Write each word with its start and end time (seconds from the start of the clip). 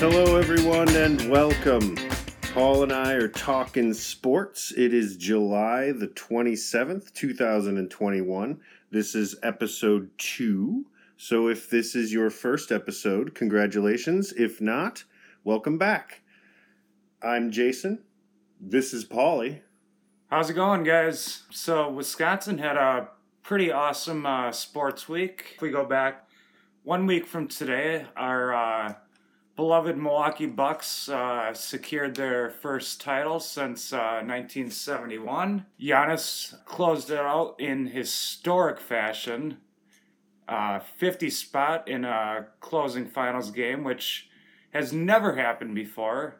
Hello, 0.00 0.36
everyone, 0.36 0.88
and 0.90 1.28
welcome. 1.28 1.96
Paul 2.54 2.84
and 2.84 2.92
I 2.92 3.14
are 3.14 3.26
talking 3.26 3.92
sports. 3.92 4.72
It 4.76 4.94
is 4.94 5.16
July 5.16 5.90
the 5.90 6.06
27th, 6.06 7.12
2021. 7.14 8.60
This 8.92 9.16
is 9.16 9.34
episode 9.42 10.08
two. 10.16 10.86
So, 11.16 11.48
if 11.48 11.68
this 11.68 11.96
is 11.96 12.12
your 12.12 12.30
first 12.30 12.70
episode, 12.70 13.34
congratulations. 13.34 14.32
If 14.34 14.60
not, 14.60 15.02
welcome 15.42 15.78
back. 15.78 16.22
I'm 17.20 17.50
Jason. 17.50 17.98
This 18.60 18.94
is 18.94 19.04
Paulie. 19.04 19.62
How's 20.28 20.48
it 20.48 20.54
going, 20.54 20.84
guys? 20.84 21.42
So, 21.50 21.90
Wisconsin 21.90 22.58
had 22.58 22.76
a 22.76 23.08
pretty 23.42 23.72
awesome 23.72 24.24
uh, 24.26 24.52
sports 24.52 25.08
week. 25.08 25.54
If 25.56 25.60
we 25.60 25.72
go 25.72 25.84
back 25.84 26.28
one 26.84 27.04
week 27.04 27.26
from 27.26 27.48
today, 27.48 28.06
our 28.16 28.54
uh, 28.54 28.94
beloved 29.58 29.98
Milwaukee 29.98 30.46
Bucks 30.46 31.08
uh, 31.08 31.52
secured 31.52 32.14
their 32.14 32.48
first 32.48 33.00
title 33.00 33.40
since 33.40 33.92
uh, 33.92 34.22
1971. 34.22 35.66
Giannis 35.80 36.64
closed 36.64 37.10
it 37.10 37.18
out 37.18 37.56
in 37.58 37.88
historic 37.88 38.78
fashion. 38.78 39.56
Uh, 40.46 40.78
50 40.78 41.28
spot 41.30 41.88
in 41.88 42.04
a 42.04 42.46
closing 42.60 43.04
finals 43.04 43.50
game, 43.50 43.82
which 43.82 44.30
has 44.72 44.92
never 44.92 45.34
happened 45.34 45.74
before. 45.74 46.36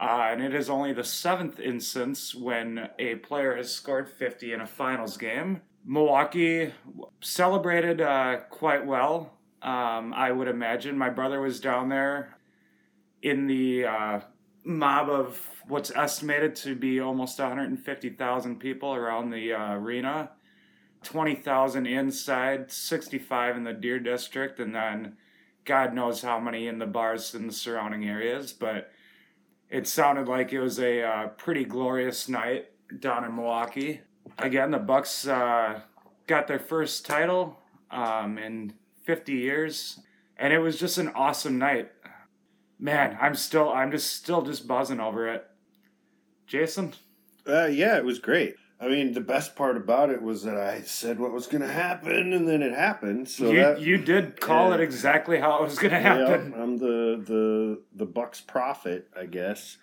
Uh, 0.00 0.30
and 0.32 0.42
it 0.42 0.52
is 0.52 0.68
only 0.68 0.92
the 0.92 1.04
seventh 1.04 1.60
instance 1.60 2.34
when 2.34 2.88
a 2.98 3.14
player 3.16 3.54
has 3.54 3.72
scored 3.72 4.10
50 4.10 4.52
in 4.52 4.60
a 4.60 4.66
finals 4.66 5.16
game. 5.16 5.62
Milwaukee 5.86 6.72
celebrated 7.20 8.00
uh, 8.00 8.38
quite 8.50 8.84
well, 8.84 9.38
um, 9.62 10.12
I 10.14 10.32
would 10.32 10.48
imagine. 10.48 10.98
My 10.98 11.10
brother 11.10 11.40
was 11.40 11.60
down 11.60 11.88
there 11.88 12.36
in 13.22 13.46
the 13.46 13.84
uh, 13.84 14.20
mob 14.64 15.08
of 15.08 15.40
what's 15.68 15.90
estimated 15.92 16.56
to 16.56 16.74
be 16.74 17.00
almost 17.00 17.38
150,000 17.38 18.58
people 18.58 18.94
around 18.94 19.30
the 19.30 19.52
uh, 19.52 19.74
arena. 19.74 20.30
20,000 21.04 21.86
inside, 21.86 22.70
65 22.70 23.56
in 23.56 23.64
the 23.64 23.72
Deer 23.72 23.98
District, 23.98 24.60
and 24.60 24.74
then 24.74 25.16
God 25.64 25.94
knows 25.94 26.22
how 26.22 26.38
many 26.38 26.68
in 26.68 26.78
the 26.78 26.86
bars 26.86 27.34
in 27.34 27.48
the 27.48 27.52
surrounding 27.52 28.08
areas. 28.08 28.52
But 28.52 28.90
it 29.68 29.88
sounded 29.88 30.28
like 30.28 30.52
it 30.52 30.60
was 30.60 30.78
a 30.78 31.02
uh, 31.02 31.26
pretty 31.28 31.64
glorious 31.64 32.28
night 32.28 32.70
down 33.00 33.24
in 33.24 33.34
Milwaukee. 33.34 34.00
Again, 34.38 34.70
the 34.70 34.78
Bucks 34.78 35.26
uh, 35.26 35.80
got 36.26 36.46
their 36.46 36.58
first 36.58 37.04
title 37.04 37.58
um, 37.90 38.38
50 39.04 39.32
years, 39.32 40.00
and 40.36 40.52
it 40.52 40.58
was 40.58 40.78
just 40.78 40.98
an 40.98 41.08
awesome 41.14 41.58
night. 41.58 41.90
Man, 42.78 43.16
I'm 43.20 43.34
still, 43.34 43.68
I'm 43.70 43.90
just 43.90 44.14
still 44.16 44.42
just 44.42 44.66
buzzing 44.66 45.00
over 45.00 45.28
it. 45.28 45.46
Jason, 46.46 46.92
Uh, 47.46 47.66
yeah, 47.66 47.96
it 47.96 48.04
was 48.04 48.18
great. 48.18 48.56
I 48.80 48.88
mean, 48.88 49.12
the 49.12 49.20
best 49.20 49.54
part 49.54 49.76
about 49.76 50.10
it 50.10 50.20
was 50.20 50.42
that 50.42 50.56
I 50.56 50.80
said 50.82 51.20
what 51.20 51.32
was 51.32 51.46
going 51.46 51.62
to 51.62 51.72
happen, 51.72 52.32
and 52.32 52.48
then 52.48 52.62
it 52.62 52.72
happened. 52.74 53.28
So 53.28 53.50
you 53.52 53.60
that, 53.60 53.80
you 53.80 53.96
did 53.98 54.40
call 54.40 54.72
it 54.72 54.80
exactly 54.80 55.38
how 55.38 55.58
it 55.58 55.62
was 55.62 55.78
going 55.78 55.92
to 55.92 56.00
happen. 56.00 56.52
Yeah, 56.56 56.62
I'm 56.62 56.78
the 56.78 57.22
the 57.24 57.80
the 57.94 58.06
Bucks 58.06 58.40
prophet, 58.40 59.08
I 59.16 59.26
guess. 59.26 59.78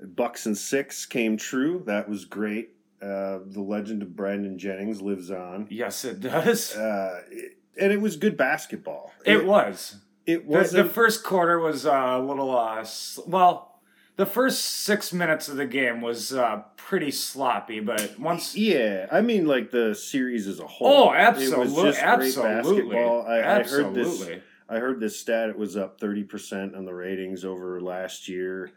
Bucks 0.00 0.46
and 0.46 0.56
six 0.56 1.04
came 1.04 1.36
true. 1.36 1.82
That 1.86 2.08
was 2.08 2.24
great. 2.24 2.70
Uh, 3.00 3.40
the 3.44 3.60
legend 3.60 4.02
of 4.02 4.14
Brandon 4.14 4.56
Jennings 4.56 5.02
lives 5.02 5.32
on, 5.32 5.66
Yes, 5.70 6.04
it 6.04 6.20
does. 6.20 6.76
uh, 6.76 7.22
it- 7.28 7.56
and 7.78 7.92
it 7.92 8.00
was 8.00 8.16
good 8.16 8.36
basketball. 8.36 9.12
it 9.24 9.44
was. 9.46 9.96
It 10.26 10.46
The, 10.48 10.58
was 10.58 10.70
the 10.72 10.84
first 10.84 11.24
quarter 11.24 11.58
was 11.58 11.84
uh, 11.84 11.90
a 11.92 12.20
little, 12.22 12.56
uh, 12.56 12.84
well, 13.26 13.80
the 14.16 14.26
first 14.26 14.60
six 14.64 15.12
minutes 15.12 15.48
of 15.48 15.56
the 15.56 15.66
game 15.66 16.00
was 16.00 16.32
uh, 16.32 16.62
pretty 16.76 17.10
sloppy, 17.10 17.80
but 17.80 18.18
once. 18.20 18.54
Yeah, 18.54 19.06
I 19.10 19.20
mean, 19.20 19.46
like 19.46 19.70
the 19.70 19.94
series 19.94 20.46
as 20.46 20.60
a 20.60 20.66
whole. 20.66 21.08
Oh, 21.08 21.12
It 21.12 21.16
absolutely. 21.16 21.82
just 21.90 21.98
great 22.00 22.02
Absolutely. 22.04 22.94
basketball. 22.94 23.22
I, 23.26 23.38
I 23.38 23.62
heard 23.64 23.94
this. 23.94 24.08
absolutely. 24.08 24.42
I 24.68 24.78
heard 24.78 25.00
this 25.00 25.18
stat. 25.18 25.48
It 25.48 25.58
was 25.58 25.76
up 25.76 25.98
thirty 25.98 26.22
percent 26.24 26.74
on 26.76 26.84
the 26.84 26.94
ratings 26.94 27.44
over 27.44 27.80
last 27.80 28.28
year, 28.28 28.70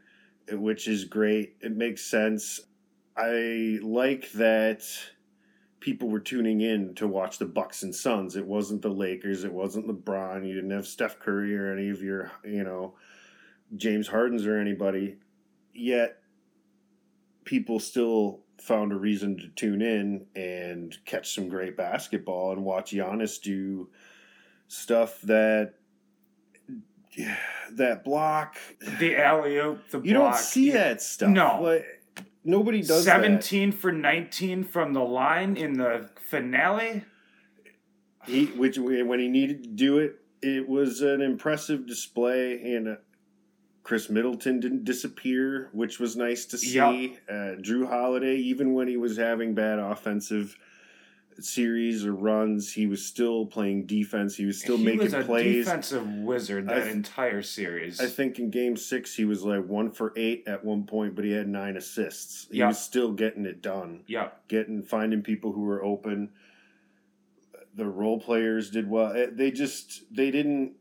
which 0.52 0.88
is 0.88 1.06
great. 1.06 1.58
It 1.62 1.76
makes 1.76 2.02
sense. 2.02 2.60
I 3.16 3.78
like 3.82 4.32
that 4.34 4.82
people 5.85 6.09
were 6.09 6.19
tuning 6.19 6.62
in 6.62 6.96
to 6.96 7.07
watch 7.07 7.38
the 7.38 7.46
Bucks 7.46 7.84
and 7.84 7.94
Suns. 7.94 8.35
It 8.35 8.47
wasn't 8.47 8.81
the 8.81 8.90
Lakers. 8.90 9.44
It 9.44 9.53
wasn't 9.53 9.85
LeBron. 9.88 10.44
You 10.44 10.56
didn't 10.56 10.72
have 10.72 10.88
Steph 10.88 11.19
Curry 11.19 11.56
or 11.56 11.72
any 11.72 11.91
of 11.91 12.01
your, 12.01 12.31
you 12.44 12.63
know, 12.63 12.96
James 13.75 14.07
Hardens 14.07 14.47
or 14.47 14.57
anybody. 14.57 15.18
Yet 15.75 16.18
people 17.44 17.79
still 17.79 18.40
found 18.59 18.94
a 18.94 18.96
reason 18.96 19.38
to 19.38 19.47
tune 19.50 19.84
in 19.84 20.25
and 20.35 20.97
catch 21.06 21.35
some 21.35 21.50
great 21.50 21.78
basketball 21.78 22.53
and 22.53 22.66
watch 22.66 22.91
Giannis 22.91 23.40
do 23.40 23.88
stuff 24.67 25.22
that 25.22 25.75
that 27.73 28.03
block. 28.03 28.57
The 29.00 29.17
alley 29.17 29.57
oop, 29.57 29.88
the 29.91 30.02
You 30.02 30.16
block. 30.16 30.34
don't 30.34 30.41
see 30.41 30.72
that 30.72 31.00
stuff. 31.00 31.29
No. 31.29 31.62
Like, 31.62 31.95
nobody 32.46 32.82
does 32.82 33.06
that. 33.06 33.22
17 33.22 33.72
for 33.72 33.92
19 33.92 34.64
from 34.64 34.94
the 34.94 35.02
line 35.04 35.58
in 35.58 35.74
the 35.74 36.10
finale. 36.30 37.04
He, 38.26 38.46
which 38.46 38.78
when 38.78 39.20
he 39.20 39.28
needed 39.28 39.64
to 39.64 39.70
do 39.70 40.00
it, 40.00 40.16
it 40.42 40.68
was 40.68 41.02
an 41.02 41.22
impressive 41.22 41.86
display. 41.86 42.62
And 42.76 42.88
uh, 42.88 42.96
Khris 43.84 44.10
Middleton 44.10 44.60
didn't 44.60 44.84
disappear, 44.84 45.70
which 45.74 46.00
was 46.00 46.16
nice 46.16 46.46
to 46.46 46.58
see. 46.58 47.18
Uh, 47.30 47.62
Jrue 47.62 47.88
Holiday, 47.88 48.36
even 48.36 48.74
when 48.74 48.88
he 48.88 48.98
was 48.98 49.18
having 49.18 49.54
bad 49.54 49.78
offensive 49.80 50.58
series 51.40 52.06
or 52.06 52.13
runs, 52.13 52.72
he 52.73 52.88
was 52.88 53.06
still 53.06 53.46
playing 53.46 53.85
defense. 53.85 54.35
He 54.35 54.46
was 54.46 54.59
still 54.62 54.78
he 54.78 54.85
making 54.85 55.00
was 55.01 55.13
a 55.13 55.23
plays. 55.23 55.66
defensive 55.66 56.07
wizard 56.07 56.68
that 56.69 56.84
th- 56.84 56.96
entire 56.96 57.41
series. 57.41 58.00
I 58.00 58.07
think 58.07 58.40
in 58.40 58.50
game 58.50 58.78
six 58.78 59.13
he 59.16 59.25
was 59.25 59.44
like 59.44 59.66
one 59.66 59.91
for 59.91 60.13
eight 60.16 60.44
at 60.47 60.63
one 60.63 60.85
point, 60.85 61.16
but 61.16 61.25
he 61.25 61.31
had 61.31 61.47
nine 61.47 61.75
assists. 61.78 62.47
He 62.51 62.59
Yeah. 62.59 62.68
was 62.68 62.79
still 62.79 63.12
getting 63.12 63.46
it 63.46 63.62
done, 63.62 64.03
Yeah, 64.07 64.29
getting 64.47 64.81
finding 64.84 65.22
people 65.23 65.51
who 65.51 65.62
were 65.62 65.84
open. 65.84 66.29
The 67.75 67.85
role 67.85 68.19
players 68.19 68.69
did 68.69 68.90
well. 68.90 69.12
Eh, 69.13 69.28
They 69.31 69.52
just 69.52 70.03
they 70.16 70.31
didn't 70.31 70.73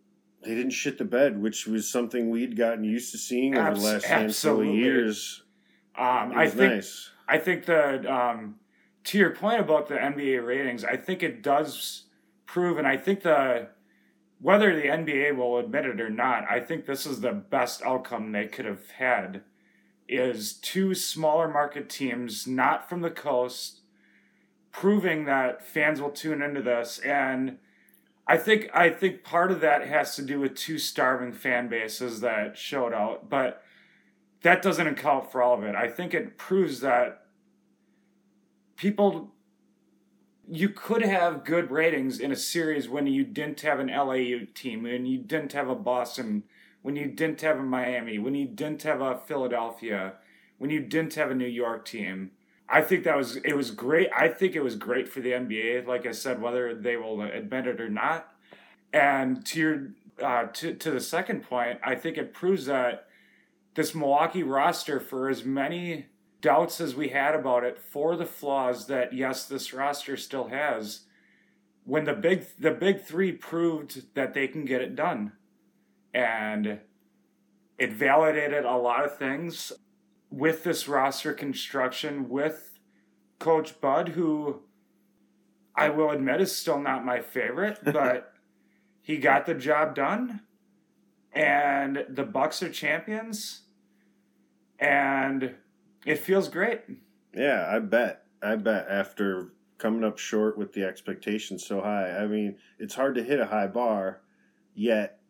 they 0.43 0.55
didn't 0.55 0.73
shit 0.73 0.99
the 0.99 1.05
bed, 1.05 1.41
which 1.41 1.67
was 1.67 1.91
something 1.91 2.29
we'd 2.31 2.55
gotten 2.57 2.85
used 2.85 3.13
to 3.13 3.19
seeing 3.19 3.57
over 3.57 3.69
Abs- 3.69 3.81
the 3.83 3.87
last 3.87 4.05
handful 4.05 4.21
of 4.25 4.29
absolutely. 4.29 4.77
years. 4.77 5.43
Um, 5.97 6.33
I 6.37 6.49
think 6.49 6.73
nice. 6.75 7.11
I 7.27 7.39
think 7.39 7.65
that 7.67 8.07
um, 8.07 8.57
to 9.05 9.19
your 9.19 9.31
point 9.31 9.61
about 9.61 9.89
the 9.89 9.95
NBA 9.95 10.45
ratings, 10.45 10.85
I 10.85 10.97
think 10.97 11.23
it 11.23 11.43
does 11.43 12.05
prove, 12.47 12.79
and 12.79 12.87
I 12.87 12.97
think 12.97 13.23
the 13.23 13.69
whether 14.41 14.75
the 14.75 14.89
NBA 14.89 15.37
will 15.37 15.59
admit 15.59 15.87
it 15.87 16.01
or 16.01 16.11
not, 16.11 16.45
I 16.51 16.61
think 16.61 16.85
this 16.85 17.07
is 17.07 17.21
the 17.21 17.33
best 17.33 17.83
outcome 17.83 18.33
they 18.33 18.47
could 18.47 18.67
have 18.67 18.91
had. 18.91 19.43
Is 20.07 20.53
two 20.55 20.95
smaller 20.95 21.49
market 21.49 21.89
teams, 21.89 22.47
not 22.47 22.89
from 22.91 23.01
the 23.01 23.11
coast, 23.11 23.81
proving 24.71 25.25
that 25.25 25.67
fans 25.67 25.99
will 25.99 26.11
tune 26.11 26.43
into 26.43 26.61
this, 26.61 26.99
and 26.99 27.59
I 28.27 28.37
think 28.37 28.69
I 28.75 28.91
think 28.91 29.25
part 29.25 29.51
of 29.51 29.61
that 29.61 29.87
has 29.87 30.17
to 30.17 30.23
do 30.23 30.41
with 30.41 30.55
two 30.55 30.79
starving 30.79 31.33
fan 31.33 31.69
bases 31.69 32.21
that 32.21 32.57
showed 32.57 32.93
out, 32.93 33.31
but 33.31 33.63
that 34.43 34.63
doesn't 34.63 34.87
account 34.87 35.33
for 35.33 35.43
all 35.43 35.55
of 35.55 35.65
it. 35.65 35.75
I 35.75 35.89
think 35.89 36.13
it 36.13 36.37
proves 36.37 36.81
that 36.81 37.24
people 38.77 39.35
you 40.49 40.69
could 40.69 41.03
have 41.03 41.45
good 41.45 41.71
ratings 41.71 42.19
in 42.19 42.31
a 42.31 42.37
series 42.37 42.89
when 42.89 43.07
you 43.07 43.25
didn't 43.25 43.63
have 43.63 43.81
an 43.81 43.89
LAU 43.89 44.41
team, 44.55 44.83
when 44.83 45.07
you 45.07 45.19
didn't 45.19 45.53
have 45.53 45.69
a 45.69 45.75
Boston, 45.75 46.45
when 46.83 46.97
you 46.97 47.07
didn't 47.07 47.41
have 47.41 47.59
a 47.59 47.63
Miami, 47.63 48.19
when 48.19 48.35
you 48.35 48.47
didn't 48.47 48.83
have 48.83 49.01
a 49.01 49.19
Philadelphia, 49.27 50.15
when 50.59 50.71
you 50.71 50.81
didn't 50.81 51.15
have 51.15 51.31
a 51.31 51.35
New 51.35 51.47
York 51.47 51.85
team. 51.85 52.33
I 52.69 52.83
think 52.83 53.05
that 53.05 53.17
was 53.17 53.37
it 53.37 53.57
was 53.57 53.71
great. 53.71 54.09
I 54.17 54.29
think 54.29 54.55
it 54.55 54.63
was 54.63 54.77
great 54.77 55.09
for 55.09 55.21
the 55.21 55.33
NBA, 55.33 55.87
like 55.87 56.07
I 56.07 56.13
said, 56.13 56.41
whether 56.41 56.75
they 56.75 56.97
will 56.97 57.23
admit 57.23 57.67
it 57.67 57.81
or 57.81 57.91
not. 57.91 58.33
And 58.93 59.45
to 59.47 59.61
your 59.61 59.89
uh, 60.23 60.47
to 60.55 60.75
to 60.75 60.91
the 60.91 61.01
second 61.01 61.43
point, 61.43 61.81
I 61.85 61.95
think 61.95 62.17
it 62.17 62.33
proves 62.33 62.67
that 62.67 63.07
this 63.75 63.95
Milwaukee 63.95 64.43
roster, 64.43 65.01
for 65.01 65.29
as 65.29 65.45
many 65.45 66.07
doubts 66.45 66.79
as 66.79 66.95
we 66.95 67.09
had 67.09 67.35
about 67.35 67.65
it, 67.65 67.79
for 67.79 68.17
the 68.17 68.27
flaws 68.27 68.87
that 68.87 69.15
yes, 69.15 69.47
this 69.47 69.73
roster 69.73 70.15
still 70.15 70.49
has, 70.49 71.01
when 71.85 72.05
the 72.05 72.13
big 72.13 72.45
the 72.59 72.71
big 72.71 73.03
three 73.03 73.33
proved 73.33 74.15
that 74.15 74.35
they 74.35 74.47
can 74.47 74.67
get 74.67 74.83
it 74.83 74.95
done, 74.95 75.33
and 76.13 76.81
it 77.79 77.95
validated 77.95 78.67
a 78.67 78.77
lot 78.77 79.07
of 79.07 79.17
things 79.17 79.73
with 80.31 80.65
this 80.65 80.87
roster 80.87 81.33
construction 81.33 82.29
with 82.29 82.79
Coach 83.39 83.81
Bud, 83.81 84.11
who 84.11 84.61
I 85.75 85.89
will 85.89 86.11
admit 86.11 86.43
is 86.43 86.55
still 86.55 86.79
not 86.79 87.07
my 87.07 87.21
favorite, 87.23 87.79
but 87.85 88.35
he 89.01 89.17
got 89.17 89.47
the 89.47 89.55
job 89.55 89.95
done. 89.95 90.43
and 91.33 92.05
the 92.09 92.23
Bucks 92.23 92.63
are 92.63 92.71
champions, 92.71 93.63
and 94.79 95.55
it 96.05 96.19
feels 96.19 96.49
great. 96.49 96.83
Yeah, 97.35 97.69
I 97.71 97.79
bet. 97.79 98.25
I 98.43 98.57
bet 98.57 98.87
after 98.89 99.53
coming 99.79 100.05
up 100.05 100.19
short 100.19 100.57
with 100.57 100.73
the 100.73 100.85
expectations 100.85 101.67
so 101.67 101.81
high, 101.81 102.11
I 102.11 102.27
mean, 102.27 102.57
it's 102.79 102.95
hard 102.95 103.15
to 103.17 103.23
hit 103.23 103.41
a 103.41 103.47
high 103.47 103.67
bar, 103.67 104.21
yet 104.75 105.21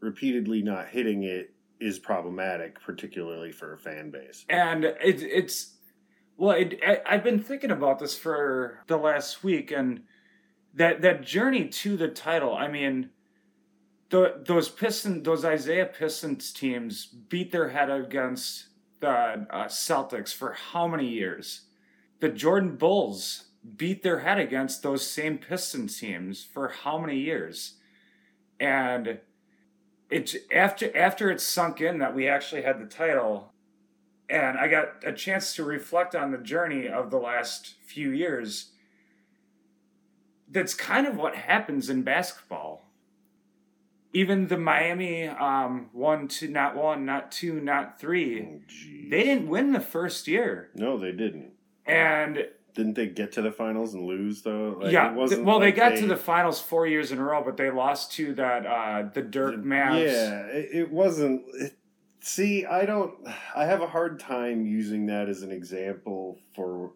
repeatedly 0.00 0.62
not 0.62 0.88
hitting 0.88 1.22
it 1.22 1.54
is 1.80 1.98
problematic, 1.98 2.80
particularly 2.80 3.52
for 3.52 3.74
a 3.74 3.78
fan 3.78 4.10
base. 4.10 4.44
And 4.48 4.84
it, 4.84 5.22
it's 5.22 5.76
well, 6.36 6.56
it, 6.56 6.80
I, 6.86 7.00
I've 7.06 7.24
been 7.24 7.42
thinking 7.42 7.70
about 7.70 7.98
this 7.98 8.16
for 8.16 8.82
the 8.86 8.96
last 8.96 9.44
week, 9.44 9.70
and 9.70 10.02
that 10.74 11.02
that 11.02 11.22
journey 11.22 11.68
to 11.68 11.96
the 11.96 12.08
title. 12.08 12.54
I 12.54 12.68
mean, 12.68 13.10
the, 14.10 14.42
those 14.46 14.68
Pistons, 14.68 15.24
those 15.24 15.44
Isaiah 15.44 15.86
Pistons 15.86 16.52
teams 16.52 17.06
beat 17.06 17.52
their 17.52 17.70
head 17.70 17.90
against 17.90 18.66
the 19.02 19.46
uh, 19.50 19.66
Celtics 19.66 20.34
for 20.34 20.52
how 20.52 20.88
many 20.88 21.06
years? 21.06 21.62
The 22.20 22.30
Jordan 22.30 22.76
Bulls 22.76 23.44
beat 23.76 24.02
their 24.02 24.20
head 24.20 24.38
against 24.38 24.82
those 24.82 25.06
same 25.06 25.38
Pistons 25.38 25.98
teams 25.98 26.42
for 26.42 26.68
how 26.68 26.98
many 26.98 27.18
years? 27.18 27.74
And 28.58 29.18
it's 30.08 30.36
after 30.52 30.96
after 30.96 31.30
it's 31.30 31.44
sunk 31.44 31.80
in 31.80 31.98
that 31.98 32.14
we 32.14 32.28
actually 32.28 32.62
had 32.62 32.80
the 32.80 32.86
title, 32.86 33.52
and 34.28 34.56
I 34.58 34.68
got 34.68 35.04
a 35.04 35.12
chance 35.12 35.54
to 35.56 35.64
reflect 35.64 36.14
on 36.14 36.30
the 36.30 36.38
journey 36.38 36.88
of 36.88 37.10
the 37.10 37.18
last 37.18 37.74
few 37.84 38.10
years. 38.10 38.70
That's 40.48 40.74
kind 40.74 41.06
of 41.06 41.16
what 41.16 41.34
happens 41.34 41.90
in 41.90 42.02
basketball. 42.02 42.81
Even 44.12 44.48
the 44.48 44.58
Miami 44.58 45.26
um, 45.26 45.88
one, 45.92 46.28
two, 46.28 46.48
not 46.48 46.76
one, 46.76 47.06
not 47.06 47.32
two, 47.32 47.60
not 47.60 47.98
three. 47.98 48.42
Oh. 48.42 48.60
They 49.08 49.22
didn't 49.22 49.48
win 49.48 49.72
the 49.72 49.80
first 49.80 50.28
year, 50.28 50.70
No, 50.74 50.98
they 50.98 51.12
didn't. 51.12 51.52
and 51.86 52.46
Didn't 52.74 52.94
they 52.94 53.06
get 53.06 53.32
to 53.32 53.42
the 53.42 53.52
finals 53.52 53.94
and 53.94 54.04
lose 54.06 54.42
though? 54.42 54.78
Like, 54.80 54.92
yeah, 54.92 55.10
it 55.10 55.14
wasn't 55.14 55.44
well, 55.44 55.60
like 55.60 55.74
they 55.74 55.80
got 55.80 55.96
to 55.96 56.06
the 56.06 56.16
finals 56.16 56.60
four 56.60 56.86
years 56.86 57.10
in 57.10 57.18
a 57.18 57.24
row, 57.24 57.42
but 57.42 57.56
they 57.56 57.70
lost 57.70 58.12
to 58.12 58.34
that 58.34 58.66
uh, 58.66 59.08
the 59.14 59.22
Dirk 59.22 59.56
Mavs. 59.56 60.04
Yeah, 60.04 60.42
it, 60.46 60.68
it 60.72 60.92
wasn't. 60.92 61.42
It, 61.54 61.76
see, 62.20 62.66
I 62.66 62.84
don't. 62.84 63.14
I 63.56 63.64
have 63.64 63.80
a 63.80 63.86
hard 63.86 64.20
time 64.20 64.66
using 64.66 65.06
that 65.06 65.28
as 65.28 65.42
an 65.42 65.50
example 65.50 66.38
for 66.54 66.92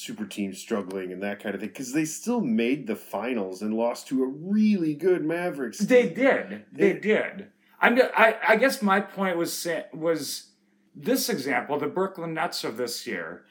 super 0.00 0.24
team 0.26 0.52
struggling 0.54 1.12
and 1.12 1.22
that 1.22 1.42
kind 1.42 1.54
of 1.54 1.60
thing 1.60 1.70
because 1.70 1.92
they 1.92 2.04
still 2.04 2.40
made 2.40 2.86
the 2.86 2.96
finals 2.96 3.62
and 3.62 3.74
lost 3.74 4.08
to 4.08 4.22
a 4.22 4.26
really 4.26 4.94
good 4.94 5.24
Mavericks. 5.24 5.78
They 5.78 6.08
did. 6.08 6.64
They 6.72 6.90
It- 6.90 7.02
did. 7.02 7.46
I'm. 7.80 7.98
I. 8.16 8.36
I 8.46 8.56
guess 8.56 8.82
my 8.82 9.00
point 9.00 9.36
was 9.38 9.66
was 9.94 10.50
this 10.94 11.28
example, 11.28 11.78
the 11.78 11.86
Brooklyn 11.86 12.34
Nets 12.34 12.62
of 12.64 12.76
this 12.76 13.06
year. 13.06 13.44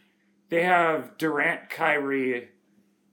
They 0.50 0.64
have 0.64 1.18
Durant, 1.18 1.70
Kyrie, 1.70 2.50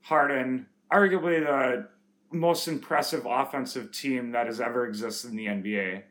Harden, 0.01 0.67
arguably 0.91 1.39
the 1.43 1.87
most 2.31 2.67
impressive 2.67 3.25
offensive 3.27 3.91
team 3.91 4.31
that 4.31 4.45
has 4.47 4.59
ever 4.59 4.85
existed 4.85 5.31
in 5.31 5.37
the 5.37 5.45
NBA. 5.47 6.03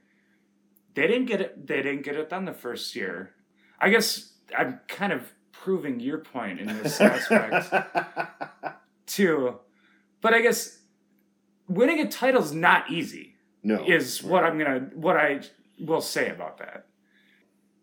They 0.95 1.07
didn't 1.07 1.27
get 1.27 1.41
it. 1.41 1.67
They 1.67 1.83
didn't 1.83 2.03
get 2.03 2.17
it 2.17 2.31
done 2.31 2.45
the 2.45 2.53
first 2.53 2.97
year. 2.97 3.33
I 3.81 3.91
guess 3.91 4.33
I'm 4.57 4.81
kind 4.89 5.13
of 5.13 5.33
proving 5.67 5.99
your 5.99 6.19
point 6.19 6.61
in 6.61 6.69
this 6.69 7.01
aspect 7.01 7.75
too. 9.07 9.59
But 10.21 10.33
I 10.33 10.41
guess 10.41 10.79
winning 11.69 11.99
a 11.99 12.09
title 12.09 12.41
is 12.41 12.53
not 12.53 12.89
easy 12.89 13.35
no, 13.65 13.85
is 13.85 14.23
what 14.23 14.45
I'm 14.45 14.59
gonna 14.59 14.91
what 14.95 15.17
I 15.17 15.41
will 15.81 16.01
say 16.01 16.31
about 16.31 16.59
that. 16.59 16.87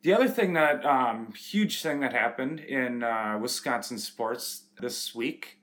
The 0.02 0.14
other 0.14 0.30
thing 0.30 0.54
that 0.54 0.86
um, 0.86 1.34
huge 1.34 1.82
thing 1.82 2.00
that 2.00 2.14
happened 2.14 2.62
in 2.62 3.04
uh, 3.04 3.38
Wisconsin 3.42 3.98
sports 3.98 4.64
this 4.80 5.14
week, 5.14 5.58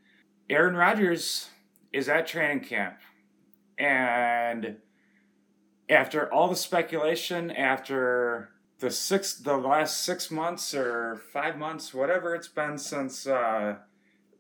Aaron 0.51 0.77
Rodgers 0.77 1.49
is 1.91 2.07
at 2.11 2.27
training 2.27 2.65
camp, 2.65 2.99
and 3.79 4.77
after 5.89 6.31
all 6.31 6.49
the 6.49 6.57
speculation, 6.57 7.51
after 7.51 8.51
the 8.81 8.91
six 8.91 9.35
the 9.35 9.57
last 9.57 10.03
six 10.03 10.31
months 10.31 10.75
or 10.75 11.21
five 11.33 11.57
months, 11.57 11.95
whatever 11.95 12.35
it's 12.35 12.49
been 12.49 12.79
since 12.79 13.27
uh, 13.27 13.77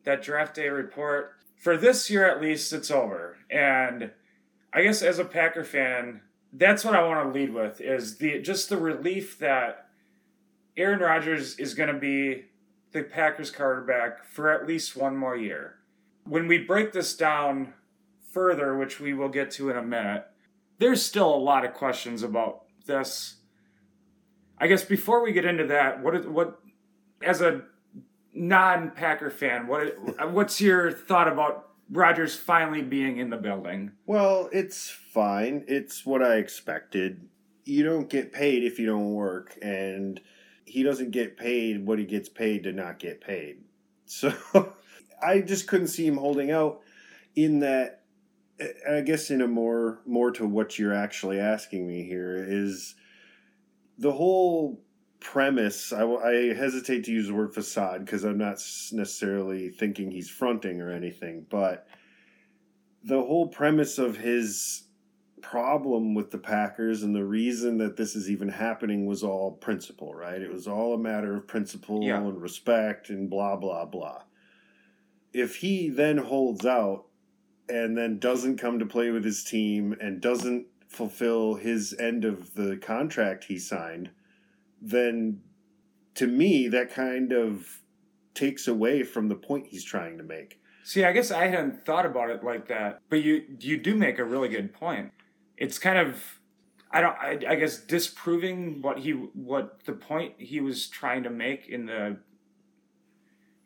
that 0.04 0.22
draft 0.22 0.56
day 0.56 0.68
report, 0.68 1.32
for 1.56 1.76
this 1.76 2.10
year 2.10 2.28
at 2.28 2.40
least, 2.40 2.72
it's 2.72 2.90
over, 2.90 3.36
and 3.50 4.10
I 4.72 4.82
guess 4.82 5.02
as 5.02 5.18
a 5.18 5.24
Packer 5.24 5.64
fan, 5.64 6.22
that's 6.52 6.84
what 6.84 6.94
I 6.94 7.06
want 7.06 7.26
to 7.26 7.38
lead 7.38 7.52
with 7.52 7.80
is 7.80 8.16
the 8.18 8.40
just 8.40 8.68
the 8.68 8.76
relief 8.76 9.38
that 9.38 9.88
Aaron 10.76 11.00
Rodgers 11.00 11.58
is 11.58 11.74
going 11.74 11.92
to 11.92 12.00
be 12.00 12.46
the 12.92 13.02
Packers 13.02 13.50
quarterback 13.50 14.24
for 14.24 14.50
at 14.50 14.66
least 14.66 14.96
one 14.96 15.16
more 15.16 15.36
year. 15.36 15.76
When 16.24 16.46
we 16.46 16.58
break 16.58 16.92
this 16.92 17.14
down 17.16 17.74
further, 18.32 18.76
which 18.76 19.00
we 19.00 19.12
will 19.12 19.28
get 19.28 19.50
to 19.52 19.70
in 19.70 19.76
a 19.76 19.82
minute, 19.82 20.26
there's 20.78 21.02
still 21.02 21.32
a 21.32 21.36
lot 21.36 21.64
of 21.64 21.74
questions 21.74 22.22
about 22.22 22.64
this. 22.86 23.36
I 24.60 24.66
guess 24.66 24.84
before 24.84 25.22
we 25.22 25.32
get 25.32 25.46
into 25.46 25.66
that, 25.68 26.02
what 26.02 26.14
is, 26.14 26.26
what 26.26 26.60
as 27.22 27.40
a 27.40 27.62
non-Packer 28.34 29.30
fan, 29.30 29.66
what 29.66 30.30
what's 30.30 30.60
your 30.60 30.92
thought 30.92 31.28
about 31.28 31.70
Rodgers 31.90 32.36
finally 32.36 32.82
being 32.82 33.16
in 33.16 33.30
the 33.30 33.36
building? 33.38 33.92
Well, 34.06 34.48
it's 34.52 34.90
fine. 34.90 35.64
It's 35.66 36.04
what 36.04 36.22
I 36.22 36.36
expected. 36.36 37.28
You 37.64 37.84
don't 37.84 38.08
get 38.08 38.32
paid 38.32 38.62
if 38.62 38.78
you 38.78 38.86
don't 38.86 39.14
work, 39.14 39.58
and 39.62 40.20
he 40.66 40.82
doesn't 40.82 41.10
get 41.10 41.36
paid 41.36 41.86
what 41.86 41.98
he 41.98 42.04
gets 42.04 42.28
paid 42.28 42.64
to 42.64 42.72
not 42.72 42.98
get 42.98 43.20
paid. 43.20 43.58
So 44.12 44.34
I 45.22 45.40
just 45.40 45.68
couldn't 45.68 45.86
see 45.86 46.04
him 46.04 46.16
holding 46.16 46.50
out 46.50 46.80
in 47.36 47.60
that. 47.60 48.02
I 48.90 49.02
guess 49.02 49.30
in 49.30 49.40
a 49.40 49.46
more 49.46 50.00
more 50.04 50.32
to 50.32 50.44
what 50.44 50.80
you're 50.80 50.92
actually 50.92 51.38
asking 51.38 51.86
me 51.86 52.02
here 52.02 52.36
is 52.36 52.96
the 54.00 54.12
whole 54.12 54.82
premise. 55.20 55.92
I, 55.92 56.02
I 56.04 56.54
hesitate 56.54 57.04
to 57.04 57.12
use 57.12 57.28
the 57.28 57.34
word 57.34 57.54
facade 57.54 58.04
because 58.04 58.24
I'm 58.24 58.38
not 58.38 58.54
necessarily 58.92 59.68
thinking 59.68 60.10
he's 60.10 60.30
fronting 60.30 60.80
or 60.80 60.90
anything, 60.90 61.46
but 61.48 61.86
the 63.04 63.20
whole 63.22 63.46
premise 63.46 63.98
of 63.98 64.16
his 64.16 64.84
problem 65.42 66.14
with 66.14 66.30
the 66.30 66.38
Packers 66.38 67.02
and 67.02 67.14
the 67.14 67.24
reason 67.24 67.78
that 67.78 67.96
this 67.96 68.16
is 68.16 68.30
even 68.30 68.48
happening 68.48 69.06
was 69.06 69.22
all 69.22 69.52
principle, 69.52 70.14
right? 70.14 70.40
It 70.40 70.52
was 70.52 70.66
all 70.66 70.94
a 70.94 70.98
matter 70.98 71.34
of 71.36 71.46
principle 71.46 72.02
Yeah. 72.02 72.18
and 72.18 72.40
respect 72.40 73.10
and 73.10 73.28
blah, 73.30 73.56
blah, 73.56 73.84
blah. 73.84 74.22
If 75.32 75.56
he 75.56 75.88
then 75.88 76.18
holds 76.18 76.66
out 76.66 77.06
and 77.68 77.96
then 77.96 78.18
doesn't 78.18 78.58
come 78.58 78.78
to 78.80 78.86
play 78.86 79.10
with 79.10 79.24
his 79.24 79.44
team 79.44 79.94
and 80.00 80.20
doesn't 80.20 80.66
fulfill 80.90 81.54
his 81.54 81.96
end 81.98 82.24
of 82.24 82.54
the 82.54 82.76
contract 82.76 83.44
he 83.44 83.58
signed, 83.58 84.10
then 84.82 85.40
to 86.16 86.26
me, 86.26 86.68
that 86.68 86.92
kind 86.92 87.32
of 87.32 87.80
takes 88.34 88.68
away 88.68 89.02
from 89.02 89.28
the 89.28 89.34
point 89.34 89.68
he's 89.68 89.84
trying 89.84 90.18
to 90.18 90.24
make. 90.24 90.60
See, 90.82 91.04
I 91.04 91.12
guess 91.12 91.30
I 91.30 91.46
hadn't 91.46 91.86
thought 91.86 92.04
about 92.04 92.30
it 92.30 92.42
like 92.42 92.68
that, 92.68 93.00
but 93.08 93.22
you 93.22 93.44
you 93.60 93.76
do 93.76 93.94
make 93.94 94.18
a 94.18 94.24
really 94.24 94.48
good 94.48 94.72
point. 94.72 95.12
It's 95.56 95.78
kind 95.78 95.98
of 95.98 96.40
I 96.90 97.00
don't 97.00 97.16
I, 97.16 97.38
I 97.48 97.54
guess 97.54 97.78
disproving 97.78 98.82
what 98.82 98.98
he 98.98 99.12
what 99.12 99.84
the 99.84 99.92
point 99.92 100.34
he 100.38 100.60
was 100.60 100.88
trying 100.88 101.22
to 101.22 101.30
make 101.30 101.68
in 101.68 101.86
the 101.86 102.18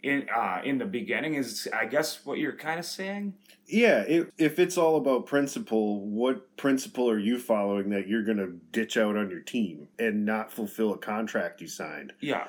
in 0.04 0.28
uh 0.28 0.61
in 0.62 0.78
the 0.78 0.84
beginning 0.84 1.34
is 1.34 1.66
I 1.73 1.87
guess 1.87 2.25
what 2.25 2.38
you're 2.38 2.56
kind 2.56 2.78
of 2.78 2.84
saying. 2.84 3.34
Yeah, 3.66 4.04
if, 4.06 4.26
if 4.37 4.58
it's 4.58 4.76
all 4.76 4.96
about 4.96 5.25
principle, 5.25 6.00
what 6.00 6.54
principle 6.58 7.08
are 7.08 7.18
you 7.18 7.38
following 7.38 7.88
that 7.90 8.06
you're 8.06 8.23
going 8.23 8.37
to 8.37 8.61
ditch 8.73 8.99
out 8.99 9.16
on 9.16 9.30
your 9.30 9.40
team 9.40 9.88
and 9.99 10.26
not 10.26 10.52
fulfill 10.52 10.92
a 10.92 10.99
contract 10.99 11.62
you 11.62 11.66
signed? 11.66 12.12
Yeah. 12.20 12.46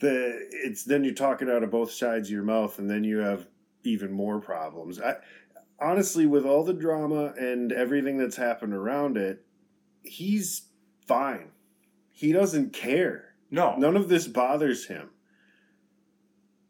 The 0.00 0.48
it's 0.50 0.84
then 0.84 1.04
you're 1.04 1.12
talking 1.12 1.50
out 1.50 1.62
of 1.62 1.70
both 1.70 1.92
sides 1.92 2.28
of 2.28 2.32
your 2.32 2.42
mouth, 2.42 2.78
and 2.78 2.88
then 2.88 3.04
you 3.04 3.18
have 3.18 3.46
even 3.84 4.12
more 4.12 4.40
problems. 4.40 4.98
I 5.00 5.16
honestly, 5.78 6.24
with 6.24 6.46
all 6.46 6.64
the 6.64 6.72
drama 6.72 7.34
and 7.38 7.70
everything 7.72 8.16
that's 8.16 8.36
happened 8.36 8.72
around 8.72 9.18
it, 9.18 9.44
he's 10.02 10.62
fine. 11.06 11.50
He 12.12 12.32
doesn't 12.32 12.72
care. 12.72 13.34
No. 13.50 13.76
None 13.76 13.96
of 13.96 14.08
this 14.08 14.26
bothers 14.26 14.86
him. 14.86 15.10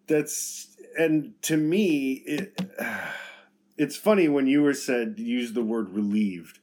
That's 0.07 0.77
and 0.99 1.35
to 1.43 1.57
me, 1.57 2.23
it, 2.27 2.61
it's 3.77 3.97
funny 3.97 4.29
when 4.29 4.47
you 4.47 4.63
were 4.63 4.75
said 4.75 5.19
use 5.19 5.53
the 5.53 5.63
word 5.65 5.91
relieved. 5.91 6.61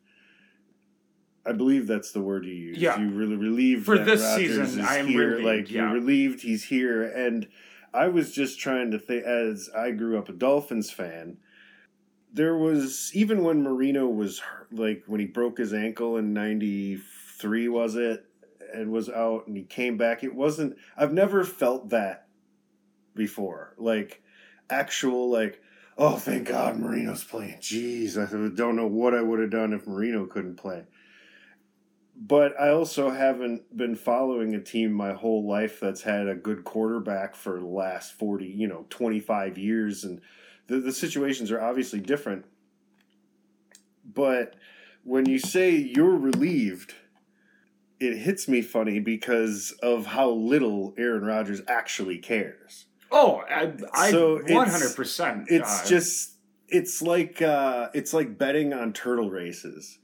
I 1.45 1.51
believe 1.51 1.87
that's 1.87 2.11
the 2.11 2.21
word 2.21 2.45
you 2.45 2.53
use. 2.53 2.77
Yeah. 2.77 2.97
You 2.99 3.09
really 3.09 3.35
relieved 3.35 3.85
For 3.85 3.97
this 3.97 4.21
Rodgers 4.21 4.47
season, 4.47 4.79
is 4.79 4.85
I 4.87 4.97
am 4.97 5.07
here. 5.07 5.31
relieved, 5.35 5.45
Like 5.45 5.71
yeah. 5.71 5.81
you're 5.83 5.93
relieved 5.93 6.41
he's 6.41 6.65
here, 6.65 7.03
and 7.03 7.47
I 7.93 8.07
was 8.07 8.31
just 8.31 8.59
trying 8.59 8.91
to 8.91 8.99
think. 8.99 9.25
As 9.25 9.69
I 9.75 9.91
grew 9.91 10.17
up 10.17 10.29
a 10.29 10.33
Dolphins 10.33 10.89
fan, 10.89 11.37
there 12.31 12.57
was 12.57 13.11
even 13.13 13.43
when 13.43 13.61
Marino 13.61 14.07
was 14.07 14.41
like 14.71 15.03
when 15.05 15.19
he 15.19 15.27
broke 15.27 15.57
his 15.57 15.73
ankle 15.73 16.17
in 16.17 16.33
93 16.33 17.67
was 17.69 17.95
it 17.95 18.25
and 18.73 18.91
was 18.91 19.07
out 19.09 19.45
and 19.45 19.55
he 19.55 19.63
came 19.63 19.97
back 19.97 20.23
it 20.23 20.33
wasn't 20.33 20.75
I've 20.97 21.13
never 21.13 21.43
felt 21.43 21.89
that 21.89 22.22
before 23.15 23.73
like 23.77 24.21
actual 24.69 25.29
like 25.29 25.61
oh 25.97 26.15
thank 26.15 26.47
god 26.47 26.77
Marino's 26.77 27.23
playing 27.23 27.57
jeez 27.59 28.17
I 28.17 28.55
don't 28.55 28.75
know 28.75 28.87
what 28.87 29.13
I 29.13 29.21
would 29.21 29.39
have 29.39 29.51
done 29.51 29.73
if 29.73 29.87
Marino 29.87 30.25
couldn't 30.25 30.55
play 30.55 30.83
but 32.15 32.59
I 32.59 32.69
also 32.69 33.09
haven't 33.09 33.75
been 33.75 33.95
following 33.95 34.53
a 34.53 34.61
team 34.61 34.93
my 34.93 35.13
whole 35.13 35.47
life 35.47 35.79
that's 35.79 36.03
had 36.03 36.27
a 36.27 36.35
good 36.35 36.63
quarterback 36.63 37.35
for 37.35 37.59
the 37.59 37.65
last 37.65 38.13
40 38.13 38.45
you 38.45 38.67
know 38.67 38.85
25 38.89 39.57
years 39.57 40.03
and 40.03 40.21
the, 40.67 40.79
the 40.79 40.91
situations 40.93 41.51
are 41.51 41.61
obviously 41.61 41.99
different. 41.99 42.45
But 44.05 44.55
when 45.03 45.27
you 45.27 45.39
say 45.39 45.75
you're 45.75 46.17
relieved, 46.17 46.93
it 47.99 48.17
hits 48.17 48.47
me 48.47 48.61
funny 48.61 48.99
because 48.99 49.73
of 49.81 50.07
how 50.07 50.29
little 50.29 50.93
Aaron 50.97 51.23
Rodgers 51.23 51.61
actually 51.67 52.17
cares. 52.17 52.85
Oh, 53.13 53.43
I, 53.47 53.73
I 53.93 54.11
so 54.11 54.39
100%. 54.39 55.45
It's, 55.47 55.81
uh, 55.83 55.85
just 55.87 56.33
it's 56.67 57.01
like 57.01 57.41
uh, 57.41 57.89
it's 57.93 58.13
like 58.13 58.37
betting 58.39 58.73
on 58.73 58.91
turtle 58.91 59.29
races. 59.29 59.99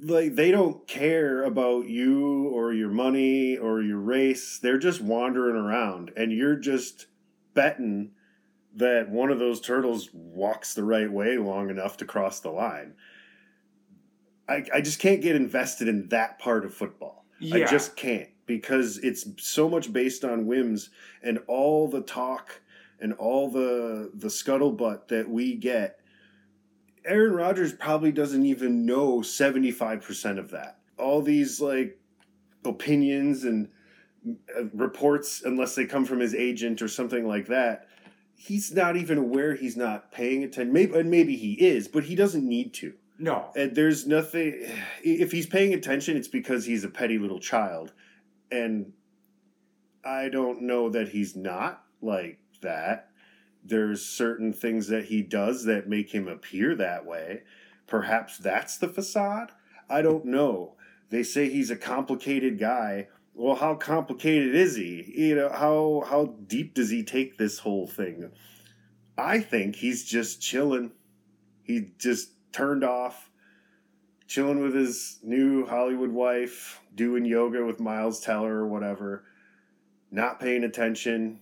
Like 0.00 0.36
they 0.36 0.52
don't 0.52 0.86
care 0.86 1.42
about 1.42 1.88
you 1.88 2.48
or 2.48 2.72
your 2.72 2.90
money 2.90 3.56
or 3.56 3.82
your 3.82 3.98
race. 3.98 4.60
They're 4.62 4.78
just 4.78 5.00
wandering 5.00 5.56
around 5.56 6.12
and 6.16 6.30
you're 6.30 6.56
just 6.56 7.06
betting 7.54 8.12
that 8.76 9.08
one 9.08 9.30
of 9.30 9.38
those 9.38 9.60
turtles 9.60 10.10
walks 10.12 10.74
the 10.74 10.84
right 10.84 11.10
way 11.10 11.38
long 11.38 11.70
enough 11.70 11.96
to 11.96 12.04
cross 12.04 12.40
the 12.40 12.50
line. 12.50 12.94
I, 14.48 14.64
I 14.72 14.80
just 14.82 15.00
can't 15.00 15.22
get 15.22 15.34
invested 15.34 15.88
in 15.88 16.08
that 16.08 16.38
part 16.38 16.64
of 16.64 16.72
football. 16.74 17.24
Yeah. 17.40 17.56
I 17.56 17.64
just 17.64 17.96
can't 17.96 18.28
because 18.46 18.98
it's 18.98 19.26
so 19.38 19.68
much 19.68 19.92
based 19.92 20.24
on 20.24 20.46
whims 20.46 20.90
and 21.22 21.38
all 21.46 21.88
the 21.88 22.00
talk 22.00 22.60
and 23.00 23.12
all 23.14 23.50
the 23.50 24.10
the 24.14 24.28
scuttlebutt 24.28 25.08
that 25.08 25.28
we 25.28 25.54
get. 25.54 26.00
Aaron 27.04 27.34
Rodgers 27.34 27.72
probably 27.72 28.10
doesn't 28.10 28.44
even 28.44 28.84
know 28.84 29.18
75% 29.20 30.38
of 30.38 30.50
that. 30.50 30.78
All 30.98 31.22
these 31.22 31.60
like 31.60 32.00
opinions 32.64 33.44
and 33.44 33.68
uh, 34.26 34.64
reports 34.72 35.42
unless 35.44 35.76
they 35.76 35.86
come 35.86 36.04
from 36.04 36.18
his 36.18 36.34
agent 36.34 36.82
or 36.82 36.88
something 36.88 37.28
like 37.28 37.46
that 37.46 37.86
he's 38.36 38.72
not 38.72 38.96
even 38.96 39.18
aware 39.18 39.54
he's 39.54 39.76
not 39.76 40.12
paying 40.12 40.44
attention. 40.44 40.72
Maybe 40.72 40.94
and 40.94 41.10
maybe 41.10 41.36
he 41.36 41.54
is, 41.54 41.88
but 41.88 42.04
he 42.04 42.14
doesn't 42.14 42.46
need 42.46 42.74
to. 42.74 42.94
No. 43.18 43.50
And 43.56 43.74
there's 43.74 44.06
nothing 44.06 44.54
if 45.02 45.32
he's 45.32 45.46
paying 45.46 45.74
attention 45.74 46.16
it's 46.16 46.28
because 46.28 46.66
he's 46.66 46.84
a 46.84 46.88
petty 46.88 47.18
little 47.18 47.40
child. 47.40 47.92
And 48.50 48.92
I 50.04 50.28
don't 50.28 50.62
know 50.62 50.88
that 50.90 51.08
he's 51.08 51.34
not 51.36 51.84
like 52.00 52.38
that. 52.62 53.10
There's 53.64 54.04
certain 54.04 54.52
things 54.52 54.86
that 54.88 55.06
he 55.06 55.22
does 55.22 55.64
that 55.64 55.88
make 55.88 56.14
him 56.14 56.28
appear 56.28 56.74
that 56.76 57.04
way. 57.04 57.42
Perhaps 57.86 58.38
that's 58.38 58.78
the 58.78 58.88
facade. 58.88 59.52
I 59.88 60.02
don't 60.02 60.24
know. 60.24 60.76
They 61.10 61.22
say 61.22 61.48
he's 61.48 61.70
a 61.70 61.76
complicated 61.76 62.58
guy 62.58 63.08
well, 63.36 63.56
how 63.56 63.74
complicated 63.74 64.54
is 64.54 64.76
he? 64.76 65.12
You 65.14 65.34
know, 65.34 65.50
how 65.50 66.04
how 66.08 66.36
deep 66.46 66.72
does 66.74 66.88
he 66.88 67.02
take 67.04 67.36
this 67.36 67.58
whole 67.58 67.86
thing? 67.86 68.32
I 69.18 69.40
think 69.40 69.76
he's 69.76 70.04
just 70.04 70.40
chilling. 70.40 70.92
He 71.62 71.90
just 71.98 72.30
turned 72.52 72.82
off, 72.82 73.25
chilling 74.26 74.60
with 74.60 74.74
his 74.74 75.18
new 75.22 75.66
Hollywood 75.66 76.10
wife, 76.10 76.80
doing 76.94 77.24
yoga 77.24 77.64
with 77.64 77.80
Miles 77.80 78.20
Teller 78.20 78.54
or 78.54 78.66
whatever, 78.66 79.24
not 80.10 80.40
paying 80.40 80.64
attention. 80.64 81.40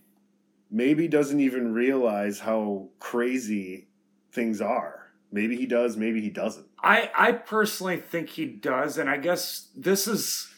Maybe 0.70 1.08
doesn't 1.08 1.40
even 1.40 1.72
realize 1.72 2.40
how 2.40 2.88
crazy 2.98 3.88
things 4.32 4.60
are. 4.60 5.12
Maybe 5.30 5.56
he 5.56 5.66
does, 5.66 5.96
maybe 5.96 6.20
he 6.20 6.30
doesn't. 6.30 6.66
I, 6.82 7.10
I 7.16 7.32
personally 7.32 7.96
think 7.96 8.30
he 8.30 8.46
does, 8.46 8.98
and 8.98 9.08
I 9.08 9.16
guess 9.16 9.68
this 9.76 10.06
is 10.06 10.48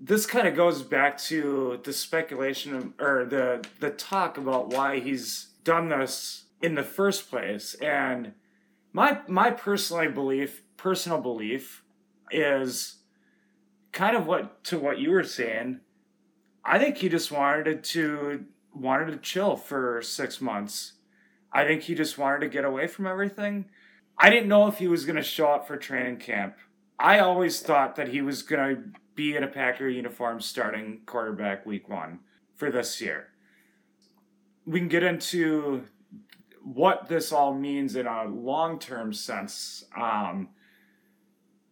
this 0.00 0.26
kind 0.26 0.46
of 0.46 0.54
goes 0.54 0.82
back 0.82 1.18
to 1.18 1.80
the 1.82 1.92
speculation 1.92 2.74
of, 2.74 2.92
or 3.00 3.24
the 3.24 3.66
the 3.80 3.90
talk 3.90 4.38
about 4.38 4.68
why 4.68 5.00
he's 5.00 5.48
done 5.64 5.88
this 5.88 6.44
in 6.62 6.74
the 6.74 6.82
first 6.82 7.30
place 7.30 7.74
and 7.74 8.32
my 8.92 9.20
my 9.26 9.50
personal 9.50 10.10
belief 10.10 10.62
personal 10.78 11.20
belief 11.20 11.84
is 12.30 12.96
kind 13.92 14.16
of 14.16 14.26
what 14.26 14.64
to 14.64 14.78
what 14.78 14.98
you 14.98 15.10
were 15.10 15.24
saying 15.24 15.80
i 16.64 16.78
think 16.78 16.96
he 16.96 17.08
just 17.08 17.30
wanted 17.30 17.84
to 17.84 18.46
wanted 18.74 19.10
to 19.10 19.18
chill 19.18 19.56
for 19.56 20.00
6 20.00 20.40
months 20.40 20.94
i 21.52 21.64
think 21.64 21.82
he 21.82 21.94
just 21.94 22.16
wanted 22.16 22.40
to 22.40 22.48
get 22.48 22.64
away 22.64 22.86
from 22.86 23.06
everything 23.06 23.66
i 24.16 24.30
didn't 24.30 24.48
know 24.48 24.66
if 24.66 24.78
he 24.78 24.88
was 24.88 25.04
going 25.04 25.16
to 25.16 25.22
show 25.22 25.48
up 25.48 25.66
for 25.66 25.76
training 25.76 26.16
camp 26.16 26.56
i 26.98 27.18
always 27.18 27.60
thought 27.60 27.96
that 27.96 28.08
he 28.08 28.22
was 28.22 28.42
going 28.42 28.76
to 28.76 28.82
be 29.18 29.34
in 29.34 29.42
a 29.42 29.48
Packer 29.48 29.88
uniform 29.88 30.40
starting 30.40 31.00
quarterback 31.04 31.66
week 31.66 31.88
one 31.88 32.20
for 32.54 32.70
this 32.70 33.00
year. 33.00 33.26
We 34.64 34.78
can 34.78 34.86
get 34.86 35.02
into 35.02 35.82
what 36.62 37.08
this 37.08 37.32
all 37.32 37.52
means 37.52 37.96
in 37.96 38.06
a 38.06 38.26
long 38.26 38.78
term 38.78 39.12
sense. 39.12 39.84
Um, 40.00 40.50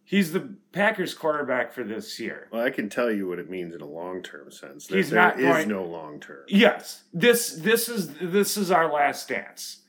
he's 0.07 0.31
the 0.31 0.55
Packers 0.71 1.13
quarterback 1.13 1.71
for 1.71 1.83
this 1.83 2.19
year. 2.19 2.47
Well, 2.51 2.63
I 2.63 2.71
can 2.71 2.89
tell 2.89 3.11
you 3.11 3.27
what 3.27 3.37
it 3.37 3.49
means 3.49 3.75
in 3.75 3.81
a 3.81 3.87
long 3.87 4.23
term 4.23 4.49
sense. 4.49 4.87
He's 4.87 5.11
there 5.11 5.21
not 5.21 5.37
going, 5.37 5.67
no 5.67 5.83
long 5.83 6.19
term. 6.19 6.45
Yes, 6.47 7.03
this 7.13 7.51
this 7.51 7.89
is 7.89 8.15
this 8.19 8.57
is 8.57 8.71
our 8.71 8.91
last 8.91 9.27
dance. 9.27 9.81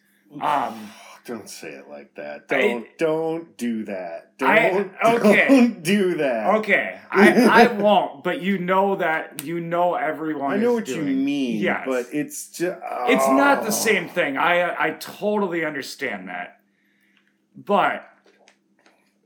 Um, 0.42 0.90
don't 1.24 1.48
say 1.48 1.68
it 1.68 1.88
like 1.88 2.14
that. 2.16 2.48
Don't 2.48 2.84
I, 2.84 2.88
don't 2.98 3.56
do 3.56 3.84
that. 3.84 4.36
Don't, 4.38 4.50
I, 4.50 4.90
okay. 5.14 5.46
don't 5.48 5.82
do 5.82 6.16
that. 6.16 6.56
Okay. 6.56 6.98
I, 7.10 7.64
I 7.64 7.72
won't, 7.72 8.24
but 8.24 8.42
you 8.42 8.58
know 8.58 8.96
that 8.96 9.44
you 9.44 9.60
know 9.60 9.94
everyone 9.94 10.52
I 10.52 10.56
know 10.56 10.74
what 10.74 10.86
doing. 10.86 11.06
you 11.06 11.14
mean. 11.14 11.60
Yes. 11.60 11.84
But 11.86 12.06
it's 12.12 12.50
just 12.50 12.78
oh. 12.82 13.06
It's 13.08 13.28
not 13.28 13.64
the 13.64 13.72
same 13.72 14.08
thing. 14.08 14.36
I 14.36 14.86
I 14.86 14.90
totally 14.92 15.64
understand 15.64 16.28
that. 16.28 16.60
But 17.56 18.08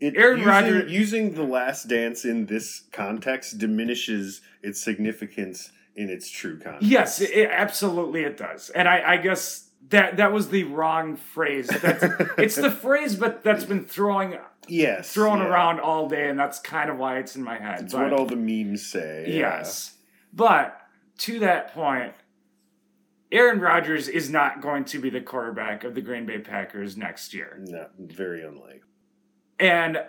it, 0.03 0.17
Aaron 0.17 0.45
Rodgers 0.45 0.91
using 0.91 1.35
the 1.35 1.45
last 1.45 1.87
dance 1.87 2.25
in 2.25 2.47
this 2.47 2.83
context 2.91 3.59
diminishes 3.59 4.41
its 4.61 4.83
significance 4.83 5.71
in 5.95 6.11
its 6.11 6.29
true 6.29 6.59
context. 6.59 6.89
Yes, 6.89 7.21
it, 7.21 7.49
absolutely 7.49 8.25
it 8.25 8.37
does. 8.37 8.71
And 8.71 8.89
I, 8.89 9.13
I 9.13 9.17
guess 9.19 9.71
that 9.91 10.17
that 10.17 10.33
was 10.33 10.49
the 10.49 10.65
wrong 10.65 11.15
phrase. 11.15 11.69
That's, 11.69 12.03
it's 12.37 12.57
the 12.57 12.71
phrase, 12.71 13.15
but 13.15 13.45
that's 13.45 13.63
been 13.63 13.85
throwing 13.85 14.39
yes 14.67 15.13
thrown 15.13 15.39
yeah. 15.39 15.47
around 15.47 15.79
all 15.79 16.09
day, 16.09 16.29
and 16.29 16.37
that's 16.37 16.59
kind 16.59 16.91
of 16.91 16.99
why 16.99 17.19
it's 17.19 17.37
in 17.37 17.45
my 17.45 17.59
head. 17.59 17.83
It's 17.83 17.93
but, 17.93 18.11
what 18.11 18.13
all 18.13 18.27
the 18.27 18.35
memes 18.35 18.85
say. 18.85 19.27
Yes, 19.29 19.95
yeah. 19.95 20.27
but 20.33 20.81
to 21.19 21.39
that 21.39 21.75
point, 21.75 22.13
Aaron 23.31 23.61
Rodgers 23.61 24.09
is 24.09 24.29
not 24.29 24.61
going 24.61 24.85
to 24.87 24.99
be 24.99 25.11
the 25.11 25.21
quarterback 25.21 25.85
of 25.85 25.95
the 25.95 26.01
Green 26.01 26.27
Bay 26.27 26.39
Packers 26.39 26.97
next 26.97 27.33
year. 27.33 27.61
No, 27.61 27.87
very 28.01 28.43
unlikely. 28.43 28.81
And 29.63 30.03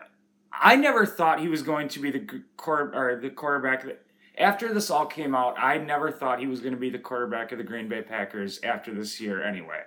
I 0.51 0.75
never 0.75 1.05
thought 1.05 1.39
he 1.39 1.48
was 1.48 1.62
going 1.62 1.88
to 1.89 2.00
be 2.00 2.10
the 2.10 2.27
quarter 2.57 2.91
or 2.95 3.22
the 3.22 3.29
quarterback 3.29 3.86
that 3.86 4.03
after 4.36 4.74
this 4.74 4.89
all 4.89 5.05
came 5.05 5.36
out, 5.36 5.53
I 5.60 5.77
never 5.77 6.12
thought 6.12 6.39
he 6.39 6.48
was 6.48 6.60
going 6.60 6.74
to 6.74 6.79
be 6.79 6.89
the 6.89 6.98
quarterback 6.98 7.51
of 7.51 7.60
the 7.60 7.63
Green 7.63 7.88
Bay 7.88 8.01
Packers 8.01 8.60
after 8.63 8.91
this 8.91 9.22
year 9.22 9.43
anyway. 9.43 9.81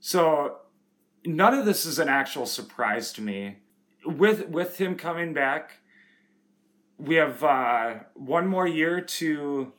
So 0.00 0.60
none 1.26 1.52
of 1.52 1.66
this 1.66 1.84
is 1.84 1.98
an 1.98 2.08
actual 2.08 2.46
surprise 2.46 3.12
to 3.12 3.20
me. 3.20 3.58
With 4.06 4.48
with 4.48 4.78
him 4.78 4.94
coming 4.94 5.34
back, 5.34 5.80
we 6.96 7.16
have 7.16 7.44
uh, 7.44 7.94
one 8.14 8.46
more 8.46 8.66
year 8.66 9.02
to 9.02 9.74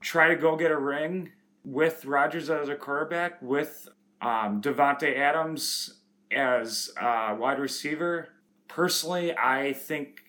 try 0.00 0.26
to 0.26 0.34
go 0.34 0.56
get 0.56 0.72
a 0.72 0.76
ring 0.76 1.30
with 1.64 2.04
Rodgers 2.04 2.50
as 2.50 2.68
a 2.68 2.74
quarterback, 2.74 3.40
with 3.40 3.88
um, 4.20 4.60
Davante 4.60 5.16
Adams 5.16 5.97
as 6.30 6.90
a 7.00 7.34
wide 7.34 7.58
receiver. 7.58 8.28
Personally, 8.68 9.36
I 9.36 9.72
think 9.72 10.22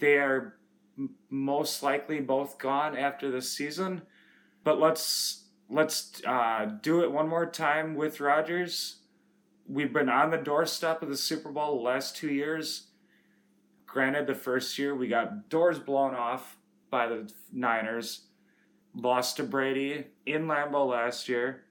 they 0.00 0.14
are 0.14 0.56
most 1.30 1.82
likely 1.82 2.20
both 2.20 2.58
gone 2.58 2.96
after 2.96 3.30
this 3.30 3.50
season. 3.50 4.02
But 4.64 4.78
let's 4.78 5.44
let's 5.68 6.22
uh, 6.26 6.66
do 6.82 7.02
it 7.02 7.10
one 7.10 7.28
more 7.28 7.46
time 7.46 7.94
with 7.94 8.20
Rodgers. 8.20 8.96
We've 9.66 9.92
been 9.92 10.08
on 10.08 10.30
the 10.30 10.36
doorstep 10.36 11.02
of 11.02 11.08
the 11.08 11.16
Super 11.16 11.50
Bowl 11.50 11.76
the 11.76 11.82
last 11.82 12.16
two 12.16 12.28
years. 12.28 12.88
Granted, 13.86 14.26
the 14.26 14.34
first 14.34 14.78
year 14.78 14.94
we 14.94 15.08
got 15.08 15.48
doors 15.48 15.78
blown 15.78 16.14
off 16.14 16.56
by 16.90 17.06
the 17.06 17.32
Niners, 17.52 18.26
lost 18.94 19.38
to 19.38 19.44
Brady 19.44 20.06
in 20.26 20.46
Lambeau 20.46 20.88
last 20.88 21.28
year. 21.28 21.64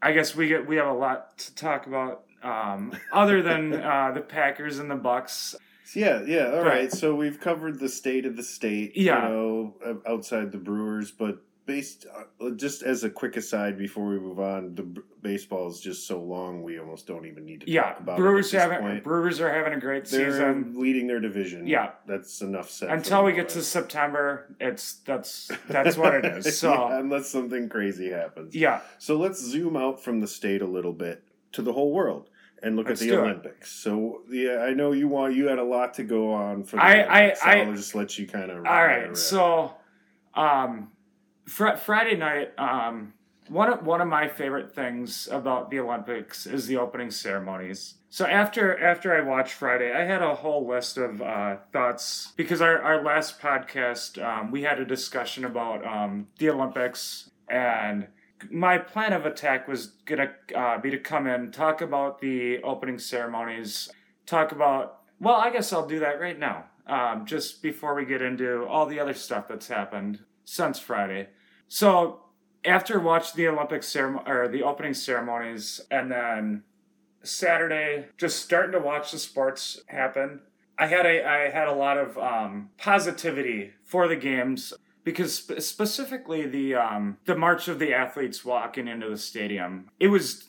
I 0.00 0.12
guess 0.12 0.36
we 0.36 0.48
get 0.48 0.66
we 0.66 0.76
have 0.76 0.86
a 0.86 0.92
lot 0.92 1.38
to 1.38 1.54
talk 1.54 1.86
about 1.86 2.25
um, 2.42 2.92
other 3.12 3.42
than 3.42 3.74
uh, 3.74 4.12
the 4.14 4.20
Packers 4.20 4.78
and 4.78 4.90
the 4.90 4.94
Bucks. 4.96 5.54
Yeah, 5.94 6.22
yeah. 6.26 6.46
All 6.46 6.62
But- 6.62 6.66
right. 6.66 6.92
So 6.92 7.14
we've 7.14 7.38
covered 7.40 7.78
the 7.78 7.88
state 7.88 8.26
of 8.26 8.36
the 8.36 8.42
state. 8.42 8.96
Yeah. 8.96 9.28
You 9.28 9.34
know, 9.34 10.00
outside 10.06 10.52
the 10.52 10.58
Brewers, 10.58 11.10
but 11.12 11.38
based 11.64 12.06
uh, 12.40 12.50
just 12.50 12.82
as 12.84 13.02
a 13.02 13.10
quick 13.10 13.36
aside 13.36 13.76
before 13.76 14.06
we 14.06 14.18
move 14.20 14.38
on, 14.38 14.74
the 14.76 14.82
b- 14.84 15.00
baseball 15.20 15.68
is 15.68 15.80
just 15.80 16.06
so 16.06 16.20
long 16.22 16.62
we 16.62 16.78
almost 16.78 17.08
don't 17.08 17.26
even 17.26 17.44
need 17.44 17.60
to 17.62 17.68
Yeah, 17.70 17.82
talk 17.82 18.00
about 18.00 18.16
Brewers 18.18 18.54
it 18.54 18.60
having. 18.60 19.00
Brewers 19.00 19.40
are 19.40 19.52
having 19.52 19.72
a 19.72 19.80
great 19.80 20.04
They're 20.06 20.30
season. 20.30 20.74
leading 20.76 21.08
their 21.08 21.18
division. 21.18 21.66
Yeah. 21.66 21.90
that's 22.06 22.40
enough 22.40 22.70
said. 22.70 22.90
Until 22.90 23.24
we 23.24 23.32
get 23.32 23.48
to 23.50 23.62
September, 23.62 24.54
it's 24.60 24.94
that's 25.04 25.50
that's 25.68 25.96
what 25.96 26.14
it 26.14 26.24
is. 26.24 26.56
So 26.58 26.72
Yeah, 26.72 26.98
unless 27.00 27.28
something 27.28 27.68
crazy 27.68 28.10
happens. 28.10 28.54
yeah, 28.54 28.80
So 28.98 29.16
let's 29.16 29.40
zoom 29.42 29.76
out 29.76 30.00
from 30.02 30.20
the 30.20 30.28
state 30.28 30.62
a 30.62 30.66
little 30.66 30.92
bit 30.92 31.24
to 31.56 31.62
the 31.62 31.72
whole 31.72 31.92
world 31.92 32.30
and 32.62 32.76
look 32.76 32.88
Let's 32.88 33.02
at 33.02 33.08
the 33.08 33.14
do 33.14 33.18
it. 33.20 33.22
Olympics. 33.24 33.72
So 33.72 34.22
yeah, 34.30 34.58
I 34.58 34.72
know 34.72 34.92
you 34.92 35.08
want 35.08 35.34
you 35.34 35.48
had 35.48 35.58
a 35.58 35.64
lot 35.64 35.94
to 35.94 36.04
go 36.04 36.32
on 36.32 36.64
for 36.64 36.76
the 36.76 36.82
I- 36.82 36.92
I- 37.00 37.18
Olympics. 37.20 37.42
I- 37.44 37.60
I'll 37.60 37.72
just 37.74 37.94
let 37.94 38.18
you 38.18 38.26
kind 38.26 38.50
of. 38.50 38.58
All 38.58 38.62
right, 38.86 39.16
so 39.16 39.74
um, 40.34 40.90
fr- 41.46 41.76
Friday 41.76 42.16
night, 42.16 42.52
um, 42.58 43.12
one 43.48 43.72
of 43.72 43.86
one 43.86 44.00
of 44.00 44.08
my 44.08 44.28
favorite 44.28 44.74
things 44.74 45.28
about 45.30 45.70
the 45.70 45.78
Olympics 45.80 46.46
is 46.46 46.66
the 46.66 46.76
opening 46.76 47.10
ceremonies. 47.10 47.94
So 48.08 48.24
after 48.26 48.76
after 48.78 49.14
I 49.14 49.20
watched 49.20 49.52
Friday, 49.52 49.92
I 49.92 50.04
had 50.04 50.22
a 50.22 50.34
whole 50.34 50.66
list 50.66 50.96
of 50.98 51.20
uh, 51.22 51.56
thoughts 51.72 52.32
because 52.36 52.60
our, 52.60 52.80
our 52.80 53.02
last 53.04 53.40
podcast 53.40 54.22
um, 54.22 54.50
we 54.50 54.62
had 54.62 54.80
a 54.80 54.84
discussion 54.84 55.44
about 55.44 55.86
um, 55.86 56.28
the 56.38 56.48
Olympics 56.50 57.30
and 57.48 58.08
my 58.50 58.78
plan 58.78 59.12
of 59.12 59.26
attack 59.26 59.68
was 59.68 59.86
gonna 60.04 60.32
uh, 60.54 60.78
be 60.78 60.90
to 60.90 60.98
come 60.98 61.26
in 61.26 61.50
talk 61.50 61.80
about 61.80 62.20
the 62.20 62.62
opening 62.62 62.98
ceremonies, 62.98 63.90
talk 64.26 64.52
about 64.52 65.00
well, 65.18 65.36
I 65.36 65.50
guess 65.50 65.72
I'll 65.72 65.86
do 65.86 66.00
that 66.00 66.20
right 66.20 66.38
now. 66.38 66.64
Um, 66.86 67.26
just 67.26 67.62
before 67.62 67.94
we 67.94 68.04
get 68.04 68.22
into 68.22 68.64
all 68.66 68.86
the 68.86 69.00
other 69.00 69.14
stuff 69.14 69.48
that's 69.48 69.66
happened 69.66 70.20
since 70.44 70.78
Friday. 70.78 71.28
So 71.68 72.20
after 72.64 73.00
watching 73.00 73.36
the 73.36 73.48
Olympic 73.48 73.82
ceremony 73.82 74.24
or 74.28 74.46
the 74.48 74.62
opening 74.62 74.94
ceremonies, 74.94 75.80
and 75.90 76.10
then 76.10 76.62
Saturday, 77.22 78.06
just 78.16 78.44
starting 78.44 78.72
to 78.72 78.78
watch 78.78 79.12
the 79.12 79.18
sports 79.18 79.80
happen. 79.86 80.40
I 80.78 80.86
had 80.86 81.06
a 81.06 81.26
I 81.26 81.50
had 81.50 81.68
a 81.68 81.72
lot 81.72 81.98
of 81.98 82.18
um, 82.18 82.70
positivity 82.76 83.72
for 83.84 84.06
the 84.08 84.16
games 84.16 84.72
because 85.06 85.34
spe- 85.34 85.60
specifically 85.60 86.46
the 86.46 86.74
um, 86.74 87.16
the 87.26 87.36
march 87.36 87.68
of 87.68 87.78
the 87.78 87.94
athletes 87.94 88.44
walking 88.44 88.88
into 88.88 89.08
the 89.08 89.16
stadium. 89.16 89.88
It 90.00 90.08
was 90.08 90.48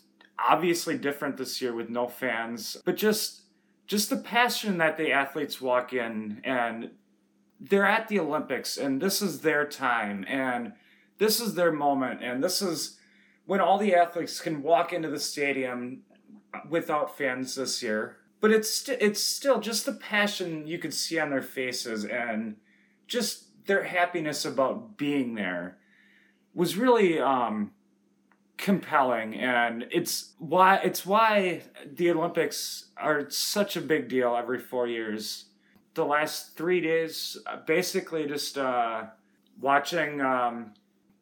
obviously 0.50 0.98
different 0.98 1.38
this 1.38 1.62
year 1.62 1.74
with 1.74 1.90
no 1.92 2.08
fans, 2.08 2.76
but 2.84 2.98
just 2.98 3.44
just 3.86 4.10
the 4.10 4.18
passion 4.18 4.80
that 4.80 4.98
the 4.98 5.12
athletes 5.12 5.62
walk 5.62 5.94
in 5.94 6.42
and 6.44 6.90
they're 7.60 7.86
at 7.86 8.08
the 8.08 8.20
Olympics 8.20 8.78
and 8.78 9.00
this 9.00 9.22
is 9.22 9.42
their 9.42 9.64
time 9.64 10.26
and 10.28 10.74
this 11.20 11.40
is 11.40 11.54
their 11.54 11.72
moment 11.72 12.24
and 12.24 12.44
this 12.44 12.62
is 12.62 12.98
when 13.46 13.62
all 13.62 13.78
the 13.78 13.96
athletes 13.96 14.40
can 14.42 14.64
walk 14.64 14.92
into 14.92 15.08
the 15.08 15.20
stadium 15.20 16.02
without 16.68 17.16
fans 17.16 17.54
this 17.56 17.84
year. 17.84 18.18
But 18.42 18.52
it's 18.52 18.70
st- 18.70 19.02
it's 19.02 19.22
still 19.22 19.60
just 19.60 19.86
the 19.86 19.94
passion 19.94 20.66
you 20.66 20.80
could 20.80 20.96
see 20.96 21.20
on 21.20 21.30
their 21.30 21.44
faces 21.44 22.06
and 22.06 22.56
just 23.06 23.47
their 23.68 23.84
happiness 23.84 24.46
about 24.46 24.98
being 24.98 25.36
there 25.36 25.78
was 26.54 26.76
really 26.76 27.20
um, 27.20 27.72
compelling 28.58 29.36
and 29.36 29.86
it's 29.92 30.34
why 30.40 30.78
it's 30.78 31.06
why 31.06 31.62
the 31.86 32.10
Olympics 32.10 32.88
are 32.98 33.30
such 33.30 33.76
a 33.76 33.82
big 33.82 34.08
deal 34.08 34.36
every 34.36 34.60
4 34.60 34.88
years. 34.88 35.46
The 35.94 36.06
last 36.06 36.58
3 36.58 36.82
days 36.82 37.38
basically 37.66 38.26
just 38.28 38.58
uh, 38.58 39.04
watching 39.60 40.22
um, 40.22 40.74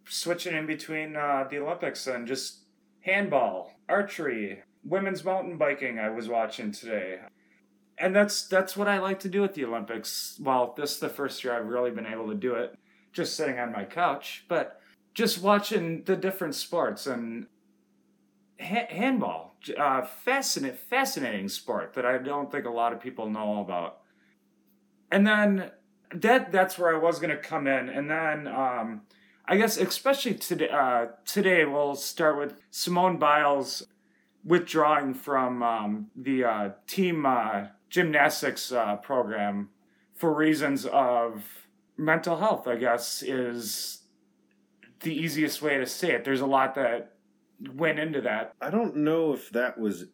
switching 0.08 0.56
in 0.56 0.66
between 0.66 1.16
uh, 1.16 1.46
the 1.50 1.58
Olympics 1.58 2.08
and 2.08 2.28
just 2.28 2.60
handball, 3.02 3.74
archery, 3.90 4.64
women's 4.84 5.24
mountain 5.24 5.58
biking 5.58 6.00
I 6.00 6.10
was 6.10 6.30
watching 6.30 6.72
today. 6.72 7.20
And 7.98 8.16
that's 8.16 8.48
that's 8.48 8.76
what 8.76 8.88
I 8.88 9.00
like 9.00 9.20
to 9.20 9.30
do 9.30 9.44
at 9.44 9.54
the 9.54 9.66
Olympics. 9.66 10.38
Well, 10.42 10.74
this 10.78 10.94
is 10.94 11.00
the 11.00 11.10
first 11.10 11.44
year 11.44 11.54
I've 11.54 11.68
really 11.68 11.92
been 11.92 12.06
able 12.06 12.28
to 12.28 12.36
do 12.36 12.56
it 12.56 12.78
just 13.14 13.36
sitting 13.36 13.58
on 13.58 13.72
my 13.72 13.86
couch, 13.86 14.44
but 14.50 14.82
just 15.14 15.42
watching 15.42 16.04
the 16.04 16.18
different 16.18 16.56
sports 16.56 17.08
and 17.08 17.48
ha- 18.60 18.88
handball, 18.90 19.56
uh, 19.78 20.02
fascinating, 20.02 20.78
fascinating 20.90 21.48
sport 21.48 21.94
that 21.94 22.06
I 22.06 22.18
don't 22.18 22.52
think 22.52 22.66
a 22.66 22.70
lot 22.70 22.92
of 22.92 23.00
people 23.00 23.30
know 23.30 23.62
about. 23.62 24.00
And 25.10 25.26
then 25.26 25.72
that 26.14 26.52
that's 26.52 26.78
where 26.78 26.94
I 26.94 27.00
was 27.00 27.20
gonna 27.20 27.38
come 27.38 27.68
in, 27.68 27.90
and 27.90 28.10
then 28.10 28.48
um, 28.48 29.02
I 29.46 29.58
guess 29.58 29.78
especially 29.78 30.36
today. 30.36 30.70
Uh, 30.70 31.08
today 31.26 31.66
we'll 31.66 31.96
start 31.96 32.38
with 32.38 32.56
Simone 32.72 33.18
Biles 33.18 33.84
withdrawing 34.44 35.14
from 35.14 35.64
um, 35.64 36.08
the 36.16 36.44
uh, 36.44 36.70
team 36.88 37.26
uh, 37.26 37.68
gymnastics 37.90 38.72
uh, 38.72 38.96
program 38.98 39.70
for 40.14 40.34
reasons 40.34 40.86
of 40.86 41.68
mental 41.98 42.38
health. 42.38 42.68
I 42.68 42.76
guess 42.76 43.22
is 43.22 44.04
the 45.02 45.14
easiest 45.14 45.62
way 45.62 45.78
to 45.78 45.86
say 45.86 46.12
it. 46.12 46.24
There's 46.24 46.42
a 46.42 46.46
lot 46.46 46.76
that 46.76 47.14
went 47.74 48.00
into 48.00 48.22
that. 48.22 48.54
I 48.62 48.70
don't 48.70 48.98
know 48.98 49.34
if 49.34 49.50
that 49.52 49.78
was 49.78 50.06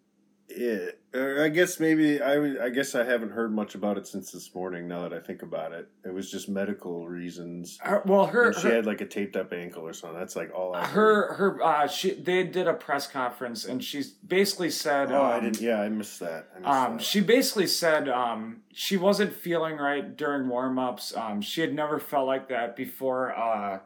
it. 0.47 1.00
Or 1.13 1.43
I 1.43 1.49
guess 1.49 1.77
maybe 1.77 2.21
I. 2.21 2.65
I 2.65 2.69
guess 2.69 2.95
I 2.95 3.03
haven't 3.03 3.31
heard 3.31 3.53
much 3.53 3.75
about 3.75 3.97
it 3.97 4.07
since 4.07 4.31
this 4.31 4.55
morning. 4.55 4.87
Now 4.87 5.01
that 5.01 5.13
I 5.13 5.19
think 5.19 5.41
about 5.41 5.73
it, 5.73 5.89
it 6.05 6.13
was 6.13 6.31
just 6.31 6.47
medical 6.47 7.05
reasons. 7.05 7.77
Her, 7.81 8.01
well, 8.05 8.27
her 8.27 8.47
And 8.47 8.55
she 8.55 8.69
her, 8.69 8.75
had 8.75 8.85
like 8.85 9.01
a 9.01 9.05
taped 9.05 9.35
up 9.35 9.51
ankle 9.51 9.85
or 9.85 9.91
something. 9.91 10.17
That's 10.17 10.37
like 10.37 10.53
all 10.55 10.73
I 10.73 10.85
heard. 10.85 10.89
her 10.93 11.33
her 11.33 11.63
uh 11.63 11.87
she 11.87 12.11
they 12.11 12.43
did 12.43 12.65
a 12.67 12.73
press 12.73 13.07
conference 13.07 13.65
and 13.65 13.83
she 13.83 14.03
basically 14.25 14.69
said 14.69 15.11
Oh, 15.11 15.21
I 15.21 15.37
um, 15.39 15.43
didn't. 15.43 15.59
Yeah, 15.59 15.81
I 15.81 15.89
missed 15.89 16.21
that. 16.21 16.47
I 16.55 16.59
missed 16.59 16.69
um 16.71 16.93
that. 16.93 17.03
she 17.03 17.19
basically 17.19 17.67
said 17.67 18.07
um 18.07 18.61
she 18.71 18.95
wasn't 18.95 19.33
feeling 19.33 19.75
right 19.77 20.15
during 20.15 20.47
warm-ups 20.47 21.13
um 21.17 21.41
she 21.41 21.59
had 21.59 21.73
never 21.73 21.99
felt 21.99 22.25
like 22.25 22.47
that 22.47 22.77
before 22.77 23.35
uh 23.37 23.79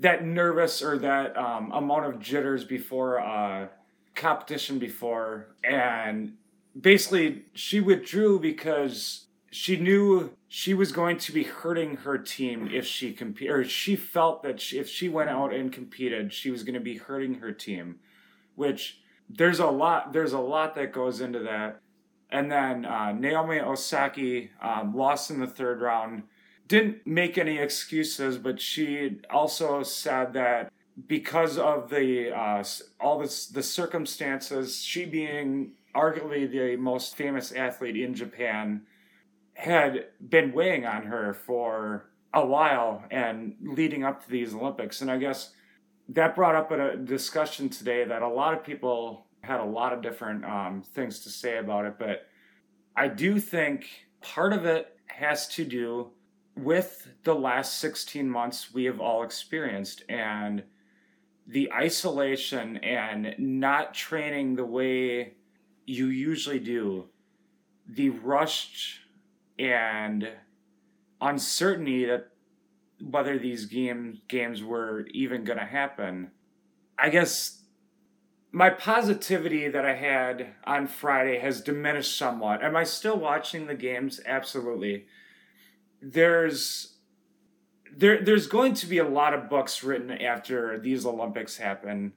that 0.00 0.24
nervous 0.24 0.82
or 0.82 0.96
that 0.98 1.36
um 1.36 1.72
amount 1.72 2.06
of 2.06 2.18
jitters 2.20 2.64
before 2.64 3.20
uh 3.20 3.66
competition 4.14 4.78
before 4.78 5.48
and 5.62 6.32
basically 6.78 7.44
she 7.54 7.80
withdrew 7.80 8.38
because 8.40 9.26
she 9.50 9.76
knew 9.76 10.32
she 10.48 10.74
was 10.74 10.90
going 10.90 11.16
to 11.16 11.32
be 11.32 11.44
hurting 11.44 11.98
her 11.98 12.18
team 12.18 12.68
if 12.72 12.86
she 12.86 13.12
compete 13.12 13.50
or 13.50 13.64
she 13.64 13.94
felt 13.94 14.42
that 14.42 14.60
she, 14.60 14.78
if 14.78 14.88
she 14.88 15.08
went 15.08 15.30
out 15.30 15.54
and 15.54 15.72
competed 15.72 16.32
she 16.32 16.50
was 16.50 16.62
going 16.62 16.74
to 16.74 16.80
be 16.80 16.96
hurting 16.96 17.34
her 17.34 17.52
team 17.52 18.00
which 18.54 19.00
there's 19.28 19.58
a 19.58 19.66
lot 19.66 20.12
there's 20.12 20.32
a 20.32 20.38
lot 20.38 20.74
that 20.74 20.92
goes 20.92 21.20
into 21.20 21.40
that. 21.40 21.80
And 22.30 22.50
then 22.50 22.84
uh, 22.84 23.12
Naomi 23.12 23.60
Osaka 23.60 24.48
um, 24.60 24.94
lost 24.94 25.30
in 25.30 25.38
the 25.38 25.46
third 25.46 25.80
round. 25.80 26.24
Didn't 26.66 27.06
make 27.06 27.38
any 27.38 27.58
excuses 27.58 28.38
but 28.38 28.60
she 28.60 29.20
also 29.30 29.82
said 29.82 30.32
that 30.34 30.72
because 31.06 31.58
of 31.58 31.90
the 31.90 32.32
uh, 32.36 32.64
all 33.00 33.18
this 33.18 33.46
the 33.46 33.62
circumstances 33.62 34.82
she 34.82 35.04
being 35.04 35.72
arguably 35.94 36.50
the 36.50 36.76
most 36.76 37.16
famous 37.16 37.52
athlete 37.52 37.96
in 37.96 38.14
japan 38.14 38.82
had 39.54 40.06
been 40.28 40.52
weighing 40.52 40.84
on 40.84 41.04
her 41.04 41.32
for 41.32 42.10
a 42.34 42.44
while 42.44 43.04
and 43.10 43.54
leading 43.62 44.04
up 44.04 44.24
to 44.24 44.30
these 44.30 44.54
Olympics. 44.54 45.00
And 45.00 45.10
I 45.10 45.16
guess 45.16 45.52
that 46.08 46.34
brought 46.34 46.56
up 46.56 46.70
a 46.72 46.96
discussion 46.96 47.68
today 47.68 48.04
that 48.04 48.22
a 48.22 48.28
lot 48.28 48.52
of 48.52 48.64
people 48.64 49.26
had 49.40 49.60
a 49.60 49.64
lot 49.64 49.92
of 49.92 50.02
different 50.02 50.44
um, 50.44 50.82
things 50.82 51.20
to 51.20 51.30
say 51.30 51.58
about 51.58 51.86
it. 51.86 51.94
But 51.98 52.26
I 52.96 53.08
do 53.08 53.38
think 53.38 53.86
part 54.20 54.52
of 54.52 54.66
it 54.66 54.98
has 55.06 55.46
to 55.48 55.64
do 55.64 56.10
with 56.56 57.08
the 57.24 57.34
last 57.34 57.78
16 57.78 58.28
months 58.28 58.72
we 58.72 58.84
have 58.84 59.00
all 59.00 59.22
experienced 59.22 60.02
and 60.08 60.62
the 61.46 61.72
isolation 61.72 62.78
and 62.78 63.34
not 63.38 63.92
training 63.92 64.56
the 64.56 64.64
way 64.64 65.34
you 65.86 66.06
usually 66.06 66.58
do, 66.58 67.06
the 67.86 68.10
rushed 68.10 69.00
and 69.58 70.28
uncertainty 71.20 72.06
that 72.06 72.28
whether 73.00 73.38
these 73.38 73.66
game 73.66 74.20
games 74.28 74.62
were 74.62 75.06
even 75.12 75.44
going 75.44 75.58
to 75.58 75.64
happen. 75.64 76.30
I 76.98 77.10
guess 77.10 77.62
my 78.52 78.70
positivity 78.70 79.68
that 79.68 79.84
I 79.84 79.94
had 79.94 80.54
on 80.64 80.86
Friday 80.86 81.38
has 81.38 81.60
diminished 81.60 82.16
somewhat. 82.16 82.62
Am 82.62 82.76
I 82.76 82.84
still 82.84 83.18
watching 83.18 83.66
the 83.66 83.74
games? 83.74 84.20
Absolutely. 84.24 85.06
There's 86.00 86.94
there 87.96 88.22
there's 88.24 88.46
going 88.46 88.74
to 88.74 88.86
be 88.86 88.98
a 88.98 89.08
lot 89.08 89.34
of 89.34 89.50
books 89.50 89.82
written 89.82 90.10
after 90.10 90.78
these 90.78 91.04
Olympics 91.04 91.56
happen. 91.56 92.12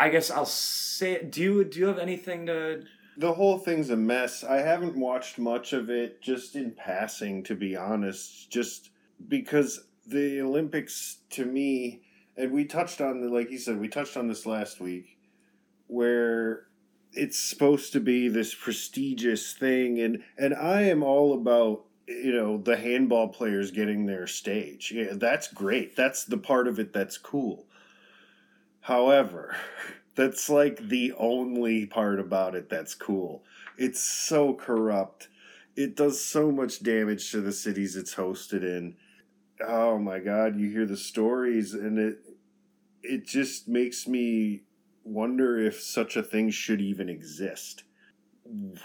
I 0.00 0.08
guess 0.08 0.30
I'll 0.30 0.46
say. 0.46 1.22
Do 1.22 1.42
you 1.42 1.64
do 1.64 1.78
you 1.78 1.86
have 1.86 1.98
anything 1.98 2.46
to? 2.46 2.84
The 3.18 3.34
whole 3.34 3.58
thing's 3.58 3.90
a 3.90 3.96
mess. 3.96 4.42
I 4.42 4.56
haven't 4.56 4.96
watched 4.96 5.38
much 5.38 5.74
of 5.74 5.90
it, 5.90 6.22
just 6.22 6.56
in 6.56 6.70
passing, 6.70 7.42
to 7.44 7.54
be 7.54 7.76
honest. 7.76 8.50
Just 8.50 8.88
because 9.28 9.84
the 10.06 10.40
Olympics, 10.40 11.18
to 11.30 11.44
me, 11.44 12.00
and 12.34 12.50
we 12.50 12.64
touched 12.64 13.02
on 13.02 13.20
the 13.20 13.28
like 13.28 13.50
you 13.50 13.58
said, 13.58 13.78
we 13.78 13.88
touched 13.88 14.16
on 14.16 14.26
this 14.26 14.46
last 14.46 14.80
week, 14.80 15.18
where 15.86 16.68
it's 17.12 17.38
supposed 17.38 17.92
to 17.92 18.00
be 18.00 18.28
this 18.28 18.54
prestigious 18.54 19.52
thing, 19.52 20.00
and 20.00 20.22
and 20.38 20.54
I 20.54 20.84
am 20.84 21.02
all 21.02 21.34
about 21.34 21.84
you 22.08 22.32
know 22.32 22.56
the 22.56 22.78
handball 22.78 23.28
players 23.28 23.70
getting 23.70 24.06
their 24.06 24.26
stage. 24.26 24.94
Yeah, 24.96 25.12
that's 25.12 25.52
great. 25.52 25.94
That's 25.94 26.24
the 26.24 26.38
part 26.38 26.68
of 26.68 26.78
it 26.78 26.94
that's 26.94 27.18
cool. 27.18 27.66
However, 28.80 29.56
that's 30.14 30.48
like 30.48 30.88
the 30.88 31.12
only 31.18 31.86
part 31.86 32.20
about 32.20 32.54
it 32.54 32.68
that's 32.68 32.94
cool. 32.94 33.44
It's 33.78 34.00
so 34.00 34.54
corrupt. 34.54 35.28
It 35.76 35.96
does 35.96 36.22
so 36.22 36.50
much 36.50 36.82
damage 36.82 37.30
to 37.30 37.40
the 37.40 37.52
cities 37.52 37.96
it's 37.96 38.14
hosted 38.14 38.62
in. 38.62 38.96
Oh 39.66 39.98
my 39.98 40.18
god, 40.18 40.58
you 40.58 40.70
hear 40.70 40.86
the 40.86 40.96
stories 40.96 41.74
and 41.74 41.98
it 41.98 42.18
it 43.02 43.26
just 43.26 43.66
makes 43.68 44.06
me 44.06 44.62
wonder 45.04 45.58
if 45.58 45.80
such 45.80 46.16
a 46.16 46.22
thing 46.22 46.50
should 46.50 46.80
even 46.80 47.08
exist. 47.08 47.84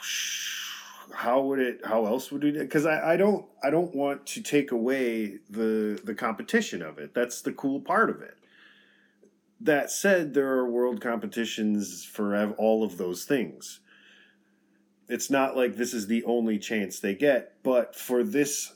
How 1.14 1.40
would 1.42 1.60
it 1.60 1.82
how 1.86 2.08
else 2.08 2.32
would 2.32 2.44
it 2.44 2.58
because 2.58 2.86
I, 2.86 3.14
I 3.14 3.16
don't 3.16 3.46
I 3.64 3.70
don't 3.70 3.96
want 3.96 4.26
to 4.26 4.42
take 4.42 4.72
away 4.72 5.38
the 5.50 6.02
the 6.04 6.16
competition 6.16 6.82
of 6.82 6.98
it. 6.98 7.14
That's 7.14 7.42
the 7.42 7.54
cool 7.54 7.80
part 7.80 8.10
of 8.10 8.22
it 8.22 8.36
that 9.60 9.90
said, 9.90 10.34
there 10.34 10.52
are 10.54 10.70
world 10.70 11.02
competitions 11.02 12.04
for 12.04 12.52
all 12.58 12.84
of 12.84 12.98
those 12.98 13.24
things. 13.26 13.80
It's 15.08 15.30
not 15.30 15.56
like 15.56 15.76
this 15.76 15.94
is 15.94 16.08
the 16.08 16.24
only 16.24 16.58
chance 16.58 17.00
they 17.00 17.16
get, 17.16 17.62
but 17.64 17.96
for 17.96 18.24
this 18.24 18.74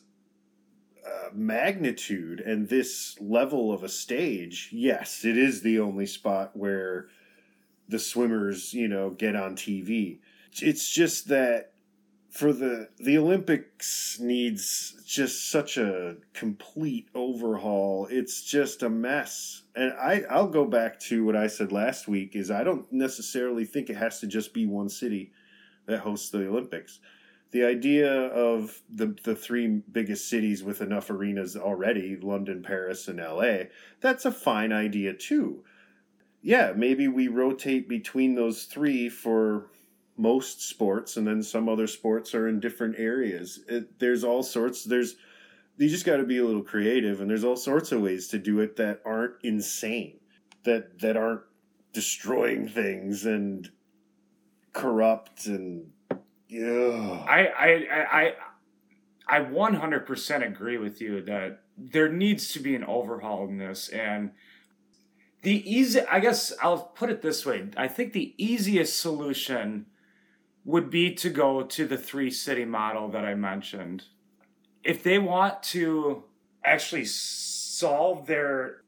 uh, 1.06 1.30
magnitude 1.34 2.40
and 2.40 2.70
this 2.70 3.18
level 3.20 3.74
of 3.74 3.84
a 3.84 3.90
stage, 3.90 4.70
yes, 4.72 5.26
it 5.26 5.38
is 5.38 5.62
the 5.62 5.80
only 5.80 6.06
spot 6.06 6.56
where 6.56 7.08
the 7.88 8.00
swimmers, 8.00 8.74
you 8.74 8.88
know, 8.88 9.10
get 9.10 9.36
on 9.36 9.56
TV. 9.56 10.20
It's 10.62 10.90
just 10.90 11.28
that 11.30 11.74
for 12.30 12.54
the 12.54 12.90
the 12.98 13.18
Olympics 13.18 14.20
needs 14.20 14.96
just 15.06 15.50
such 15.50 15.78
a 15.78 16.18
complete 16.34 17.08
overhaul. 17.16 18.08
It's 18.10 18.44
just 18.44 18.84
a 18.84 18.90
mess. 18.90 19.64
And 19.76 19.94
I 19.94 20.24
I'll 20.30 20.48
go 20.48 20.66
back 20.66 21.00
to 21.02 21.26
what 21.26 21.36
I 21.36 21.48
said 21.48 21.72
last 21.72 22.08
week 22.08 22.36
is 22.36 22.52
I 22.52 22.64
don't 22.64 22.92
necessarily 22.92 23.66
think 23.66 23.90
it 23.90 23.98
has 23.98 24.20
to 24.20 24.28
just 24.28 24.54
be 24.54 24.66
one 24.66 24.90
city 24.90 25.32
that 25.88 26.00
hosts 26.00 26.30
the 26.30 26.48
Olympics. 26.48 27.00
The 27.52 27.64
idea 27.64 28.12
of 28.28 28.80
the 28.94 29.16
the 29.24 29.36
three 29.36 29.82
biggest 29.92 30.30
cities 30.30 30.64
with 30.64 30.82
enough 30.82 31.10
arenas 31.10 31.56
already, 31.56 32.16
London, 32.16 32.62
Paris, 32.62 33.08
and 33.08 33.20
LA, 33.20 33.70
that's 34.02 34.26
a 34.26 34.32
fine 34.32 34.72
idea 34.72 35.14
too. 35.14 35.64
Yeah, 36.42 36.74
maybe 36.76 37.08
we 37.08 37.28
rotate 37.28 37.90
between 37.90 38.36
those 38.36 38.64
three 38.66 39.10
for 39.10 39.72
most 40.20 40.68
sports, 40.68 41.18
and 41.18 41.26
then 41.26 41.42
some 41.42 41.70
other 41.70 41.88
sports 41.88 42.36
are 42.36 42.48
in 42.48 42.60
different 42.60 42.96
areas. 42.98 43.62
It, 43.68 44.00
there's 44.00 44.24
all 44.24 44.44
sorts. 44.44 44.84
There's 44.84 45.16
you 45.78 45.88
just 45.88 46.06
got 46.06 46.18
to 46.18 46.24
be 46.24 46.40
a 46.40 46.46
little 46.46 46.64
creative, 46.64 47.22
and 47.22 47.30
there's 47.30 47.46
all 47.46 47.56
sorts 47.56 47.92
of 47.92 48.02
ways 48.02 48.28
to 48.30 48.38
do 48.38 48.60
it 48.60 48.76
that 48.76 49.02
aren't 49.06 49.36
insane, 49.44 50.20
that 50.64 51.00
that 51.00 51.16
aren't 51.16 51.42
destroying 51.94 52.68
things 52.68 53.26
and 53.26 53.70
corrupt 54.74 55.46
and 55.48 55.92
yeah. 56.48 57.24
I 57.28 57.48
I 57.48 58.34
I 59.30 59.38
I 59.38 59.40
100% 59.42 60.48
agree 60.48 60.78
with 60.78 61.02
you 61.02 61.22
that 61.22 61.62
there 61.78 62.10
needs 62.10 62.52
to 62.54 62.60
be 62.60 62.76
an 62.76 62.84
overhaul 62.84 63.48
in 63.48 63.58
this 63.58 63.90
and 63.90 64.32
the 65.42 65.70
easy 65.70 66.02
I 66.02 66.20
guess 66.20 66.54
I'll 66.62 66.80
put 66.80 67.10
it 67.10 67.22
this 67.22 67.46
way. 67.46 67.70
I 67.78 67.88
think 67.88 68.14
the 68.14 68.34
easiest 68.38 69.00
solution 69.00 69.86
would 70.70 70.92
be 70.92 71.12
to 71.12 71.32
go 71.32 71.64
to 71.64 71.88
the 71.88 71.98
three 71.98 72.30
city 72.30 72.64
model 72.64 73.10
that 73.10 73.26
I 73.26 73.34
mentioned. 73.34 74.04
If 74.84 75.02
they 75.02 75.18
want 75.18 75.64
to 75.64 76.24
actually 76.64 77.06
solve 77.06 78.28
their, 78.28 78.84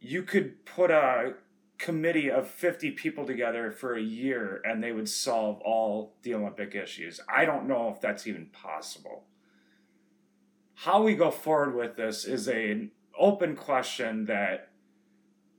you 0.00 0.22
could 0.22 0.66
put 0.66 0.90
a 0.90 1.32
committee 1.78 2.30
of 2.30 2.46
50 2.46 2.90
people 2.90 3.24
together 3.24 3.70
for 3.70 3.94
a 3.94 4.02
year 4.02 4.60
and 4.62 4.82
they 4.84 4.92
would 4.92 5.08
solve 5.08 5.62
all 5.62 6.16
the 6.24 6.34
Olympic 6.34 6.74
issues. 6.74 7.20
I 7.26 7.46
don't 7.46 7.66
know 7.66 7.88
if 7.88 8.02
that's 8.02 8.26
even 8.26 8.46
possible. 8.52 9.24
How 10.74 11.02
we 11.02 11.14
go 11.14 11.30
forward 11.30 11.74
with 11.74 11.96
this 11.96 12.26
is 12.26 12.48
an 12.48 12.90
open 13.18 13.56
question 13.56 14.26
that 14.26 14.68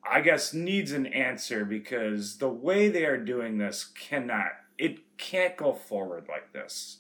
I 0.07 0.21
guess 0.21 0.53
needs 0.53 0.91
an 0.91 1.07
answer 1.07 1.65
because 1.65 2.37
the 2.37 2.49
way 2.49 2.87
they 2.87 3.05
are 3.05 3.17
doing 3.17 3.57
this 3.57 3.83
cannot 3.83 4.51
it 4.77 5.17
can't 5.17 5.55
go 5.57 5.73
forward 5.73 6.27
like 6.27 6.53
this. 6.53 6.97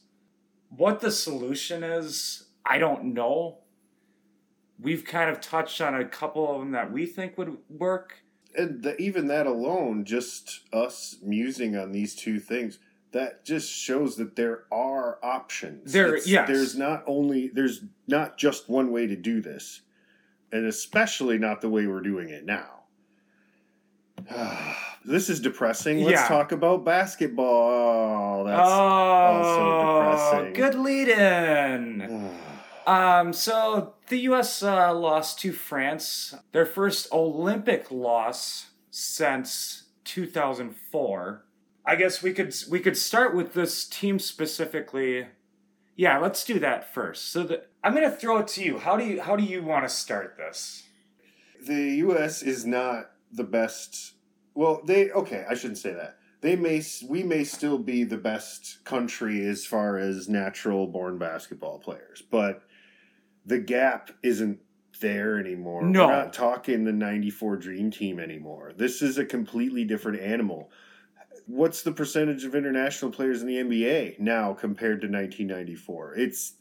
What 0.69 1.01
the 1.01 1.11
solution 1.11 1.83
is, 1.83 2.45
I 2.65 2.77
don't 2.77 3.13
know. 3.13 3.59
We've 4.79 5.03
kind 5.03 5.29
of 5.29 5.41
touched 5.41 5.81
on 5.81 5.95
a 5.95 6.05
couple 6.05 6.51
of 6.51 6.59
them 6.59 6.71
that 6.71 6.91
we 6.91 7.05
think 7.05 7.37
would 7.37 7.57
work. 7.69 8.23
And 8.55 8.83
the, 8.83 8.99
even 9.01 9.27
that 9.27 9.47
alone, 9.47 10.05
just 10.05 10.61
us 10.73 11.17
musing 11.21 11.75
on 11.75 11.91
these 11.91 12.15
two 12.15 12.39
things, 12.39 12.79
that 13.11 13.43
just 13.43 13.69
shows 13.69 14.15
that 14.15 14.35
there 14.35 14.63
are 14.71 15.19
options. 15.21 15.91
There, 15.91 16.17
yes. 16.17 16.47
There's 16.47 16.77
not 16.77 17.03
only 17.05 17.49
there's 17.49 17.83
not 18.07 18.37
just 18.37 18.69
one 18.69 18.91
way 18.91 19.07
to 19.07 19.15
do 19.15 19.41
this, 19.41 19.81
and 20.51 20.65
especially 20.65 21.37
not 21.37 21.61
the 21.61 21.69
way 21.69 21.85
we're 21.87 22.01
doing 22.01 22.29
it 22.29 22.45
now. 22.45 22.83
This 25.03 25.29
is 25.29 25.39
depressing. 25.39 26.03
Let's 26.03 26.21
yeah. 26.21 26.27
talk 26.27 26.51
about 26.51 26.85
basketball. 26.85 28.41
Oh, 28.41 28.43
that's 28.45 28.61
oh, 28.61 28.71
also 28.71 30.45
depressing. 30.45 30.53
Good 30.53 30.75
lead 30.75 31.07
in. 31.07 32.29
um, 32.87 33.33
so 33.33 33.95
the 34.09 34.17
U.S. 34.17 34.61
Uh, 34.61 34.93
lost 34.93 35.39
to 35.39 35.51
France, 35.51 36.35
their 36.51 36.65
first 36.65 37.11
Olympic 37.11 37.89
loss 37.89 38.67
since 38.91 39.85
2004. 40.03 41.45
I 41.83 41.95
guess 41.95 42.21
we 42.21 42.31
could 42.31 42.53
we 42.69 42.79
could 42.79 42.97
start 42.97 43.35
with 43.35 43.53
this 43.53 43.85
team 43.87 44.19
specifically. 44.19 45.27
Yeah, 45.95 46.19
let's 46.19 46.43
do 46.43 46.59
that 46.59 46.93
first. 46.93 47.31
So 47.31 47.43
the, 47.43 47.63
I'm 47.83 47.95
going 47.95 48.09
to 48.09 48.15
throw 48.15 48.37
it 48.37 48.47
to 48.49 48.63
you. 48.63 48.77
How 48.77 48.97
do 48.97 49.05
you 49.05 49.21
how 49.21 49.35
do 49.35 49.43
you 49.43 49.63
want 49.63 49.83
to 49.85 49.89
start 49.89 50.37
this? 50.37 50.83
The 51.65 51.95
U.S. 51.97 52.43
is 52.43 52.65
not 52.65 53.11
the 53.31 53.43
best 53.43 54.13
well, 54.53 54.81
they 54.85 55.11
okay. 55.11 55.45
I 55.49 55.55
shouldn't 55.55 55.79
say 55.79 55.93
that. 55.93 56.17
They 56.41 56.55
may 56.55 56.81
we 57.07 57.23
may 57.23 57.43
still 57.43 57.77
be 57.77 58.03
the 58.03 58.17
best 58.17 58.83
country 58.83 59.45
as 59.45 59.65
far 59.65 59.97
as 59.97 60.27
natural 60.27 60.87
born 60.87 61.17
basketball 61.17 61.79
players, 61.79 62.21
but 62.21 62.63
the 63.45 63.59
gap 63.59 64.11
isn't 64.23 64.59
there 64.99 65.39
anymore. 65.39 65.83
No. 65.83 66.07
We're 66.07 66.13
not 66.13 66.33
talking 66.33 66.83
the 66.83 66.91
94 66.91 67.57
dream 67.57 67.91
team 67.91 68.19
anymore. 68.19 68.73
This 68.75 69.01
is 69.01 69.17
a 69.17 69.25
completely 69.25 69.83
different 69.83 70.19
animal. 70.21 70.71
What's 71.47 71.81
the 71.81 71.91
percentage 71.91 72.43
of 72.45 72.55
international 72.55 73.11
players 73.11 73.41
in 73.41 73.47
the 73.47 73.57
NBA 73.57 74.19
now 74.19 74.53
compared 74.53 75.01
to 75.01 75.07
1994? 75.07 76.15
It's 76.15 76.53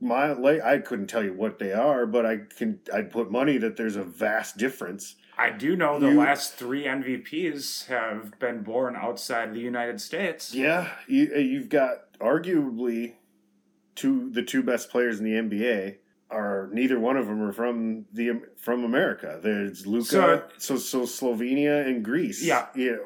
my 0.00 0.32
I 0.60 0.78
couldn't 0.78 1.08
tell 1.08 1.24
you 1.24 1.32
what 1.32 1.58
they 1.58 1.72
are, 1.72 2.06
but 2.06 2.26
I 2.26 2.38
can 2.56 2.80
I'd 2.92 3.10
put 3.10 3.30
money 3.30 3.58
that 3.58 3.76
there's 3.76 3.96
a 3.96 4.04
vast 4.04 4.56
difference. 4.56 5.16
I 5.38 5.50
do 5.50 5.76
know 5.76 6.00
the 6.00 6.08
you, 6.08 6.18
last 6.18 6.54
three 6.54 6.84
MVPs 6.84 7.86
have 7.86 8.38
been 8.40 8.62
born 8.62 8.96
outside 8.96 9.54
the 9.54 9.60
United 9.60 10.00
States. 10.00 10.52
Yeah, 10.52 10.90
you, 11.06 11.30
uh, 11.34 11.38
you've 11.38 11.68
got 11.68 12.12
arguably 12.18 13.14
two 13.94 14.30
the 14.30 14.42
two 14.42 14.64
best 14.64 14.90
players 14.90 15.20
in 15.20 15.24
the 15.24 15.32
NBA 15.32 15.98
are 16.30 16.68
neither 16.72 16.98
one 16.98 17.16
of 17.16 17.26
them 17.26 17.40
are 17.40 17.52
from 17.52 18.06
the 18.12 18.42
from 18.56 18.82
America. 18.82 19.38
There's 19.40 19.86
Luka, 19.86 20.48
so, 20.58 20.76
so, 20.76 20.76
so 20.76 21.02
Slovenia 21.02 21.86
and 21.86 22.04
Greece. 22.04 22.44
Yeah, 22.44 22.66
yeah. 22.74 22.96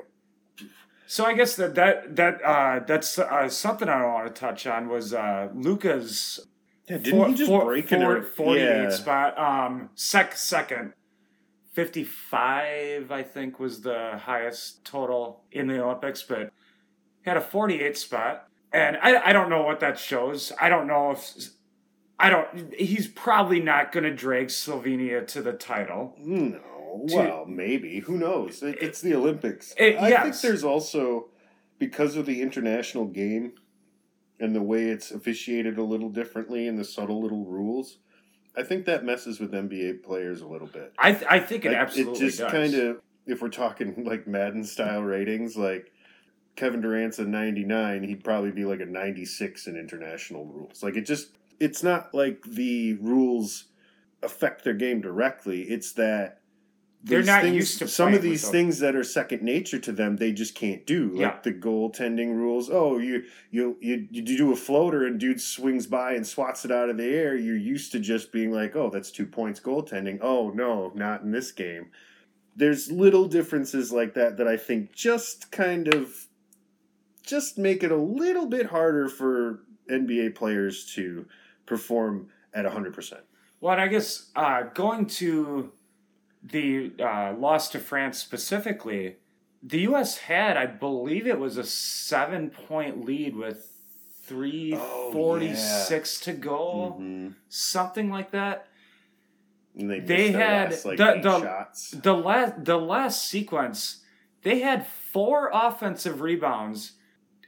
So 1.06 1.26
I 1.26 1.34
guess 1.34 1.56
that 1.56 1.74
that 1.74 2.16
that 2.16 2.42
uh, 2.42 2.80
that's 2.86 3.18
uh, 3.18 3.48
something 3.50 3.90
I 3.90 3.98
don't 3.98 4.12
want 4.12 4.34
to 4.34 4.40
touch 4.40 4.66
on 4.66 4.88
was 4.88 5.12
uh, 5.12 5.50
Luka's 5.54 6.40
yeah, 6.88 6.96
didn't 6.96 7.20
four, 7.20 7.28
he 7.28 7.34
just 7.34 7.50
four, 7.50 7.64
break 7.66 7.88
four, 7.88 8.16
it? 8.16 8.24
48 8.24 8.64
yeah. 8.64 8.88
spot. 8.88 9.38
Um, 9.38 9.90
sec, 9.94 10.34
second. 10.36 10.94
55, 11.72 13.10
I 13.10 13.22
think, 13.22 13.58
was 13.58 13.80
the 13.82 14.18
highest 14.22 14.84
total 14.84 15.44
in 15.50 15.66
the 15.66 15.82
Olympics, 15.82 16.22
but 16.22 16.52
he 17.24 17.30
had 17.30 17.36
a 17.36 17.40
48 17.40 17.96
spot. 17.96 18.48
And 18.72 18.96
I, 19.02 19.28
I 19.28 19.32
don't 19.32 19.50
know 19.50 19.62
what 19.62 19.80
that 19.80 19.98
shows. 19.98 20.52
I 20.60 20.68
don't 20.68 20.86
know 20.86 21.10
if. 21.12 21.34
I 22.18 22.30
don't. 22.30 22.72
He's 22.74 23.06
probably 23.08 23.60
not 23.60 23.92
going 23.92 24.04
to 24.04 24.14
drag 24.14 24.46
Slovenia 24.46 25.26
to 25.28 25.42
the 25.42 25.52
title. 25.52 26.14
No. 26.18 27.04
to- 27.08 27.16
well, 27.16 27.44
maybe. 27.46 28.00
Who 28.00 28.16
knows? 28.16 28.62
It, 28.62 28.78
it's 28.80 29.00
the 29.00 29.14
Olympics. 29.14 29.74
It- 29.76 29.98
I 29.98 30.22
think 30.22 30.40
there's 30.40 30.64
also 30.64 31.28
because 31.78 32.16
of 32.16 32.24
the 32.26 32.40
international 32.40 33.04
game 33.06 33.52
and 34.40 34.54
the 34.54 34.62
way 34.62 34.84
it's 34.84 35.10
officiated 35.10 35.76
a 35.78 35.82
little 35.82 36.08
differently 36.08 36.66
and 36.66 36.78
the 36.78 36.84
subtle 36.84 37.20
little 37.20 37.44
rules. 37.44 37.98
I 38.56 38.62
think 38.62 38.84
that 38.86 39.04
messes 39.04 39.40
with 39.40 39.52
NBA 39.52 40.02
players 40.02 40.42
a 40.42 40.46
little 40.46 40.66
bit. 40.66 40.92
I 40.98 41.12
th- 41.12 41.26
I 41.28 41.40
think 41.40 41.64
it 41.64 41.68
Like, 41.68 41.78
absolutely 41.78 42.26
it 42.26 42.30
just 42.30 42.40
kind 42.48 42.74
of 42.74 43.00
if 43.26 43.40
we're 43.40 43.48
talking 43.48 44.04
like 44.06 44.26
Madden 44.26 44.64
style 44.64 45.02
ratings, 45.02 45.56
like 45.56 45.92
Kevin 46.56 46.80
Durant's 46.80 47.18
a 47.18 47.24
99, 47.24 48.02
he'd 48.02 48.24
probably 48.24 48.50
be 48.50 48.64
like 48.64 48.80
a 48.80 48.86
96 48.86 49.66
in 49.66 49.76
international 49.76 50.44
rules. 50.44 50.82
Like 50.82 50.96
it 50.96 51.02
just 51.06 51.30
it's 51.58 51.82
not 51.82 52.12
like 52.12 52.42
the 52.42 52.94
rules 52.94 53.64
affect 54.22 54.64
their 54.64 54.74
game 54.74 55.00
directly. 55.00 55.62
It's 55.62 55.92
that 55.92 56.41
They're 57.04 57.22
not 57.24 57.42
things- 57.42 57.56
used 57.56 57.78
to 57.80 57.88
some 57.88 58.14
of 58.14 58.22
these 58.22 58.48
things 58.48 58.78
that 58.78 58.94
are 58.94 59.02
second 59.02 59.42
nature 59.42 59.78
to 59.80 59.90
them. 59.92 60.16
They 60.16 60.30
just 60.32 60.54
can't 60.54 60.86
do, 60.86 61.08
like 61.08 61.18
Yeah. 61.20 61.38
the 61.42 61.52
goaltending 61.52 62.34
rules. 62.36 62.70
Oh, 62.70 62.98
you 62.98 63.24
you 63.50 63.76
you 63.80 64.06
you 64.10 64.22
do 64.22 64.52
a 64.52 64.56
floater 64.56 65.04
and 65.04 65.18
dude 65.18 65.40
swings 65.40 65.88
by 65.88 66.12
and 66.14 66.24
swats 66.24 66.64
it 66.64 66.70
out 66.70 66.90
of 66.90 66.96
the 66.98 67.04
air. 67.06 67.36
You're 67.36 67.56
used 67.56 67.90
to 67.92 67.98
just 67.98 68.30
being 68.30 68.52
like, 68.52 68.76
oh, 68.76 68.88
that's 68.88 69.10
two 69.10 69.26
points 69.26 69.58
goaltending. 69.58 70.18
Oh 70.22 70.50
no, 70.50 70.92
not 70.94 71.22
in 71.22 71.32
this 71.32 71.50
game. 71.50 71.86
There's 72.54 72.92
little 72.92 73.26
differences 73.26 73.90
like 73.92 74.14
that 74.14 74.36
that 74.36 74.46
I 74.46 74.56
think 74.56 74.92
just 74.92 75.50
kind 75.50 75.92
of 75.92 76.28
just 77.24 77.58
make 77.58 77.82
it 77.82 77.90
a 77.90 77.96
little 77.96 78.46
bit 78.46 78.66
harder 78.66 79.08
for 79.08 79.64
NBA 79.90 80.34
players 80.36 80.84
to 80.94 81.26
perform 81.66 82.28
at 82.54 82.64
100%. 82.64 83.20
Well, 83.60 83.72
and 83.72 83.80
I 83.80 83.88
guess 83.88 84.30
uh, 84.36 84.62
going 84.74 85.06
to 85.06 85.72
the 86.42 86.92
uh, 86.98 87.34
loss 87.38 87.68
to 87.70 87.78
France 87.78 88.18
specifically, 88.18 89.16
the 89.62 89.80
U.S. 89.82 90.18
had, 90.18 90.56
I 90.56 90.66
believe, 90.66 91.26
it 91.26 91.38
was 91.38 91.56
a 91.56 91.64
seven-point 91.64 93.04
lead 93.04 93.36
with 93.36 93.68
three 94.24 94.72
forty-six 95.12 96.20
to 96.20 96.32
go, 96.32 96.96
Mhm. 97.00 97.34
something 97.48 98.10
like 98.10 98.30
that. 98.32 98.66
And 99.78 99.90
they, 99.90 100.00
They 100.00 100.32
had 100.32 100.70
last, 100.70 100.84
like, 100.84 100.98
the- 100.98 101.20
the- 101.22 101.40
shots. 101.40 101.90
The 101.92 102.14
last, 102.14 102.64
the 102.64 102.76
last 102.78 103.24
sequence, 103.28 104.04
they 104.42 104.60
had 104.60 104.86
four 104.86 105.50
offensive 105.52 106.20
rebounds, 106.20 106.92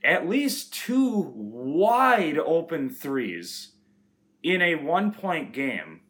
at 0.02 0.28
least 0.28 0.72
two 0.72 1.32
wide 1.34 2.38
open 2.38 2.90
threes 2.90 3.72
in 4.42 4.62
a 4.62 4.74
one-point 4.76 5.52
game. 5.52 6.00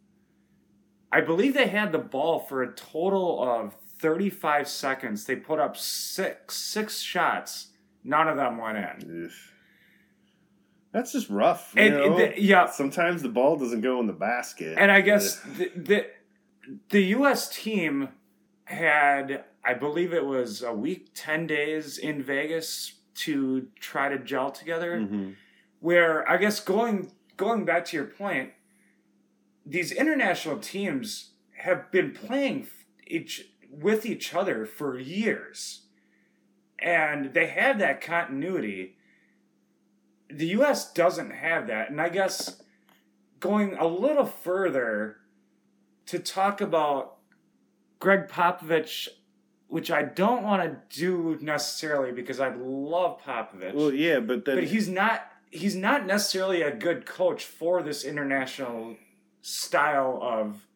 I 1.15 1.21
believe 1.21 1.55
they 1.55 1.69
had 1.69 1.93
the 1.93 1.99
ball 1.99 2.41
for 2.41 2.63
a 2.63 2.73
total 2.73 3.41
of 3.43 3.75
35 3.99 4.69
seconds. 4.69 5.25
They 5.25 5.37
put 5.37 5.59
up 5.61 5.77
six 5.77 6.57
six 6.57 7.01
shots. 7.01 7.69
None 8.03 8.29
of 8.29 8.37
them 8.37 8.59
went 8.59 8.79
in. 8.79 9.25
Ugh. 9.27 9.31
That's 10.93 11.13
just 11.13 11.29
rough. 11.31 11.73
You 11.77 11.83
And, 11.83 12.35
yeah, 12.37 12.67
Sometimes 12.67 13.23
the 13.23 13.29
ball 13.29 13.57
doesn't 13.57 13.81
go 13.81 13.99
in 14.01 14.07
the 14.07 14.13
basket. 14.13 14.77
and 14.79 14.91
I 14.93 15.01
guess 15.01 15.41
the, 15.41 15.71
the 15.77 16.07
the 16.91 17.03
U.S. 17.19 17.49
team 17.49 18.09
had, 18.65 19.45
I 19.65 19.75
believe 19.75 20.13
it 20.13 20.25
was 20.25 20.63
a 20.63 20.73
week, 20.73 21.11
ten 21.15 21.47
days 21.47 21.99
in 21.99 22.23
Vegas 22.23 22.95
to 23.17 23.69
try 23.81 24.09
to 24.09 24.19
gel 24.19 24.51
together. 24.51 24.99
Mhm. 25.01 25.35
Where 25.81 26.29
I 26.29 26.39
guess 26.39 26.61
going 26.61 27.13
going 27.37 27.65
back 27.65 27.85
to 27.87 27.97
your 27.97 28.07
point, 28.07 28.51
these 29.65 29.93
international 29.93 30.59
teams 30.59 31.31
have 31.59 31.91
been 31.91 32.13
playing 32.13 32.67
each 33.07 33.49
with 33.71 34.07
each 34.07 34.35
other 34.35 34.67
for 34.67 34.99
years, 34.99 35.83
and 36.79 37.35
they 37.35 37.47
have 37.47 37.79
that 37.79 38.01
continuity. 38.01 38.97
The 40.29 40.47
U.S. 40.49 40.93
doesn't 40.93 41.31
have 41.31 41.67
that, 41.67 41.91
and 41.91 42.01
I 42.01 42.09
guess 42.09 42.63
going 43.41 43.77
a 43.77 43.87
little 43.87 44.27
further 44.27 45.17
to 46.07 46.19
talk 46.19 46.61
about 46.61 47.17
Gregg 47.99 48.29
Popovich, 48.29 49.09
which 49.69 49.91
I 49.91 50.03
don't 50.03 50.43
want 50.43 50.63
to 50.63 50.99
do 50.99 51.39
necessarily 51.41 52.13
because 52.13 52.41
I 52.41 52.55
love 52.55 53.21
Popovich, 53.23 53.75
Well, 53.75 53.93
yeah, 53.93 54.21
but 54.21 54.45
then 54.45 54.57
but 54.57 54.65
he's 54.65 54.89
not 54.89 55.31
he's 55.51 55.77
not 55.77 56.07
necessarily 56.07 56.63
a 56.63 56.75
good 56.75 57.07
coach 57.07 57.45
for 57.45 57.83
this 57.83 58.05
international 58.05 58.97
style 59.45 60.19
of 60.23 60.67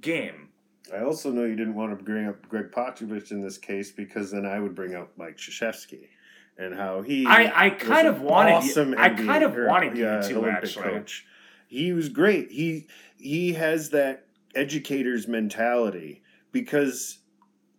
game. 0.00 0.48
I 0.94 1.02
also 1.02 1.30
know 1.32 1.44
you 1.44 1.56
didn't 1.56 1.74
want 1.74 1.96
to 1.98 2.04
bring 2.04 2.28
up 2.28 2.48
Gregg 2.48 2.70
Popovich 2.70 3.32
in 3.32 3.40
this 3.40 3.58
case 3.58 3.90
because 3.90 4.30
then 4.30 4.46
I 4.46 4.60
would 4.60 4.74
bring 4.76 4.94
up 4.94 5.10
Mike 5.16 5.38
Krzyzewski 5.38 6.08
and 6.56 6.74
how 6.74 7.02
he. 7.02 7.26
I- 7.26 7.44
I 7.66 7.68
was 7.74 7.82
kind 7.82 8.06
of 8.06 8.20
wanted 8.20 8.50
you- 8.64 8.70
awesome 8.70 8.94
I 8.96 9.08
NBA 9.10 9.26
kind 9.26 9.42
of 9.44 9.56
or, 9.56 9.66
wanted 9.66 9.96
you 9.96 10.04
yeah, 10.04 10.20
to, 10.20 10.34
Olympic 10.38 10.64
actually. 10.64 10.84
coach. 10.84 11.26
He 11.66 11.92
was 11.92 12.08
great. 12.08 12.50
He 12.52 12.86
he 13.16 13.54
has 13.54 13.90
that 13.90 14.26
educator's 14.54 15.26
mentality 15.26 16.22
because 16.52 17.18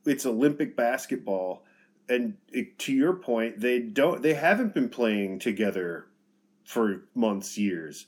it's 0.05 0.25
Olympic 0.25 0.75
basketball, 0.75 1.63
and 2.09 2.35
it, 2.51 2.77
to 2.79 2.93
your 2.93 3.13
point, 3.13 3.59
they 3.61 3.79
don't 3.79 4.21
they 4.21 4.33
haven't 4.33 4.73
been 4.73 4.89
playing 4.89 5.39
together 5.39 6.07
for 6.65 7.03
months, 7.15 7.57
years. 7.57 8.07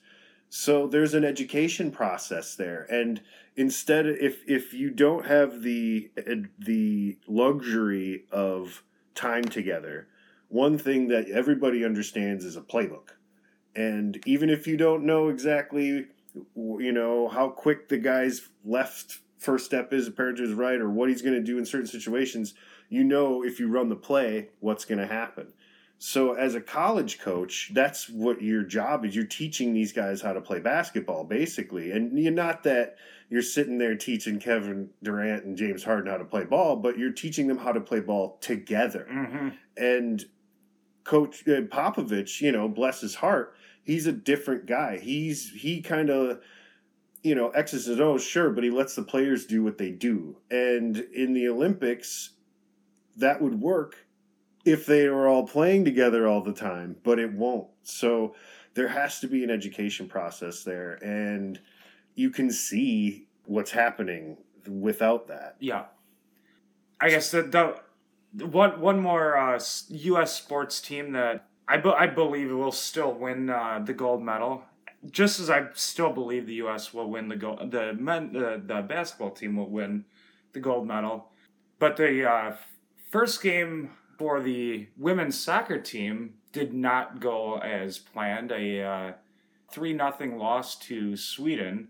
So 0.57 0.87
there's 0.87 1.13
an 1.13 1.25
education 1.25 1.91
process 1.91 2.55
there, 2.55 2.87
and 2.89 3.19
instead, 3.57 4.05
if 4.05 4.41
if 4.47 4.73
you 4.73 4.89
don't 4.89 5.25
have 5.25 5.63
the 5.63 6.09
the 6.57 7.17
luxury 7.27 8.23
of 8.31 8.81
time 9.15 9.43
together, 9.43 10.07
one 10.47 10.77
thing 10.77 11.09
that 11.09 11.29
everybody 11.29 11.83
understands 11.83 12.45
is 12.45 12.55
a 12.55 12.61
playbook, 12.61 13.09
and 13.75 14.23
even 14.25 14.49
if 14.49 14.65
you 14.65 14.77
don't 14.77 15.03
know 15.05 15.27
exactly, 15.27 16.07
you 16.55 16.91
know 16.93 17.27
how 17.27 17.49
quick 17.49 17.89
the 17.89 17.97
guy's 17.97 18.47
left 18.63 19.19
first 19.37 19.65
step 19.65 19.91
is 19.91 20.05
compared 20.05 20.37
to 20.37 20.43
his 20.43 20.53
right, 20.53 20.79
or 20.79 20.89
what 20.89 21.09
he's 21.09 21.21
going 21.21 21.35
to 21.35 21.43
do 21.43 21.57
in 21.57 21.65
certain 21.65 21.85
situations, 21.85 22.53
you 22.87 23.03
know 23.03 23.43
if 23.43 23.59
you 23.59 23.67
run 23.67 23.89
the 23.89 23.95
play 23.97 24.47
what's 24.61 24.85
going 24.85 24.99
to 24.99 25.05
happen. 25.05 25.51
So 25.97 26.33
as 26.33 26.55
a 26.55 26.61
college 26.61 27.19
coach, 27.19 27.71
that's 27.73 28.09
what 28.09 28.41
your 28.41 28.63
job 28.63 29.05
is. 29.05 29.15
You're 29.15 29.25
teaching 29.25 29.73
these 29.73 29.93
guys 29.93 30.21
how 30.21 30.33
to 30.33 30.41
play 30.41 30.59
basketball, 30.59 31.23
basically. 31.23 31.91
And 31.91 32.17
you're 32.19 32.31
not 32.31 32.63
that 32.63 32.97
you're 33.29 33.41
sitting 33.41 33.77
there 33.77 33.95
teaching 33.95 34.39
Kevin 34.39 34.89
Durant 35.01 35.45
and 35.45 35.57
James 35.57 35.83
Harden 35.83 36.11
how 36.11 36.17
to 36.17 36.25
play 36.25 36.43
ball, 36.43 36.75
but 36.75 36.97
you're 36.97 37.11
teaching 37.11 37.47
them 37.47 37.57
how 37.57 37.71
to 37.71 37.81
play 37.81 38.01
ball 38.01 38.37
together. 38.41 39.07
hmm 39.09 39.49
And 39.77 40.23
Coach 41.03 41.47
uh, 41.47 41.61
Popovich, 41.61 42.41
you 42.41 42.51
know, 42.51 42.67
bless 42.67 43.01
his 43.01 43.15
heart, 43.15 43.55
he's 43.83 44.07
a 44.07 44.11
different 44.11 44.65
guy. 44.65 44.97
He's 44.97 45.51
he 45.51 45.81
kind 45.81 46.09
of 46.09 46.41
you 47.23 47.35
know 47.35 47.49
X's 47.49 47.87
and 47.87 48.01
O's, 48.01 48.23
sure, 48.23 48.49
but 48.51 48.63
he 48.63 48.69
lets 48.69 48.95
the 48.95 49.03
players 49.03 49.45
do 49.45 49.63
what 49.63 49.77
they 49.77 49.91
do. 49.91 50.37
And 50.51 50.97
in 50.97 51.33
the 51.33 51.47
Olympics, 51.47 52.31
that 53.17 53.41
would 53.41 53.61
work 53.61 54.04
if 54.65 54.87
they 54.87 55.07
were 55.07 55.27
all 55.27 55.47
playing 55.47 55.85
together 55.85 56.27
all 56.27 56.41
the 56.41 56.53
time, 56.53 56.97
but 57.03 57.19
it 57.19 57.31
won't. 57.31 57.67
So 57.83 58.35
there 58.73 58.87
has 58.87 59.19
to 59.19 59.27
be 59.27 59.43
an 59.43 59.51
education 59.51 60.07
process 60.07 60.63
there, 60.63 60.93
and 61.03 61.59
you 62.15 62.31
can 62.31 62.51
see 62.51 63.27
what's 63.45 63.71
happening 63.71 64.37
without 64.67 65.27
that. 65.27 65.55
Yeah, 65.59 65.85
I 66.99 67.09
guess 67.09 67.31
the, 67.31 67.43
the 68.33 68.47
one 68.47 68.79
one 68.81 68.99
more 68.99 69.37
uh, 69.37 69.59
U.S. 69.89 70.33
sports 70.33 70.81
team 70.81 71.11
that 71.13 71.45
I 71.67 71.77
be, 71.77 71.89
I 71.89 72.07
believe 72.07 72.51
will 72.51 72.71
still 72.71 73.13
win 73.13 73.49
uh, 73.49 73.81
the 73.83 73.93
gold 73.93 74.23
medal. 74.23 74.63
Just 75.11 75.39
as 75.39 75.51
I 75.51 75.67
still 75.75 76.11
believe 76.11 76.47
the 76.47 76.55
U.S. 76.55 76.91
will 76.91 77.09
win 77.09 77.27
the 77.27 77.35
gold, 77.35 77.69
the 77.69 77.93
men 77.93 78.33
the, 78.33 78.61
the 78.65 78.81
basketball 78.81 79.31
team 79.31 79.55
will 79.55 79.69
win 79.69 80.05
the 80.53 80.59
gold 80.59 80.87
medal. 80.87 81.29
But 81.77 81.97
the 81.97 82.27
uh, 82.27 82.55
first 83.11 83.43
game 83.43 83.91
for 84.17 84.41
the 84.41 84.87
women's 84.97 85.39
soccer 85.39 85.79
team 85.79 86.35
did 86.51 86.73
not 86.73 87.19
go 87.19 87.57
as 87.57 87.99
planned. 87.99 88.51
A 88.51 88.81
uh, 88.81 89.13
three 89.71 89.93
nothing 89.93 90.37
loss 90.37 90.77
to 90.79 91.17
Sweden. 91.17 91.89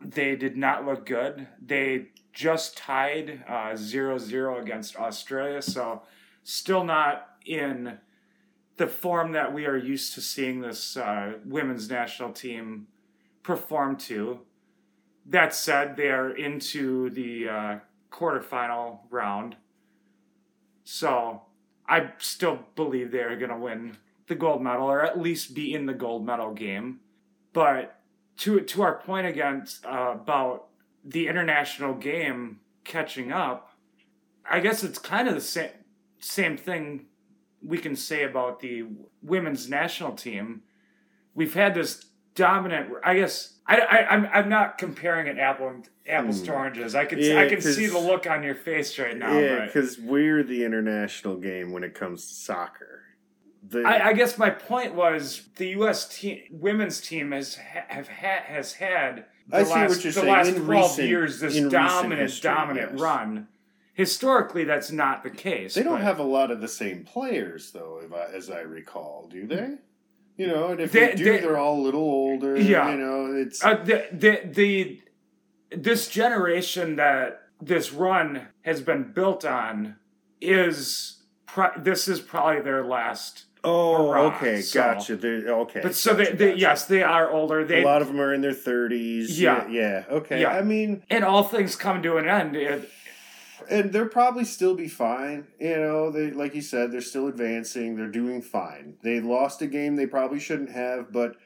They 0.00 0.34
did 0.34 0.56
not 0.56 0.84
look 0.84 1.06
good. 1.06 1.46
They 1.64 2.08
just 2.32 2.76
tied 2.76 3.44
uh, 3.46 3.72
0-0 3.74 4.60
against 4.60 4.96
Australia, 4.96 5.62
so 5.62 6.02
still 6.42 6.82
not 6.82 7.28
in 7.46 7.98
the 8.76 8.86
form 8.86 9.32
that 9.32 9.52
we 9.52 9.66
are 9.66 9.76
used 9.76 10.14
to 10.14 10.20
seeing 10.20 10.60
this 10.60 10.96
uh, 10.96 11.34
women's 11.44 11.88
national 11.88 12.32
team 12.32 12.88
perform 13.42 13.96
to. 13.96 14.40
That 15.26 15.54
said, 15.54 15.96
they 15.96 16.08
are 16.08 16.30
into 16.30 17.10
the 17.10 17.48
uh, 17.48 17.78
quarterfinal 18.10 19.00
round, 19.10 19.56
so 20.82 21.42
I 21.88 22.12
still 22.18 22.60
believe 22.76 23.10
they're 23.10 23.36
going 23.36 23.50
to 23.50 23.56
win 23.56 23.96
the 24.28 24.34
gold 24.34 24.62
medal, 24.62 24.86
or 24.86 25.02
at 25.02 25.20
least 25.20 25.54
be 25.54 25.74
in 25.74 25.86
the 25.86 25.94
gold 25.94 26.24
medal 26.24 26.52
game. 26.52 27.00
But 27.52 28.00
to 28.38 28.60
to 28.60 28.82
our 28.82 28.98
point 28.98 29.26
against 29.26 29.84
uh, 29.84 30.12
about 30.14 30.68
the 31.04 31.28
international 31.28 31.94
game, 31.94 32.60
catching 32.84 33.32
up. 33.32 33.70
I 34.48 34.60
guess 34.60 34.82
it's 34.82 34.98
kind 34.98 35.28
of 35.28 35.34
the 35.34 35.40
same 35.40 35.70
same 36.18 36.56
thing 36.56 37.06
we 37.64 37.78
can 37.78 37.96
say 37.96 38.24
about 38.24 38.60
the 38.60 38.84
women's 39.22 39.68
national 39.68 40.12
team. 40.12 40.62
We've 41.34 41.54
had 41.54 41.74
this 41.74 42.06
dominant. 42.34 42.90
I 43.04 43.16
guess 43.16 43.54
I, 43.66 43.78
I 43.80 44.08
I'm 44.14 44.26
I'm 44.32 44.48
not 44.48 44.78
comparing 44.78 45.26
it 45.26 45.38
apple 45.38 45.68
and 45.68 45.88
apples 46.06 46.40
Hmm. 46.40 46.46
to 46.46 46.52
oranges. 46.54 46.94
I 46.94 47.04
can 47.04 47.18
Yeah, 47.18 47.40
I 47.40 47.48
can 47.48 47.60
see 47.60 47.86
the 47.86 47.98
look 47.98 48.26
on 48.26 48.42
your 48.42 48.54
face 48.54 48.98
right 48.98 49.16
now. 49.16 49.38
yeah, 49.38 49.66
because 49.66 49.98
we're 49.98 50.42
the 50.42 50.64
international 50.64 51.36
game 51.36 51.72
when 51.72 51.84
it 51.84 51.94
comes 51.94 52.26
to 52.28 52.34
soccer. 52.34 53.00
The, 53.68 53.82
I, 53.84 54.08
I 54.08 54.12
guess 54.12 54.38
my 54.38 54.50
point 54.50 54.94
was 54.94 55.42
the 55.56 55.68
U.S. 55.68 56.08
team, 56.18 56.42
women's 56.50 57.00
team 57.00 57.30
has 57.30 57.54
have 57.54 58.08
ha- 58.08 58.42
has 58.46 58.72
had 58.74 59.26
the 59.48 59.58
I 59.58 59.62
last 59.62 60.02
the 60.02 60.10
saying. 60.12 60.26
last 60.26 60.48
In 60.48 60.64
twelve 60.64 60.90
recent- 60.90 61.08
years 61.08 61.38
this 61.40 61.60
dominant 61.70 62.20
history, 62.20 62.50
dominant 62.50 62.90
yes. 62.92 63.00
run. 63.00 63.48
Historically, 63.94 64.64
that's 64.64 64.90
not 64.90 65.22
the 65.22 65.30
case. 65.30 65.74
they 65.74 65.82
don't 65.82 65.94
but- 65.98 66.02
have 66.02 66.18
a 66.18 66.22
lot 66.24 66.50
of 66.50 66.60
the 66.60 66.66
same 66.68 67.04
players 67.04 67.70
though, 67.72 68.00
if 68.04 68.12
I, 68.12 68.34
as 68.34 68.50
I 68.50 68.60
recall, 68.62 69.28
do 69.30 69.46
they? 69.46 69.74
You 70.42 70.48
know, 70.48 70.68
and 70.72 70.80
if 70.80 70.92
They- 70.92 71.08
they, 71.08 71.14
do, 71.14 71.24
they- 71.24 71.38
they, 71.40 71.46
are 71.46 71.56
all 71.56 71.78
a 71.80 71.82
little 71.82 72.00
older. 72.02 72.56
Yeah. 72.60 72.90
you 72.90 72.96
know, 72.98 73.32
it's 73.34 73.64
uh, 73.64 73.74
the, 73.84 74.06
the 74.12 74.40
the 74.52 75.00
this 75.76 76.08
generation 76.08 76.96
that 76.96 77.42
this 77.60 77.92
run 77.92 78.48
has 78.62 78.80
been 78.80 79.12
built 79.12 79.44
on 79.44 79.96
is 80.40 81.22
pro- 81.46 81.70
this 81.78 82.08
is 82.08 82.20
probably 82.20 82.60
their 82.62 82.84
last. 82.84 83.44
oh, 83.64 84.12
okay, 84.30 84.60
so- 84.60 84.80
gotcha. 84.80 85.14
They're, 85.16 85.48
okay, 85.60 85.80
But 85.82 85.94
so 85.94 86.14
they, 86.14 86.24
gotcha, 86.24 86.36
they 86.36 86.46
gotcha. 86.48 86.60
yes 86.60 86.86
they 86.86 87.02
are 87.02 87.30
older. 87.30 87.64
They 87.64 87.82
a 87.82 87.84
lot 87.86 88.02
of 88.02 88.08
them 88.08 88.20
are 88.20 88.34
in 88.34 88.40
their 88.40 88.52
thirties. 88.52 89.40
Yeah. 89.40 89.68
yeah, 89.68 90.04
okay. 90.10 90.40
Yeah. 90.40 90.50
I 90.50 90.62
mean, 90.62 91.04
and 91.08 91.24
all 91.24 91.44
things 91.44 91.76
come 91.76 92.02
to 92.02 92.16
an 92.16 92.28
end. 92.28 92.56
It, 92.56 92.90
and 93.72 93.92
they'll 93.92 94.08
probably 94.08 94.44
still 94.44 94.74
be 94.74 94.88
fine. 94.88 95.46
You 95.58 95.76
know, 95.76 96.10
they 96.10 96.30
like 96.30 96.54
you 96.54 96.62
said, 96.62 96.92
they're 96.92 97.00
still 97.00 97.26
advancing. 97.28 97.96
They're 97.96 98.08
doing 98.08 98.42
fine. 98.42 98.94
They 99.02 99.20
lost 99.20 99.62
a 99.62 99.66
game 99.66 99.96
they 99.96 100.06
probably 100.06 100.40
shouldn't 100.40 100.70
have, 100.70 101.12
but 101.12 101.36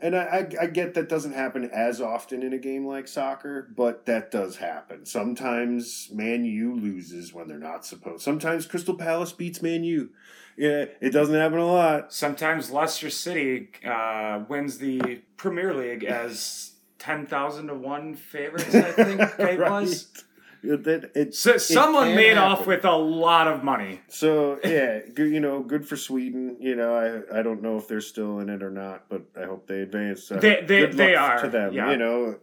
and 0.00 0.16
I, 0.16 0.22
I, 0.22 0.62
I 0.62 0.66
get 0.66 0.94
that 0.94 1.08
doesn't 1.08 1.32
happen 1.32 1.68
as 1.72 2.00
often 2.00 2.42
in 2.44 2.52
a 2.52 2.58
game 2.58 2.86
like 2.86 3.08
soccer, 3.08 3.68
but 3.76 4.06
that 4.06 4.30
does 4.30 4.56
happen. 4.56 5.04
Sometimes 5.06 6.08
Man 6.12 6.44
U 6.44 6.74
loses 6.74 7.34
when 7.34 7.48
they're 7.48 7.58
not 7.58 7.84
supposed. 7.84 8.22
Sometimes 8.22 8.66
Crystal 8.66 8.94
Palace 8.94 9.32
beats 9.32 9.60
Man 9.60 9.82
U. 9.84 10.10
Yeah, 10.56 10.86
it 11.00 11.10
doesn't 11.10 11.34
happen 11.34 11.58
a 11.58 11.66
lot. 11.66 12.12
Sometimes 12.12 12.70
Leicester 12.70 13.10
City 13.10 13.68
uh, 13.84 14.44
wins 14.48 14.78
the 14.78 15.22
Premier 15.36 15.72
League 15.74 16.02
as 16.04 16.72
ten 16.98 17.26
thousand 17.26 17.68
to 17.68 17.74
one 17.74 18.14
favorites. 18.14 18.74
I 18.74 18.90
think 18.92 19.20
it 19.20 19.38
Right. 19.60 19.70
was. 19.70 20.24
It, 20.62 21.10
it, 21.14 21.34
So 21.34 21.56
someone 21.56 22.08
can 22.08 22.16
made 22.16 22.36
off 22.36 22.66
with 22.66 22.84
a 22.84 22.96
lot 22.96 23.46
of 23.46 23.62
money. 23.62 24.00
So 24.08 24.58
yeah, 24.64 25.00
good, 25.14 25.32
you 25.32 25.40
know, 25.40 25.62
good 25.62 25.86
for 25.86 25.96
Sweden. 25.96 26.56
You 26.60 26.74
know, 26.74 26.94
I 27.32 27.38
I 27.38 27.42
don't 27.42 27.62
know 27.62 27.76
if 27.76 27.86
they're 27.86 28.00
still 28.00 28.40
in 28.40 28.48
it 28.48 28.62
or 28.62 28.70
not, 28.70 29.08
but 29.08 29.22
I 29.40 29.44
hope 29.46 29.66
they 29.68 29.80
advance. 29.82 30.30
Uh, 30.32 30.38
They- 30.40 30.62
they- 30.66 30.86
they 30.86 31.14
are, 31.14 31.40
to 31.42 31.48
them. 31.48 31.72
yeah. 31.74 31.90
You 31.92 31.96
know, 31.96 32.38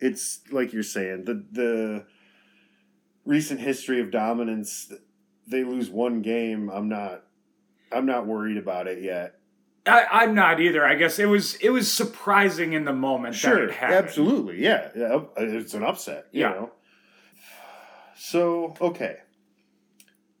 it's 0.00 0.40
like 0.50 0.72
you're 0.72 0.82
saying 0.82 1.24
the 1.24 1.44
the 1.52 2.06
recent 3.24 3.60
history 3.60 4.00
of 4.00 4.10
dominance. 4.10 4.92
They 5.46 5.64
lose 5.64 5.90
one 5.90 6.22
game. 6.22 6.70
I'm 6.70 6.88
not. 6.88 7.24
I'm 7.92 8.06
not 8.06 8.26
worried 8.26 8.56
about 8.56 8.86
it 8.86 9.02
yet. 9.02 9.34
I, 9.86 10.06
I'm 10.10 10.34
not 10.34 10.60
either. 10.60 10.84
I 10.84 10.94
guess 10.94 11.18
it 11.18 11.26
was 11.26 11.56
it 11.56 11.70
was 11.70 11.90
surprising 11.90 12.72
in 12.72 12.84
the 12.84 12.92
moment 12.92 13.34
that 13.34 13.38
Sure, 13.38 13.64
it 13.64 13.72
happened. 13.72 13.98
absolutely, 14.06 14.62
yeah, 14.62 14.88
yeah. 14.96 15.20
It's 15.36 15.74
an 15.74 15.82
upset. 15.82 16.26
You 16.32 16.42
Yeah. 16.42 16.48
know. 16.50 16.72
So 18.22 18.74
okay, 18.82 19.16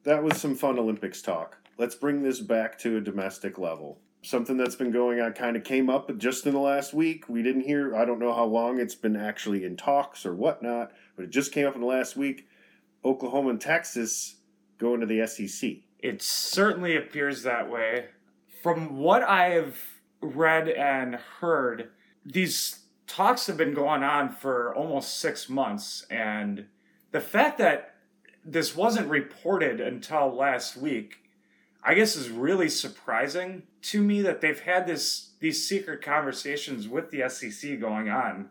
that 0.04 0.22
was 0.22 0.36
some 0.36 0.54
fun 0.54 0.78
Olympics 0.78 1.22
talk. 1.22 1.56
Let's 1.78 1.94
bring 1.94 2.22
this 2.22 2.38
back 2.38 2.78
to 2.80 2.98
a 2.98 3.00
domestic 3.00 3.56
level. 3.56 4.02
Something 4.20 4.58
that's 4.58 4.76
been 4.76 4.92
going 4.92 5.18
on 5.18 5.32
kind 5.32 5.56
of 5.56 5.64
came 5.64 5.88
up 5.88 6.14
just 6.18 6.46
in 6.46 6.52
the 6.52 6.60
last 6.60 6.92
week. 6.92 7.26
We 7.30 7.42
didn't 7.42 7.62
hear. 7.62 7.96
I 7.96 8.04
don't 8.04 8.18
know 8.18 8.34
how 8.34 8.44
long 8.44 8.78
it's 8.78 8.94
been 8.94 9.16
actually 9.16 9.64
in 9.64 9.78
talks 9.78 10.26
or 10.26 10.34
whatnot, 10.34 10.92
but 11.16 11.24
it 11.24 11.30
just 11.30 11.52
came 11.52 11.66
up 11.66 11.74
in 11.74 11.80
the 11.80 11.86
last 11.86 12.18
week. 12.18 12.46
Oklahoma 13.02 13.48
and 13.48 13.60
Texas 13.60 14.36
going 14.76 15.00
to 15.00 15.06
the 15.06 15.26
SEC. 15.26 15.76
It 16.00 16.20
certainly 16.20 16.98
appears 16.98 17.44
that 17.44 17.70
way. 17.70 18.08
From 18.62 18.98
what 18.98 19.22
I've 19.22 20.02
read 20.20 20.68
and 20.68 21.14
heard, 21.14 21.88
these 22.26 22.80
talks 23.06 23.46
have 23.46 23.56
been 23.56 23.72
going 23.72 24.02
on 24.02 24.28
for 24.28 24.74
almost 24.74 25.18
six 25.18 25.48
months, 25.48 26.04
and 26.10 26.66
the 27.12 27.20
fact 27.20 27.58
that 27.58 27.94
this 28.44 28.74
wasn't 28.74 29.08
reported 29.08 29.80
until 29.80 30.34
last 30.34 30.76
week, 30.76 31.18
I 31.84 31.94
guess, 31.94 32.16
is 32.16 32.30
really 32.30 32.68
surprising 32.68 33.64
to 33.82 34.02
me 34.02 34.22
that 34.22 34.40
they've 34.40 34.60
had 34.60 34.86
this 34.86 35.30
these 35.40 35.66
secret 35.66 36.02
conversations 36.02 36.86
with 36.86 37.10
the 37.10 37.28
SEC 37.28 37.80
going 37.80 38.10
on 38.10 38.50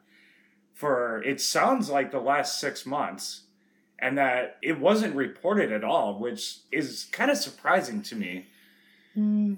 for 0.80 1.22
it 1.24 1.42
sounds 1.42 1.90
like 1.90 2.10
the 2.10 2.22
last 2.22 2.58
six 2.58 2.86
months 2.86 3.42
and 4.00 4.18
that 4.18 4.56
it 4.62 4.80
wasn't 4.80 5.14
reported 5.14 5.74
at 5.74 5.84
all, 5.84 6.18
which 6.18 6.60
is 6.72 7.06
kind 7.12 7.30
of 7.30 7.36
surprising 7.36 8.02
to 8.02 8.16
me. 8.16 8.46
Hmm. 9.14 9.56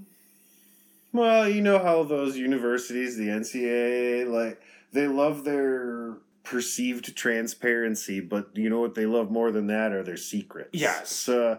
Well, 1.13 1.47
you 1.47 1.61
know 1.61 1.77
how 1.77 2.01
those 2.03 2.37
universities, 2.37 3.17
the 3.17 3.27
NCAA, 3.27 4.27
like 4.31 4.59
they 4.93 5.05
love 5.05 5.43
their 5.43 6.15
perceived 6.43 7.15
transparency, 7.15 8.19
but 8.19 8.49
you 8.53 8.69
know 8.69 8.79
what 8.79 8.95
they 8.95 9.05
love 9.05 9.29
more 9.31 9.51
than 9.51 9.67
that 9.67 9.91
are 9.91 10.03
their 10.03 10.17
secrets. 10.17 10.69
Yes. 10.73 11.29
Uh, 11.29 11.57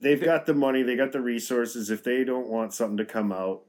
they've 0.00 0.22
got 0.22 0.46
the 0.46 0.54
money, 0.54 0.82
they 0.82 0.96
got 0.96 1.12
the 1.12 1.20
resources. 1.20 1.90
If 1.90 2.04
they 2.04 2.24
don't 2.24 2.46
want 2.48 2.72
something 2.74 2.96
to 2.98 3.04
come 3.04 3.32
out, 3.32 3.62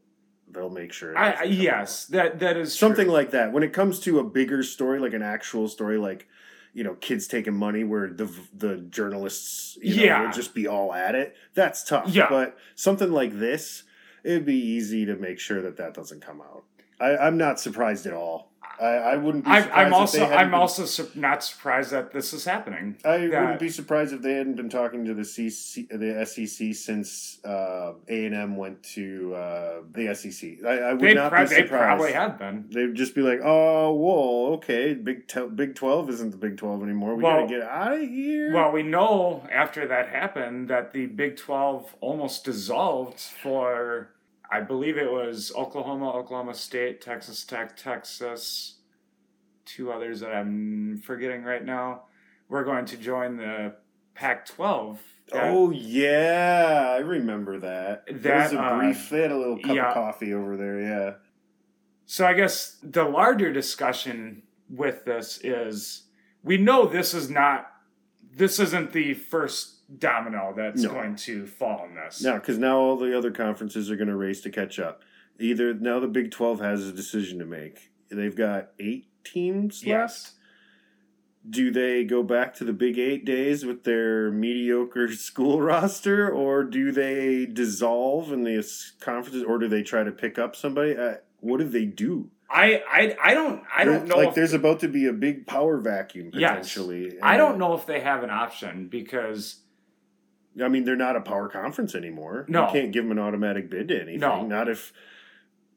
they'll 0.52 0.70
make 0.70 0.94
sure. 0.94 1.18
I, 1.18 1.32
come 1.34 1.42
out. 1.44 1.50
yes, 1.52 2.06
that 2.08 2.40
that 2.40 2.58
is 2.58 2.78
something 2.78 3.06
true. 3.06 3.14
like 3.14 3.32
that. 3.32 3.52
When 3.52 3.64
it 3.64 3.74
comes 3.74 4.00
to 4.02 4.20
a 4.20 4.24
bigger 4.24 4.64
story, 4.64 5.00
like 5.00 5.14
an 5.14 5.24
actual 5.24 5.68
story, 5.68 5.98
like 5.98 6.28
you 6.72 6.84
know, 6.84 6.94
kids 6.96 7.28
taking 7.28 7.56
money, 7.56 7.84
where 7.84 8.08
the 8.14 8.30
the 8.54 8.78
journalists, 8.78 9.78
you 9.82 9.96
know, 9.98 10.04
Yeah. 10.04 10.32
just 10.32 10.54
be 10.54 10.68
all 10.68 10.94
at 10.94 11.16
it. 11.16 11.36
That's 11.56 11.84
tough. 11.84 12.10
Yeah. 12.10 12.28
But 12.30 12.56
something 12.76 13.12
like 13.12 13.40
this, 13.40 13.84
it'd 14.24 14.46
be 14.46 14.56
easy 14.60 15.06
to 15.06 15.16
make 15.16 15.40
sure 15.40 15.62
that 15.64 15.78
that 15.78 15.96
doesn't 15.96 16.22
come 16.22 16.42
out. 16.42 16.64
I, 17.00 17.18
I'm 17.18 17.38
not 17.38 17.60
surprised 17.60 18.06
at 18.06 18.14
all. 18.14 18.49
I, 18.82 18.86
I 18.86 19.16
wouldn't 19.18 19.44
be. 19.46 19.52
I'm 19.52 19.88
if 19.88 19.94
also 19.94 20.26
I'm 20.26 20.48
been- 20.48 20.54
also 20.54 20.86
su- 20.86 21.10
not 21.16 21.44
surprised 21.44 21.92
that 21.92 22.12
this 22.14 22.34
is 22.34 22.46
happening. 22.46 22.98
I 23.04 23.18
wouldn't 23.28 23.60
be 23.60 23.70
surprised 23.70 24.14
if 24.14 24.22
they 24.22 24.34
hadn't 24.34 24.56
been 24.56 24.70
talking 24.70 25.06
to 25.06 25.14
the 25.14 25.24
CC, 25.24 25.88
the 25.90 26.26
SEC 26.26 26.74
since 26.74 27.40
uh, 27.46 27.94
A 28.08 28.26
and 28.26 28.34
M 28.36 28.56
went 28.58 28.82
to 28.96 29.36
uh, 29.36 29.74
the 29.92 30.14
SEC. 30.16 30.66
I, 30.66 30.70
I 30.78 30.94
would 30.94 31.02
They, 31.02 31.14
not 31.14 31.32
pro- 31.32 31.42
be 31.42 31.48
surprised. 31.48 31.64
they 31.66 31.78
probably 31.78 32.12
have 32.14 32.40
been. 32.40 32.66
They'd 32.72 32.96
just 32.96 33.16
be 33.16 33.22
like, 33.22 33.40
"Oh, 33.44 33.94
whoa, 33.94 34.54
okay, 34.54 34.94
Big 34.94 35.24
Big 35.56 35.76
Twelve 35.76 36.10
isn't 36.10 36.32
the 36.32 36.38
Big 36.38 36.58
Twelve 36.58 36.82
anymore. 36.84 37.16
We 37.16 37.24
Well- 37.24 37.42
gotta 37.42 37.48
get 37.48 37.62
out 37.64 37.94
of 37.94 38.00
here." 38.00 38.54
Well, 38.54 38.72
we 38.72 38.84
know 38.84 39.46
after 39.52 39.88
that 39.88 40.10
happened 40.10 40.70
that 40.70 40.94
the 40.94 41.06
Big 41.08 41.36
12 41.38 41.96
almost 42.02 42.44
dissolved 42.46 43.20
for, 43.20 44.10
I 44.52 44.62
believe 44.62 44.98
it 44.98 45.12
was 45.12 45.52
Oklahoma, 45.56 46.12
Oklahoma 46.12 46.56
State, 46.56 47.02
Texas 47.02 47.44
Tech, 47.44 47.78
Texas, 47.78 48.76
two 49.66 49.92
others 49.92 50.22
that 50.22 50.34
I'm 50.34 51.02
forgetting 51.06 51.44
right 51.44 51.64
now. 51.64 52.04
We're 52.48 52.64
going 52.64 52.86
to 52.86 52.98
join 52.98 53.38
the 53.38 53.76
Pac 54.16 54.48
12. 54.48 55.00
oh 55.34 55.70
yeah, 55.70 56.96
I 56.96 56.98
remember 56.98 57.60
that. 57.60 58.08
That 58.08 58.44
was 58.44 58.52
That, 58.52 58.54
a 58.54 58.60
uh, 58.60 58.80
brief. 58.80 59.10
They 59.10 59.22
had 59.22 59.32
a 59.32 59.38
little 59.38 59.60
cup 59.60 59.76
yeah. 59.76 59.88
of 59.90 59.94
coffee 59.94 60.34
over 60.34 60.58
there. 60.58 60.80
Yeah. 60.80 61.14
So 62.08 62.26
I 62.26 62.34
guess 62.34 62.78
the 62.82 63.04
larger 63.04 63.54
discussion 63.54 64.42
with 64.68 65.06
this 65.06 65.40
is 65.44 66.04
we 66.44 66.58
know 66.58 66.88
this 66.88 67.14
is 67.14 67.30
not, 67.30 67.68
this 68.36 68.60
isn't 68.60 68.94
the 68.94 69.14
first 69.14 69.79
domino 69.98 70.54
that's 70.56 70.84
No. 70.84 70.90
going 70.92 71.16
to 71.16 71.46
fall 71.48 71.86
in 71.86 71.96
this. 71.96 72.22
Now, 72.24 72.36
because 72.36 72.58
now 72.58 72.78
all 72.78 72.96
the 72.98 73.18
other 73.18 73.32
conferences 73.32 73.90
are 73.90 73.96
going 73.96 74.08
to 74.10 74.16
race 74.16 74.42
to 74.42 74.50
catch 74.50 74.80
up. 74.80 75.02
Either 75.40 75.74
now 75.74 76.00
the 76.00 76.08
Big 76.08 76.32
Twelve 76.32 76.60
has 76.60 76.88
a 76.88 76.92
decision 76.92 77.40
to 77.40 77.46
make. 77.46 77.92
They've 78.10 78.36
got 78.36 78.72
eight 78.80 79.08
teams 79.24 79.86
left. 79.86 79.88
Yes. 79.88 80.36
do 81.50 81.72
they 81.72 82.04
go 82.04 82.22
back 82.22 82.54
to 82.56 82.64
the 82.66 82.74
Big 82.74 83.00
Eight 83.00 83.24
days 83.26 83.66
with 83.66 83.84
their 83.86 84.30
mediocre 84.32 85.12
school 85.14 85.62
roster, 85.62 86.30
or 86.30 86.64
do 86.64 86.92
they 86.92 87.46
dissolve 87.46 88.32
in 88.34 88.44
the 88.44 88.64
conferences, 89.00 89.44
or 89.44 89.58
do 89.58 89.68
they 89.70 89.82
try 89.82 90.04
to 90.04 90.12
pick 90.12 90.38
up 90.38 90.56
somebody? 90.56 90.96
Uh, 90.98 91.16
what 91.40 91.58
do 91.60 91.64
they 91.64 91.86
do? 91.86 92.30
I, 92.52 92.84
I 92.92 93.16
I 93.24 93.34
don't 93.36 93.64
I 93.74 93.86
don't 93.86 94.08
know 94.08 94.18
Like, 94.18 94.34
there's 94.34 94.54
about 94.54 94.80
to 94.82 94.88
be 94.88 95.06
a 95.06 95.14
big 95.14 95.46
power 95.48 95.78
vacuum 95.78 96.32
Yes. 96.34 96.50
potentially. 96.74 97.18
I 97.22 97.38
don't 97.38 97.58
know 97.60 97.74
if 97.76 97.86
they 97.86 98.00
have 98.02 98.24
an 98.24 98.32
option 98.32 98.88
because 98.88 99.62
I 100.64 100.68
mean, 100.68 100.84
they're 100.84 100.96
not 100.96 101.16
a 101.16 101.22
power 101.22 101.48
conference 101.48 101.96
anymore. 101.96 102.46
No. 102.48 102.68
you 102.68 102.74
can't 102.74 102.92
give 102.92 103.04
them 103.06 103.12
an 103.12 103.20
automatic 103.20 103.70
bid 103.70 103.90
to 103.90 103.96
anything. 104.02 104.20
No. 104.20 104.46
Not 104.46 104.68
if 104.68 104.94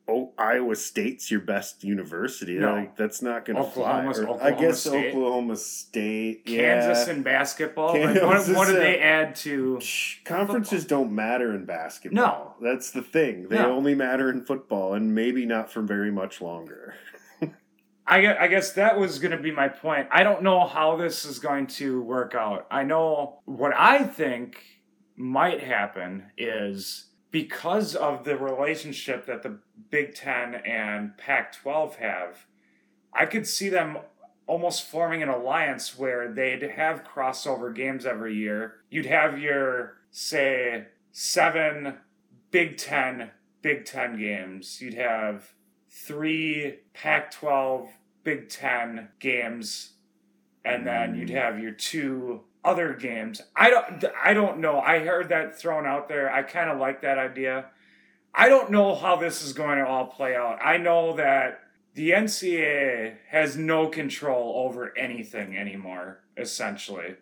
oh, 0.08 0.32
Iowa 0.38 0.76
State's 0.76 1.30
your 1.30 1.40
best 1.40 1.84
university. 1.84 2.54
No. 2.54 2.74
Like 2.74 2.96
that's 2.96 3.22
not 3.22 3.44
going 3.44 3.56
to 3.56 3.64
fly. 3.64 4.04
Or 4.04 4.42
I 4.42 4.52
guess 4.52 4.80
State. 4.80 5.14
Oklahoma 5.14 5.56
State, 5.56 6.46
Kansas 6.46 7.06
yeah. 7.06 7.14
in 7.14 7.22
basketball. 7.22 7.98
Like, 7.98 8.22
what, 8.22 8.34
Kansas 8.34 8.56
what 8.56 8.66
did 8.66 8.76
and- 8.76 8.84
they 8.84 8.98
add 8.98 9.36
to? 9.36 9.80
Conferences 10.24 10.84
don't 10.84 11.12
matter 11.12 11.54
in 11.54 11.64
basketball. 11.64 12.56
No. 12.60 12.68
That's 12.70 12.90
the 12.90 13.02
thing. 13.02 13.48
They 13.48 13.56
No. 13.58 13.72
only 13.72 13.94
matter 13.94 14.30
in 14.30 14.42
football, 14.42 14.94
and 14.94 15.14
maybe 15.14 15.46
not 15.46 15.70
for 15.70 15.82
very 15.82 16.10
much 16.10 16.40
longer. 16.40 16.94
I 18.06 18.48
guess, 18.48 18.72
that 18.72 18.98
was 18.98 19.18
going 19.18 19.30
to 19.30 19.42
be 19.42 19.52
my 19.52 19.68
point. 19.68 20.08
I 20.10 20.22
don't 20.22 20.42
know 20.42 20.66
how 20.66 20.96
this 20.96 21.24
is 21.24 21.38
going 21.38 21.68
to 21.68 22.02
work 22.02 22.34
out. 22.34 22.66
I 22.70 22.82
know 22.82 23.38
what 23.44 23.72
I 23.76 24.04
think 24.04 24.62
might 25.16 25.62
happen 25.62 26.24
is 26.36 27.06
because 27.30 27.94
of 27.94 28.24
the 28.24 28.36
relationship 28.36 29.26
that 29.26 29.42
the 29.42 29.58
Big 29.90 30.14
Ten 30.14 30.54
and 30.54 31.16
Pac 31.16 31.52
12 31.54 31.96
have, 31.96 32.46
I 33.14 33.26
could 33.26 33.46
see 33.46 33.68
them 33.68 33.98
almost 34.46 34.86
forming 34.86 35.22
an 35.22 35.28
alliance 35.28 35.96
where 35.96 36.32
they'd 36.32 36.62
have 36.62 37.04
crossover 37.04 37.74
games 37.74 38.04
every 38.04 38.34
year. 38.34 38.74
You'd 38.90 39.06
have 39.06 39.38
your, 39.38 39.98
say, 40.10 40.88
seven 41.12 41.98
Big 42.50 42.76
Ten 42.76 43.30
Big 43.62 43.84
Ten 43.84 44.18
games. 44.18 44.80
You'd 44.80 44.94
have 44.94 45.54
three 45.92 46.78
Pac 46.94 47.30
12 47.30 47.88
Big 48.24 48.48
Ten 48.48 49.08
games, 49.18 49.92
and 50.64 50.86
then 50.86 51.14
you'd 51.14 51.28
mm. 51.28 51.34
have 51.34 51.60
your 51.60 51.72
two 51.72 52.42
other 52.64 52.94
games. 52.94 53.42
I 53.54 53.70
don't 53.70 54.04
I 54.22 54.32
don't 54.34 54.58
know. 54.58 54.80
I 54.80 55.00
heard 55.00 55.28
that 55.28 55.58
thrown 55.58 55.86
out 55.86 56.08
there. 56.08 56.32
I 56.32 56.42
kind 56.42 56.70
of 56.70 56.78
like 56.78 57.02
that 57.02 57.18
idea. 57.18 57.66
I 58.34 58.48
don't 58.48 58.70
know 58.70 58.94
how 58.94 59.16
this 59.16 59.42
is 59.42 59.52
going 59.52 59.78
to 59.78 59.86
all 59.86 60.06
play 60.06 60.34
out. 60.34 60.58
I 60.64 60.78
know 60.78 61.14
that 61.16 61.60
the 61.94 62.10
NCAA 62.10 63.16
has 63.28 63.56
no 63.56 63.88
control 63.88 64.64
over 64.64 64.96
anything 64.96 65.56
anymore, 65.56 66.20
essentially. 66.36 67.16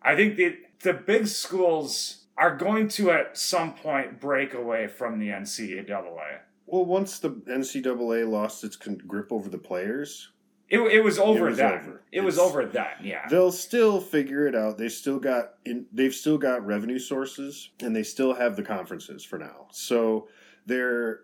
I 0.00 0.16
think 0.16 0.36
the 0.36 0.56
the 0.80 0.94
big 0.94 1.26
schools 1.26 2.24
are 2.36 2.56
going 2.56 2.88
to 2.88 3.10
at 3.10 3.36
some 3.36 3.74
point 3.74 4.20
break 4.20 4.54
away 4.54 4.86
from 4.86 5.18
the 5.18 5.28
NCAA. 5.28 6.38
Well, 6.72 6.86
once 6.86 7.18
the 7.18 7.28
NCAA 7.32 8.26
lost 8.26 8.64
its 8.64 8.76
con- 8.76 8.96
grip 9.06 9.30
over 9.30 9.50
the 9.50 9.58
players, 9.58 10.32
It, 10.70 10.78
it 10.80 11.04
was 11.04 11.18
over 11.18 11.44
was 11.44 11.58
then. 11.58 11.70
over. 11.74 12.02
It 12.10 12.22
was 12.22 12.38
over 12.38 12.64
then, 12.64 12.86
yeah. 13.02 13.28
they'll 13.28 13.52
still 13.52 14.00
figure 14.00 14.46
it 14.46 14.54
out. 14.54 14.78
They 14.78 14.88
still 14.88 15.18
got 15.18 15.56
in, 15.66 15.84
they've 15.92 16.14
still 16.14 16.38
got 16.38 16.64
revenue 16.64 16.98
sources, 16.98 17.68
and 17.80 17.94
they 17.94 18.02
still 18.02 18.32
have 18.32 18.56
the 18.56 18.62
conferences 18.62 19.22
for 19.22 19.38
now. 19.38 19.66
So 19.70 20.28
they're 20.64 21.20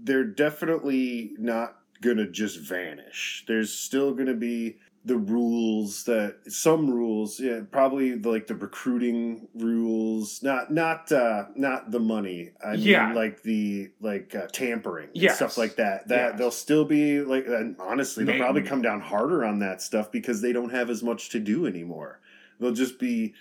they're 0.00 0.24
definitely 0.24 1.34
not 1.38 1.76
gonna 2.02 2.28
just 2.28 2.58
vanish. 2.58 3.44
There's 3.46 3.72
still 3.72 4.12
gonna 4.12 4.34
be 4.34 4.78
the 5.06 5.16
rules 5.18 6.04
that 6.04 6.36
some 6.48 6.88
rules, 6.90 7.38
yeah, 7.38 7.60
probably 7.70 8.16
the, 8.16 8.30
like 8.30 8.46
the 8.46 8.54
recruiting 8.54 9.48
rules, 9.54 10.42
not 10.42 10.72
not 10.72 11.12
uh 11.12 11.44
not 11.56 11.90
the 11.90 12.00
money. 12.00 12.50
I 12.64 12.76
mean 12.76 13.14
like 13.14 13.42
the 13.42 13.90
like 14.00 14.34
uh, 14.34 14.46
tampering 14.52 15.08
and 15.08 15.16
Yes. 15.16 15.36
stuff 15.36 15.58
like 15.58 15.76
that. 15.76 16.08
That 16.08 16.30
Yes. 16.30 16.38
they'll 16.38 16.50
still 16.50 16.84
be 16.86 17.20
like 17.20 17.46
and 17.46 17.76
honestly, 17.78 18.24
they'll 18.24 18.34
Maybe. 18.34 18.42
probably 18.44 18.62
come 18.62 18.80
down 18.82 19.00
harder 19.00 19.44
on 19.44 19.58
that 19.58 19.82
stuff 19.82 20.10
because 20.10 20.40
they 20.40 20.52
don't 20.52 20.70
have 20.70 20.88
as 20.88 21.02
much 21.02 21.28
to 21.30 21.40
do 21.40 21.66
anymore. 21.66 22.20
They'll 22.58 22.72
just 22.72 22.98
be 22.98 23.34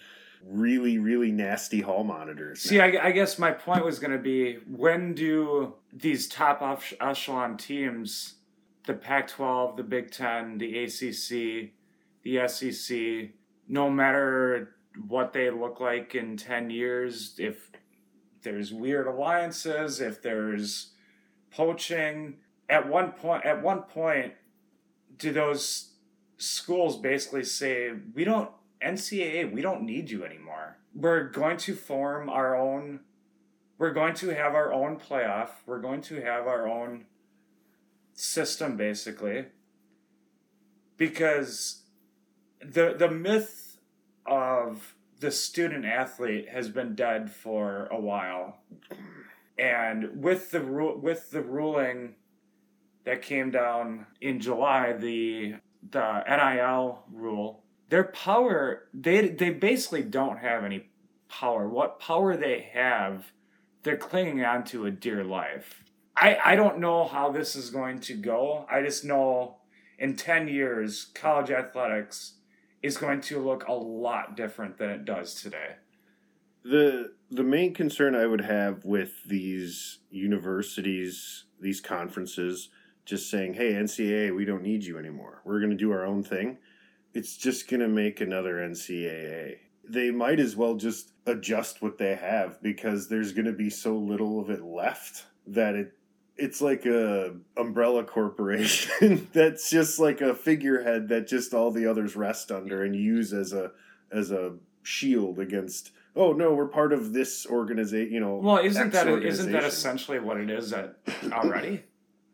really 0.45 0.97
really 0.97 1.31
nasty 1.31 1.79
hall 1.79 2.03
monitors. 2.03 2.59
See. 2.61 2.81
I, 2.81 3.07
I 3.07 3.11
guess 3.11 3.39
my 3.39 3.51
point 3.51 3.85
was 3.85 3.99
going 3.99 4.11
to 4.11 4.17
be 4.17 4.55
when 4.67 5.13
do 5.13 5.75
these 5.93 6.27
top 6.27 6.61
ech- 6.61 6.97
echelon 6.99 7.55
teams, 7.55 8.33
the 8.85 8.93
Pac 8.93 9.27
12, 9.27 9.77
the 9.77 9.83
Big 9.83 10.11
Ten, 10.11 10.57
the 10.57 10.83
ACC, 10.83 11.71
the 12.23 12.47
SEC, 12.47 13.29
no 13.67 13.89
matter 13.89 14.75
what 15.07 15.33
they 15.33 15.49
look 15.49 15.79
like 15.79 16.15
in 16.15 16.37
10 16.37 16.69
years, 16.69 17.35
if 17.37 17.71
there's 18.43 18.73
weird 18.73 19.07
alliances, 19.07 20.01
if 20.01 20.21
there's 20.21 20.91
poaching, 21.51 22.37
at 22.69 22.87
one 22.87 23.11
point, 23.11 23.45
at 23.45 23.61
one 23.61 23.83
point, 23.83 24.33
do 25.17 25.31
those 25.31 25.93
schools 26.37 26.97
basically 26.97 27.43
say, 27.43 27.91
we 28.13 28.23
don't, 28.23 28.49
NCAA, 28.81 29.51
we 29.51 29.61
don't 29.61 29.83
need 29.83 30.09
you 30.09 30.25
anymore. 30.25 30.77
We're 30.93 31.29
going 31.29 31.57
to 31.57 31.75
form 31.75 32.29
our 32.29 32.55
own, 32.55 32.99
we're 33.77 33.93
going 33.93 34.13
to 34.15 34.29
have 34.29 34.53
our 34.53 34.73
own 34.73 34.97
playoff. 34.97 35.49
We're 35.65 35.81
going 35.81 36.01
to 36.01 36.21
have 36.21 36.47
our 36.47 36.67
own 36.67 37.05
system, 38.23 38.77
basically. 38.77 39.45
Because 40.97 41.83
the, 42.61 42.95
the 42.97 43.09
myth 43.09 43.77
of 44.25 44.95
the 45.19 45.31
student 45.31 45.85
athlete 45.85 46.49
has 46.49 46.69
been 46.69 46.95
dead 46.95 47.31
for 47.31 47.87
a 47.91 47.99
while. 47.99 48.59
And 49.57 50.21
with 50.23 50.51
the 50.51 50.61
ru- 50.61 50.97
with 50.97 51.29
the 51.29 51.41
ruling 51.41 52.15
that 53.05 53.21
came 53.21 53.51
down 53.51 54.07
in 54.19 54.39
July, 54.39 54.93
the 54.93 55.55
the 55.91 56.23
NIL 56.27 57.03
rule, 57.11 57.63
their 57.89 58.03
power 58.03 58.89
they 58.93 59.29
they 59.29 59.51
basically 59.51 60.01
don't 60.01 60.39
have 60.39 60.63
any 60.63 60.89
power. 61.29 61.69
What 61.69 61.99
power 61.99 62.35
they 62.35 62.69
have, 62.73 63.31
they're 63.83 63.97
clinging 63.97 64.43
on 64.43 64.63
to 64.65 64.85
a 64.85 64.91
dear 64.91 65.23
life. 65.23 65.83
I 66.15 66.37
I 66.43 66.55
don't 66.55 66.79
know 66.79 67.05
how 67.05 67.31
this 67.31 67.55
is 67.55 67.69
going 67.69 67.99
to 68.01 68.13
go. 68.15 68.65
I 68.69 68.81
just 68.81 69.03
know 69.05 69.57
in 69.99 70.15
10 70.15 70.47
years 70.47 71.05
college 71.13 71.51
athletics 71.51 72.33
is 72.81 72.97
going 72.97 73.21
to 73.21 73.39
look 73.41 73.67
a 73.67 73.73
lot 73.73 74.35
different 74.35 74.77
than 74.77 74.89
it 74.89 75.05
does 75.05 75.35
today. 75.35 75.75
the 76.63 77.13
the 77.31 77.43
main 77.43 77.73
concern 77.73 78.15
I 78.15 78.27
would 78.27 78.41
have 78.41 78.85
with 78.85 79.23
these 79.25 79.99
universities, 80.11 81.45
these 81.59 81.81
conferences, 81.81 82.69
just 83.05 83.29
saying, 83.29 83.55
"Hey, 83.55 83.73
NCAA, 83.73 84.35
we 84.35 84.45
don't 84.45 84.61
need 84.63 84.83
you 84.85 84.97
anymore. 84.97 85.41
We're 85.45 85.59
going 85.59 85.71
to 85.71 85.77
do 85.77 85.91
our 85.91 86.05
own 86.05 86.23
thing." 86.23 86.57
It's 87.13 87.37
just 87.37 87.69
going 87.69 87.79
to 87.81 87.87
make 87.87 88.21
another 88.21 88.55
NCAA. 88.55 89.57
They 89.87 90.11
might 90.11 90.39
as 90.39 90.55
well 90.55 90.75
just 90.75 91.11
adjust 91.25 91.81
what 91.81 91.97
they 91.97 92.15
have 92.15 92.61
because 92.61 93.07
there's 93.09 93.33
going 93.33 93.45
to 93.45 93.53
be 93.53 93.69
so 93.69 93.95
little 93.97 94.39
of 94.39 94.49
it 94.49 94.63
left 94.63 95.25
that 95.47 95.75
it 95.75 95.93
it's 96.35 96.61
like 96.61 96.85
a 96.85 97.35
umbrella 97.57 98.03
corporation 98.03 99.27
that's 99.33 99.69
just 99.69 99.99
like 99.99 100.21
a 100.21 100.33
figurehead 100.33 101.07
that 101.09 101.27
just 101.27 101.53
all 101.53 101.71
the 101.71 101.85
others 101.85 102.15
rest 102.15 102.51
under 102.51 102.83
and 102.83 102.95
use 102.95 103.33
as 103.33 103.53
a 103.53 103.71
as 104.11 104.31
a 104.31 104.53
shield 104.81 105.39
against 105.39 105.91
oh 106.15 106.33
no 106.33 106.53
we're 106.53 106.67
part 106.67 106.91
of 106.91 107.13
this 107.13 107.45
organization 107.45 108.11
you 108.13 108.19
know 108.19 108.35
Well, 108.35 108.57
isn't 108.57 108.91
that 108.93 109.07
isn't 109.07 109.51
that 109.51 109.63
essentially 109.63 110.19
what 110.19 110.37
it 110.39 110.49
is 110.49 110.71
that 110.71 110.97
already? 111.31 111.83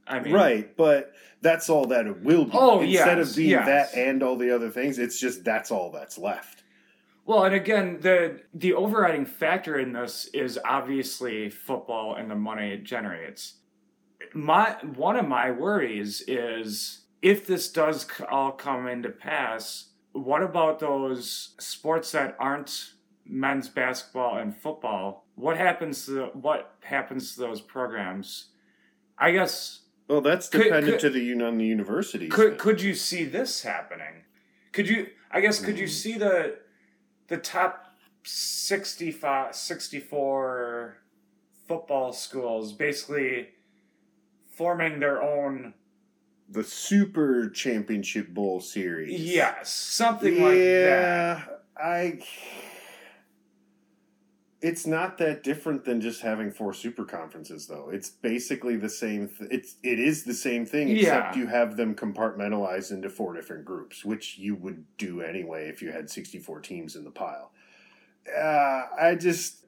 I 0.07 0.19
mean, 0.19 0.33
right 0.33 0.75
but 0.75 1.13
that's 1.41 1.69
all 1.69 1.85
that 1.87 2.07
it 2.07 2.21
will 2.21 2.45
be 2.45 2.51
Oh, 2.53 2.81
instead 2.81 3.17
yes, 3.17 3.29
of 3.29 3.35
being 3.35 3.49
yes. 3.51 3.65
that 3.65 3.95
and 3.95 4.23
all 4.23 4.37
the 4.37 4.53
other 4.53 4.69
things 4.69 4.97
it's 4.97 5.19
just 5.19 5.43
that's 5.43 5.71
all 5.71 5.91
that's 5.91 6.17
left 6.17 6.63
Well, 7.25 7.43
and 7.43 7.53
again, 7.53 7.99
the 8.01 8.41
the 8.55 8.73
overriding 8.73 9.25
factor 9.25 9.77
in 9.77 9.93
this 9.93 10.25
is 10.33 10.57
obviously 10.65 11.49
football 11.49 12.15
and 12.15 12.31
the 12.31 12.35
money 12.35 12.71
it 12.71 12.83
generates. 12.83 13.53
My 14.33 14.77
one 14.95 15.15
of 15.15 15.27
my 15.27 15.51
worries 15.51 16.21
is 16.27 17.05
if 17.21 17.45
this 17.47 17.71
does 17.71 18.07
all 18.29 18.51
come 18.51 18.87
into 18.87 19.09
pass, 19.09 19.89
what 20.13 20.41
about 20.43 20.79
those 20.79 21.55
sports 21.59 22.11
that 22.13 22.35
aren't 22.39 22.93
men's 23.25 23.69
basketball 23.69 24.37
and 24.37 24.55
football? 24.55 25.25
What 25.35 25.57
happens 25.57 26.05
to 26.07 26.25
what 26.33 26.75
happens 26.81 27.35
to 27.35 27.41
those 27.41 27.61
programs? 27.61 28.49
I 29.17 29.31
guess 29.31 29.81
well 30.07 30.21
that's 30.21 30.49
dependent 30.49 30.85
could- 30.85 30.99
to 31.01 31.09
the 31.09 31.43
on 31.43 31.57
the 31.57 31.65
university. 31.65 32.27
could 32.29 32.51
then. 32.51 32.57
could 32.59 32.81
you 32.81 32.93
see 32.95 33.25
this 33.25 33.61
happening? 33.63 34.23
Could 34.71 34.87
you? 34.87 35.07
I 35.31 35.41
guess 35.41 35.63
could 35.63 35.77
you 35.77 35.85
Hmm. 35.87 35.91
see 35.91 36.17
the 36.17 36.59
the 37.27 37.37
top 37.37 37.85
65, 38.23 39.53
64 39.55 40.97
football 41.67 42.11
schools 42.13 42.73
basically 42.73 43.49
forming 44.63 44.99
their 44.99 45.23
own? 45.23 45.73
the 46.51 46.63
super 46.63 47.47
championship 47.51 48.27
bowl 48.29 48.59
series 48.59 49.21
Yes, 49.21 49.69
something 49.71 50.33
like 50.41 50.55
that. 50.55 50.57
yeah 50.57 51.43
i 51.79 52.19
it's 54.61 54.85
not 54.87 55.17
that 55.19 55.43
different 55.43 55.85
than 55.85 56.01
just 56.01 56.21
having 56.21 56.51
four 56.51 56.73
super 56.73 57.05
conferences 57.05 57.67
though 57.67 57.89
it's 57.93 58.09
basically 58.09 58.75
the 58.77 58.89
same 58.89 59.27
th- 59.29 59.49
it's 59.51 59.75
it 59.83 59.99
is 59.99 60.23
the 60.23 60.33
same 60.33 60.65
thing 60.65 60.89
except 60.89 61.35
Yeah. 61.35 61.41
you 61.43 61.47
have 61.47 61.77
them 61.77 61.93
compartmentalized 61.93 62.91
into 62.91 63.11
four 63.11 63.35
different 63.35 63.63
groups 63.63 64.03
which 64.03 64.39
you 64.39 64.55
would 64.55 64.83
do 64.97 65.21
anyway 65.21 65.69
if 65.69 65.83
you 65.83 65.91
had 65.91 66.09
64 66.09 66.61
teams 66.61 66.95
in 66.95 67.03
the 67.03 67.11
pile 67.11 67.51
uh, 68.35 68.81
i 68.99 69.15
just 69.19 69.65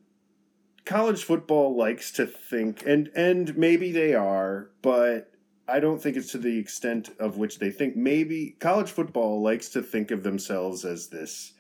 college 0.86 1.24
football 1.24 1.76
likes 1.76 2.12
to 2.14 2.26
think 2.26 2.84
and 2.86 3.10
and 3.16 3.58
maybe 3.58 3.92
they 3.92 4.14
are, 4.14 4.70
but 4.82 5.32
I 5.68 5.80
don't 5.80 6.02
think 6.02 6.18
it's 6.18 6.32
to 6.32 6.38
the 6.38 6.58
extent 6.58 7.10
of 7.20 7.38
which 7.38 7.60
they 7.60 7.72
think. 7.72 7.96
Maybe 7.96 8.56
college 8.60 8.90
football 8.92 9.42
likes 9.42 9.70
to 9.70 9.82
think 9.82 10.12
of 10.12 10.24
themselves 10.24 10.84
as 10.84 11.08
this 11.08 11.54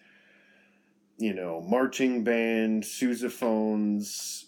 you 1.22 1.34
know, 1.34 1.62
marching 1.62 2.24
band, 2.24 2.84
sousaphones, 2.84 4.46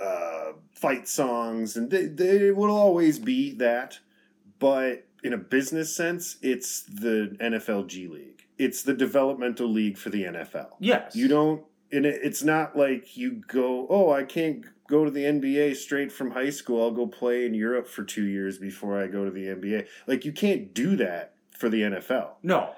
uh, 0.00 0.52
fight 0.72 1.08
songs, 1.08 1.76
and 1.76 1.90
they, 1.90 2.06
they 2.06 2.52
will 2.52 2.70
always 2.70 3.18
be 3.18 3.52
that. 3.54 3.98
But 4.60 5.06
in 5.24 5.32
a 5.32 5.36
business 5.36 5.94
sense, 5.94 6.36
it's 6.42 6.82
the 6.82 7.36
NFL 7.40 7.88
G 7.88 8.06
League. 8.06 8.46
It's 8.56 8.82
the 8.82 8.94
developmental 8.94 9.68
league 9.68 9.98
for 9.98 10.10
the 10.10 10.24
NFL. 10.24 10.70
Yes. 10.78 11.16
You 11.16 11.26
don't, 11.26 11.64
and 11.92 12.06
it, 12.06 12.20
it's 12.22 12.42
not 12.42 12.76
like 12.76 13.16
you 13.16 13.42
go, 13.48 13.86
oh, 13.88 14.10
I 14.10 14.24
can't 14.24 14.64
go 14.88 15.04
to 15.04 15.10
the 15.10 15.24
NBA 15.24 15.76
straight 15.76 16.10
from 16.10 16.30
high 16.30 16.50
school. 16.50 16.82
I'll 16.82 16.90
go 16.90 17.06
play 17.06 17.46
in 17.46 17.54
Europe 17.54 17.86
for 17.86 18.04
two 18.04 18.24
years 18.24 18.58
before 18.58 19.00
I 19.00 19.06
go 19.06 19.24
to 19.24 19.30
the 19.30 19.46
NBA. 19.46 19.86
Like, 20.06 20.24
you 20.24 20.32
can't 20.32 20.74
do 20.74 20.96
that 20.96 21.34
for 21.56 21.68
the 21.68 21.82
NFL. 21.82 22.30
No. 22.42 22.70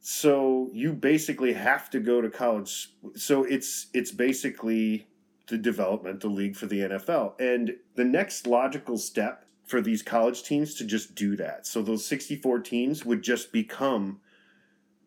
So 0.00 0.68
you 0.72 0.92
basically 0.92 1.52
have 1.52 1.88
to 1.90 2.00
go 2.00 2.20
to 2.20 2.28
college. 2.28 2.90
So 3.14 3.44
it's 3.44 3.86
it's 3.94 4.10
basically 4.10 5.06
the 5.46 5.58
developmental 5.58 6.30
league 6.30 6.56
for 6.56 6.66
the 6.66 6.80
NFL. 6.80 7.40
And 7.40 7.76
the 7.94 8.04
next 8.04 8.46
logical 8.46 8.98
step 8.98 9.44
for 9.66 9.80
these 9.80 10.02
college 10.02 10.42
teams 10.42 10.74
to 10.74 10.84
just 10.84 11.14
do 11.14 11.36
that. 11.36 11.66
So 11.66 11.82
those 11.82 12.04
64 12.04 12.60
teams 12.60 13.04
would 13.04 13.22
just 13.22 13.52
become 13.52 14.20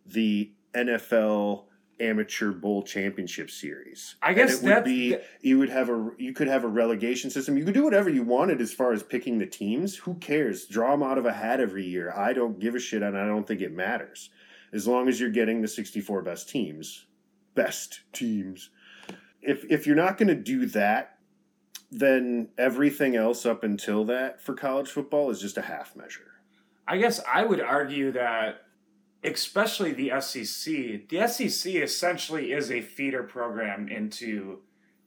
the 0.05 0.51
NFL 0.73 1.65
amateur 1.99 2.51
bowl 2.51 2.83
championship 2.83 3.49
series. 3.49 4.15
I 4.21 4.33
guess 4.33 4.59
and 4.59 4.59
it 4.59 4.63
would 4.63 4.75
that's 4.75 4.85
be 4.85 5.09
th- 5.09 5.21
you 5.41 5.59
would 5.59 5.69
have 5.69 5.89
a 5.89 6.09
you 6.17 6.33
could 6.33 6.47
have 6.47 6.63
a 6.63 6.67
relegation 6.67 7.29
system. 7.29 7.57
You 7.57 7.65
could 7.65 7.73
do 7.73 7.83
whatever 7.83 8.09
you 8.09 8.23
wanted 8.23 8.61
as 8.61 8.73
far 8.73 8.91
as 8.91 9.03
picking 9.03 9.37
the 9.37 9.45
teams. 9.45 9.95
Who 9.97 10.15
cares? 10.15 10.65
Draw 10.65 10.91
them 10.91 11.03
out 11.03 11.17
of 11.17 11.25
a 11.25 11.33
hat 11.33 11.59
every 11.59 11.85
year. 11.85 12.13
I 12.15 12.33
don't 12.33 12.59
give 12.59 12.75
a 12.75 12.79
shit 12.79 13.01
and 13.01 13.17
I 13.17 13.25
don't 13.25 13.47
think 13.47 13.61
it 13.61 13.73
matters. 13.73 14.29
As 14.73 14.87
long 14.87 15.07
as 15.07 15.19
you're 15.19 15.29
getting 15.29 15.61
the 15.61 15.67
64 15.67 16.21
best 16.21 16.49
teams. 16.49 17.05
Best 17.53 18.01
teams. 18.11 18.69
If 19.41 19.63
if 19.69 19.87
you're 19.87 19.95
not 19.95 20.17
going 20.17 20.27
to 20.27 20.35
do 20.35 20.65
that, 20.67 21.17
then 21.91 22.49
everything 22.57 23.15
else 23.15 23.45
up 23.45 23.63
until 23.63 24.03
that 24.05 24.41
for 24.41 24.53
college 24.53 24.89
football 24.89 25.29
is 25.29 25.39
just 25.39 25.57
a 25.57 25.61
half 25.61 25.95
measure. 25.95 26.31
I 26.87 26.97
guess 26.97 27.21
I 27.31 27.43
would 27.43 27.61
argue 27.61 28.11
that, 28.11 28.64
especially 29.25 29.91
the 29.91 30.11
SEC, 30.21 31.09
the 31.09 31.27
SEC 31.27 31.73
essentially 31.75 32.51
is 32.51 32.71
a 32.71 32.81
feeder 32.81 33.23
program 33.23 33.87
into 33.87 34.59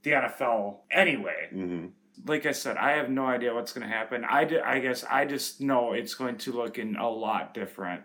the 0.02 0.12
NFL 0.12 0.78
anyway. 0.90 1.48
Mm-hmm. 1.52 1.86
Like 2.26 2.46
I 2.46 2.52
said, 2.52 2.76
I 2.76 2.92
have 2.92 3.10
no 3.10 3.26
idea 3.26 3.54
what's 3.54 3.72
going 3.72 3.86
to 3.86 3.92
happen. 3.92 4.24
I, 4.28 4.44
d- 4.44 4.58
I 4.58 4.80
guess 4.80 5.04
I 5.04 5.24
just 5.24 5.60
know 5.60 5.92
it's 5.92 6.14
going 6.14 6.36
to 6.38 6.52
look 6.52 6.78
in 6.78 6.96
a 6.96 7.08
lot 7.08 7.54
different. 7.54 8.02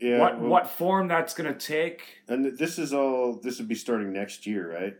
Yeah. 0.00 0.18
what 0.18 0.40
well, 0.40 0.48
what 0.48 0.70
form 0.70 1.08
that's 1.08 1.34
going 1.34 1.52
to 1.52 1.58
take? 1.58 2.02
And 2.26 2.56
this 2.56 2.78
is 2.78 2.94
all. 2.94 3.38
This 3.42 3.58
would 3.58 3.68
be 3.68 3.74
starting 3.74 4.12
next 4.12 4.46
year, 4.46 4.72
right? 4.72 4.94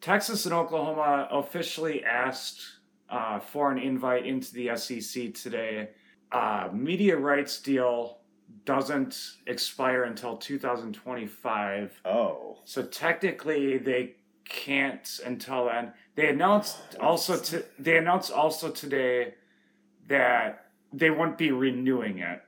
Texas 0.00 0.46
and 0.46 0.54
Oklahoma 0.54 1.28
officially 1.30 2.02
asked 2.04 2.62
uh, 3.10 3.40
for 3.40 3.70
an 3.70 3.78
invite 3.78 4.24
into 4.24 4.52
the 4.54 4.74
SEC 4.76 5.34
today. 5.34 5.90
Uh, 6.30 6.68
media 6.72 7.16
rights 7.16 7.60
deal 7.60 8.17
doesn't 8.64 9.36
expire 9.46 10.04
until 10.04 10.36
2025. 10.36 12.00
Oh. 12.04 12.58
So 12.64 12.82
technically, 12.82 13.78
they 13.78 14.16
can't 14.44 15.20
until 15.24 15.66
then. 15.66 15.92
They 16.14 16.28
announced 16.28 16.78
also 17.00 17.38
to 17.38 17.64
they 17.78 17.96
announced 17.96 18.32
also 18.32 18.70
today 18.70 19.34
that 20.08 20.66
they 20.92 21.10
won't 21.10 21.38
be 21.38 21.50
renewing 21.50 22.18
it. 22.18 22.42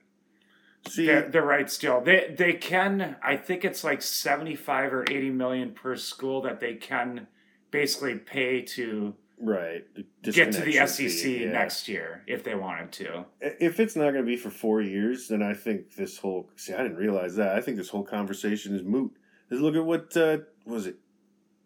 See, 0.89 1.07
The, 1.07 1.29
the 1.31 1.43
rights 1.43 1.77
deal. 1.79 2.01
They 2.01 2.35
they 2.37 2.55
can. 2.55 3.17
I 3.23 3.37
think 3.37 3.65
it's 3.65 3.85
like 3.85 4.03
seventy 4.03 4.57
five 4.57 4.93
or 4.93 5.03
eighty 5.11 5.31
million 5.31 5.73
per 5.73 5.97
school 5.97 6.43
that 6.43 6.61
they 6.61 6.75
can 6.75 7.29
basically 7.71 8.17
pay 8.17 8.63
to 8.63 9.15
right. 9.41 9.85
get 10.23 10.53
to 10.53 10.61
the 10.61 10.87
SEC 10.87 11.31
yeah. 11.31 11.53
next 11.53 11.89
year 11.89 12.23
if 12.27 12.45
they 12.45 12.55
wanted 12.55 12.93
to. 12.93 13.25
If 13.41 13.81
it's 13.81 13.97
not 13.97 14.13
going 14.13 14.25
to 14.25 14.31
be 14.31 14.37
for 14.37 14.51
four 14.51 14.81
years, 14.83 15.29
then 15.29 15.43
I 15.43 15.55
think 15.55 15.95
this 15.97 16.19
whole 16.19 16.51
see, 16.57 16.75
I 16.75 16.83
didn't 16.83 16.97
realize 16.97 17.37
that. 17.37 17.57
I 17.57 17.61
think 17.61 17.77
this 17.77 17.89
whole 17.89 18.05
conversation 18.05 18.75
is 18.75 18.83
moot. 18.83 19.13
Just 19.49 19.63
look 19.63 19.75
at 19.75 19.85
what 19.85 20.17
uh, 20.17 20.39
was 20.65 20.87
it, 20.87 20.97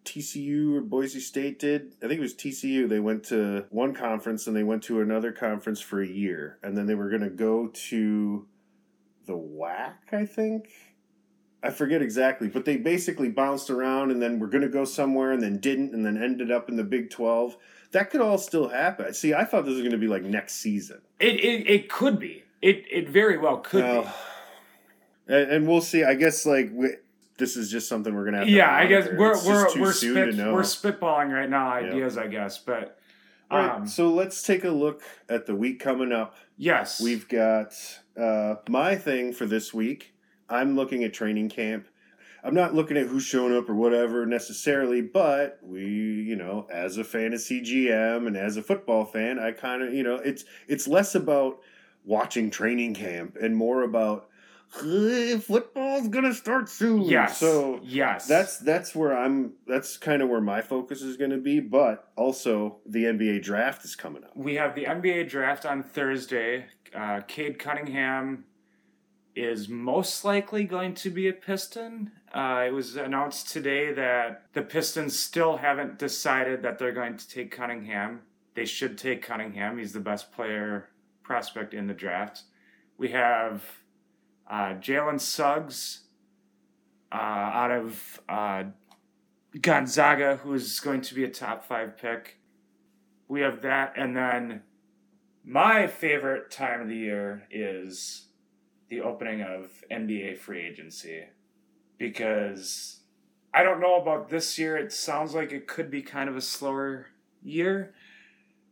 TCU 0.05 0.77
or 0.77 0.81
Boise 0.81 1.21
State 1.21 1.59
did. 1.59 1.95
I 2.03 2.09
think 2.09 2.19
it 2.19 2.21
was 2.21 2.35
TCU. 2.35 2.89
They 2.89 3.01
went 3.01 3.25
to 3.25 3.67
one 3.71 3.95
conference 3.95 4.47
and 4.47 4.55
they 4.55 4.63
went 4.63 4.83
to 4.85 5.01
another 5.01 5.33
conference 5.33 5.81
for 5.81 6.01
a 6.01 6.07
year, 6.07 6.59
and 6.63 6.77
then 6.77 6.87
they 6.87 6.95
were 6.95 7.09
going 7.09 7.23
to 7.23 7.31
go 7.31 7.69
to 7.69 8.47
the 9.27 9.35
WAC. 9.35 9.95
I 10.13 10.27
think. 10.27 10.69
I 11.65 11.71
forget 11.71 12.03
exactly, 12.03 12.49
but 12.49 12.67
they 12.67 12.77
basically 12.77 13.31
bounced 13.31 13.71
around 13.71 14.11
and 14.11 14.21
then 14.21 14.39
were 14.39 14.49
going 14.49 14.63
to 14.63 14.69
go 14.69 14.85
somewhere 14.85 15.33
and 15.33 15.43
then 15.43 15.59
didn't 15.59 15.95
and 15.95 16.05
then 16.05 16.23
ended 16.23 16.51
up 16.53 16.69
in 16.69 16.77
the 16.77 16.85
Big 16.85 17.09
12. 17.09 17.57
That 17.93 18.11
could 18.11 18.21
all 18.21 18.37
still 18.37 18.69
happen. 18.69 19.15
See, 19.15 19.33
I 19.33 19.45
thought 19.45 19.65
this 19.65 19.73
was 19.73 19.81
going 19.81 19.93
to 19.93 19.99
be 19.99 20.09
like 20.09 20.23
next 20.23 20.57
season. 20.57 21.01
It 21.19 21.41
it, 21.41 21.69
it 21.69 21.89
could 21.89 22.19
be. 22.19 22.45
It 22.61 22.85
it 22.91 23.09
very 23.09 23.39
well 23.39 23.59
could 23.59 23.85
be. 23.85 24.11
And, 25.27 25.51
and 25.51 25.69
we'll 25.69 25.81
see. 25.81 26.05
I 26.05 26.15
guess 26.15 26.45
like 26.45 26.71
we, 26.73 26.91
this 27.39 27.57
is 27.57 27.71
just 27.71 27.89
something 27.89 28.15
we're 28.15 28.25
gonna 28.25 28.39
have. 28.39 28.47
To 28.47 28.53
Yeah, 28.53 28.75
I 28.75 28.87
guess 28.87 29.09
we're 29.17 29.33
It's 29.33 29.47
we're 29.47 29.81
we're 29.81 29.93
spit, 29.93 30.31
to 30.31 30.37
know. 30.37 30.53
we're 30.53 30.63
spitballing 30.63 31.33
right 31.33 31.49
now 31.49 31.73
ideas, 31.73 32.19
I 32.19 32.27
guess. 32.27 32.59
But 32.59 32.99
All 33.51 33.59
right, 33.59 33.77
um, 33.77 33.87
so 33.87 34.09
let's 34.09 34.43
take 34.43 34.65
a 34.65 34.71
look 34.71 35.03
at 35.29 35.47
the 35.47 35.55
week 35.55 35.81
coming 35.81 36.13
up. 36.13 36.37
yes, 36.57 37.01
We've 37.01 37.29
got 37.29 37.73
uh, 38.21 38.57
my 38.69 38.97
thing 38.97 39.33
for 39.33 39.47
this 39.47 39.73
week. 39.73 40.14
I'm 40.49 40.77
looking 40.77 41.05
at 41.05 41.13
training 41.15 41.49
camp. 41.49 41.87
I'm 42.43 42.55
not 42.55 42.75
looking 42.75 42.99
at 42.99 43.07
who's 43.07 43.25
showing 43.25 43.57
up 43.57 43.71
or 43.71 43.75
whatever 43.75 44.27
necessarily, 44.27 45.01
but 45.01 45.59
we, 45.63 45.83
you 45.83 46.37
know, 46.37 46.67
as 46.71 46.99
a 46.99 47.05
fantasy 47.05 47.63
GM 47.63 48.27
and 48.27 48.37
as 48.37 48.59
a 48.59 48.63
football 48.63 49.07
fan, 49.07 49.39
I 49.39 49.53
kind 49.53 49.83
of, 49.83 49.95
you 49.95 50.03
know, 50.03 50.17
it's 50.17 50.45
it's 50.69 50.87
less 50.87 51.15
about 51.15 51.61
watching 52.05 52.51
training 52.51 52.95
camp 52.95 53.39
and 53.41 53.57
more 53.57 53.83
about 53.83 54.29
"Hey, 54.79 55.39
football's 55.39 56.09
gonna 56.09 56.35
start 56.35 56.69
soon. 56.69 57.01
yes, 57.03 57.39
So 57.39 57.81
yes, 57.83 58.27
that's 58.27 58.59
that's 58.59 58.95
where 58.95 59.17
I'm. 59.17 59.55
That's 59.67 59.97
kind 59.97 60.21
of 60.21 60.29
where 60.29 60.43
my 60.43 60.61
focus 60.61 61.01
is 61.01 61.17
going 61.17 61.31
to 61.31 61.39
be. 61.39 61.61
But 61.61 62.11
also, 62.15 62.77
the 62.85 63.05
NBA 63.05 63.43
draft 63.43 63.87
is 63.87 63.97
coming 63.97 64.23
up. 64.23 64.37
We 64.37 64.57
have 64.57 64.75
the 64.75 64.85
NBA 64.85 65.31
draft 65.31 65.65
on 65.65 65.83
Thursday. 65.83 66.67
Uh, 66.95 67.23
Cade 67.27 67.59
Cunningham 67.59 68.45
is 69.37 69.69
most 69.69 70.25
likely 70.25 70.65
going 70.65 70.95
to 70.95 71.11
be 71.11 71.29
a 71.29 71.33
Piston. 71.33 72.13
Uh, 72.33 72.65
it 72.67 72.73
was 72.73 72.97
announced 72.97 73.49
today 73.49 73.93
that 73.93 74.43
the 74.53 74.63
Pistons 74.63 75.19
still 75.19 75.57
haven't 75.57 75.99
decided 75.99 76.63
that 76.63 76.79
they're 76.79 76.93
going 76.93 77.17
to 77.17 77.29
take 77.29 77.51
Cunningham. 77.51 78.21
They 78.55 78.65
should 78.65 78.97
take 78.97 79.23
Cunningham. 79.23 79.79
He's 79.79 79.93
the 79.93 80.01
best 80.01 80.33
player 80.33 80.89
prospect 81.23 81.75
in 81.75 81.87
the 81.87 81.95
draft. 81.95 82.43
We 82.97 83.11
have 83.11 83.63
uh, 84.49 84.75
Jalen 84.75 85.21
Suggs 85.21 86.01
uh, 87.13 87.17
out 87.17 87.71
of 87.71 88.21
uh, 88.29 88.65
Gonzaga, 89.61 90.37
who 90.37 90.55
is 90.55 90.81
going 90.81 91.01
to 91.03 91.15
be 91.15 91.25
a 91.25 91.31
top 91.31 91.65
five 91.65 91.97
pick. 91.97 92.39
We 93.29 93.41
have 93.41 93.63
that, 93.63 93.95
and 93.97 94.17
then 94.17 94.63
my 95.45 95.87
favorite 95.87 96.51
time 96.51 96.81
of 96.83 96.89
the 96.89 96.97
year 96.97 97.47
is 97.51 98.29
the 98.95 99.03
opening 99.03 99.43
of 99.43 99.85
NBA 99.91 100.39
free 100.39 100.61
agency 100.61 101.25
because 101.99 103.01
I 103.53 103.63
don't 103.63 103.81
know 103.81 104.01
about 104.01 104.29
this 104.29 104.59
year. 104.59 104.77
It 104.77 104.93
sounds 104.93 105.35
like 105.35 105.53
it 105.53 105.67
could 105.67 105.91
be 105.91 106.03
kind 106.03 106.29
of 106.29 106.37
a 106.37 106.41
slower 106.41 107.07
year, 107.43 107.95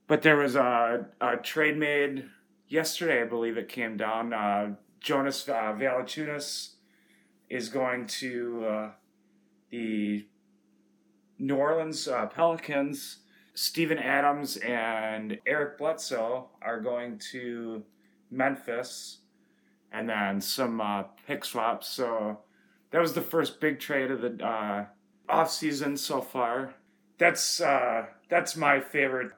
but 0.07 0.23
there 0.23 0.37
was 0.37 0.55
a, 0.55 1.07
a 1.21 1.37
trade 1.37 1.77
made 1.77 2.25
yesterday, 2.69 3.23
I 3.23 3.25
believe 3.25 3.57
it 3.57 3.69
came 3.69 3.97
down. 3.97 4.33
Uh, 4.33 4.75
Jonas 5.01 5.49
uh, 5.49 5.75
Valanciunas 5.77 6.75
is 7.51 7.69
going 7.69 8.07
to 8.07 8.65
uh, 8.67 8.91
the 9.71 10.27
New 11.39 11.57
Orleans 11.57 12.07
uh, 12.07 12.27
Pelicans. 12.27 13.19
Steven 13.55 13.99
Adams 13.99 14.57
and 14.59 15.39
Eric 15.47 15.77
Bledsoe 15.77 16.49
are 16.63 16.81
going 16.81 17.19
to 17.33 17.83
Memphis, 18.31 19.19
and 19.93 20.09
then 20.09 20.41
some 20.41 20.81
uh, 20.81 21.05
pick 21.27 21.45
swaps. 21.45 21.89
So 21.89 22.39
that 22.91 23.01
was 23.01 23.13
the 23.13 23.23
first 23.23 23.61
big 23.61 23.79
trade 23.81 24.11
of 24.11 24.21
the 24.21 24.45
uh, 24.45 24.87
off 25.29 25.51
season 25.51 25.97
so 25.97 26.21
far. 26.21 26.75
That's 27.19 27.61
uh, 27.61 28.07
that's 28.29 28.57
my 28.57 28.81
favorite 28.81 29.33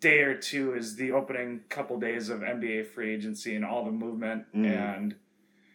day 0.00 0.20
or 0.20 0.36
two 0.36 0.74
is 0.74 0.96
the 0.96 1.10
opening 1.12 1.60
couple 1.68 1.98
days 1.98 2.28
of 2.28 2.40
NBA 2.40 2.86
free 2.86 3.12
agency 3.12 3.56
and 3.56 3.64
all 3.64 3.84
the 3.84 3.90
movement 3.90 4.44
Mhm. 4.54 4.66
and 4.66 5.14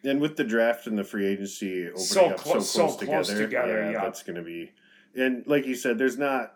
And 0.05 0.21
with 0.21 0.37
the 0.37 0.45
draft 0.45 0.87
and 0.87 0.97
the 0.97 1.03
free 1.03 1.27
agency 1.27 1.87
opening 1.87 1.97
So 2.05 2.25
up 2.29 2.37
clo- 2.37 2.59
so 2.59 2.83
close, 2.87 2.99
so 2.99 3.05
close 3.05 3.27
together, 3.27 3.43
together, 3.45 3.81
yeah, 3.83 3.91
yeah. 3.91 4.01
that's 4.03 4.23
going 4.23 4.37
to 4.37 4.43
be 4.43 4.71
and 5.15 5.45
like 5.47 5.65
you 5.65 5.75
said, 5.75 5.97
there's 5.97 6.17
not. 6.17 6.53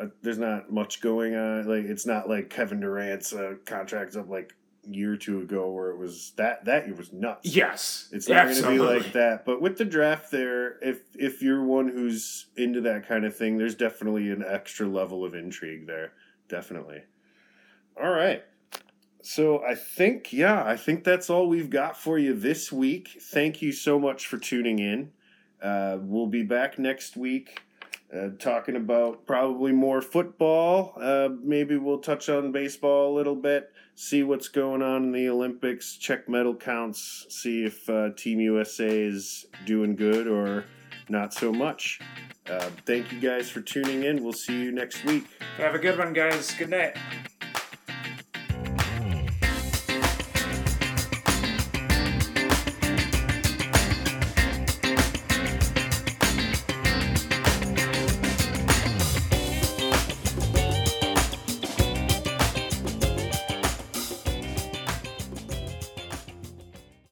Uh, 0.00 0.06
there's 0.22 0.38
not 0.38 0.72
much 0.72 1.00
going 1.02 1.34
on. 1.36 1.66
Like 1.68 1.84
it's 1.84 2.06
not 2.06 2.28
like 2.28 2.48
Kevin 2.48 2.80
Durant's 2.80 3.32
uh, 3.34 3.56
contract's 3.66 4.16
up 4.16 4.28
like 4.28 4.54
year 4.88 5.12
or 5.12 5.16
two 5.16 5.40
ago 5.40 5.70
where 5.70 5.90
it 5.90 5.98
was 5.98 6.32
that 6.36 6.64
that 6.64 6.86
year 6.86 6.96
was 6.96 7.12
nuts. 7.12 7.54
Yes, 7.54 8.08
It's 8.12 8.28
not 8.28 8.46
going 8.46 8.62
to 8.62 8.68
be 8.68 8.78
like 8.78 9.12
that. 9.12 9.44
But 9.44 9.60
with 9.60 9.78
the 9.78 9.84
draft 9.84 10.30
there, 10.30 10.78
if 10.80 11.00
if 11.14 11.42
you're 11.42 11.62
one 11.62 11.88
who's 11.88 12.46
into 12.56 12.80
that 12.82 13.06
kind 13.06 13.24
of 13.24 13.36
thing, 13.36 13.58
there's 13.58 13.74
definitely 13.74 14.30
an 14.30 14.44
extra 14.46 14.86
level 14.86 15.24
of 15.24 15.34
intrigue 15.34 15.86
there. 15.86 16.12
Definitely. 16.48 17.02
All 18.02 18.10
right. 18.10 18.42
So 19.22 19.62
I 19.64 19.74
think 19.74 20.32
yeah, 20.32 20.64
I 20.64 20.76
think 20.76 21.04
that's 21.04 21.30
all 21.30 21.48
we've 21.48 21.70
got 21.70 21.96
for 21.96 22.18
you 22.18 22.34
this 22.34 22.72
week. 22.72 23.18
Thank 23.20 23.62
you 23.62 23.72
so 23.72 23.98
much 23.98 24.26
for 24.26 24.38
tuning 24.38 24.80
in. 24.80 25.12
Uh, 25.62 25.98
we'll 26.00 26.26
be 26.26 26.42
back 26.42 26.78
next 26.78 27.16
week. 27.16 27.62
Uh, 28.12 28.28
talking 28.38 28.76
about 28.76 29.24
probably 29.26 29.72
more 29.72 30.02
football. 30.02 30.92
Uh, 31.00 31.30
maybe 31.42 31.76
we'll 31.78 32.00
touch 32.00 32.28
on 32.28 32.52
baseball 32.52 33.10
a 33.10 33.14
little 33.14 33.36
bit 33.36 33.72
see 33.94 34.22
what's 34.22 34.48
going 34.48 34.82
on 34.82 35.04
in 35.04 35.12
the 35.12 35.28
Olympics, 35.28 35.96
check 35.96 36.28
medal 36.28 36.54
counts, 36.54 37.26
see 37.28 37.64
if 37.64 37.88
uh, 37.88 38.10
Team 38.16 38.40
USA 38.40 38.88
is 38.88 39.46
doing 39.64 39.96
good 39.96 40.26
or 40.26 40.64
not 41.08 41.34
so 41.34 41.52
much. 41.52 42.00
Uh, 42.48 42.70
thank 42.86 43.12
you 43.12 43.20
guys 43.20 43.48
for 43.48 43.60
tuning 43.60 44.04
in. 44.04 44.22
We'll 44.22 44.32
see 44.32 44.60
you 44.60 44.72
next 44.72 45.04
week. 45.04 45.26
Have 45.58 45.74
a 45.74 45.78
good 45.78 45.98
one, 45.98 46.12
guys. 46.12 46.52
Good 46.54 46.70
night. 46.70 46.96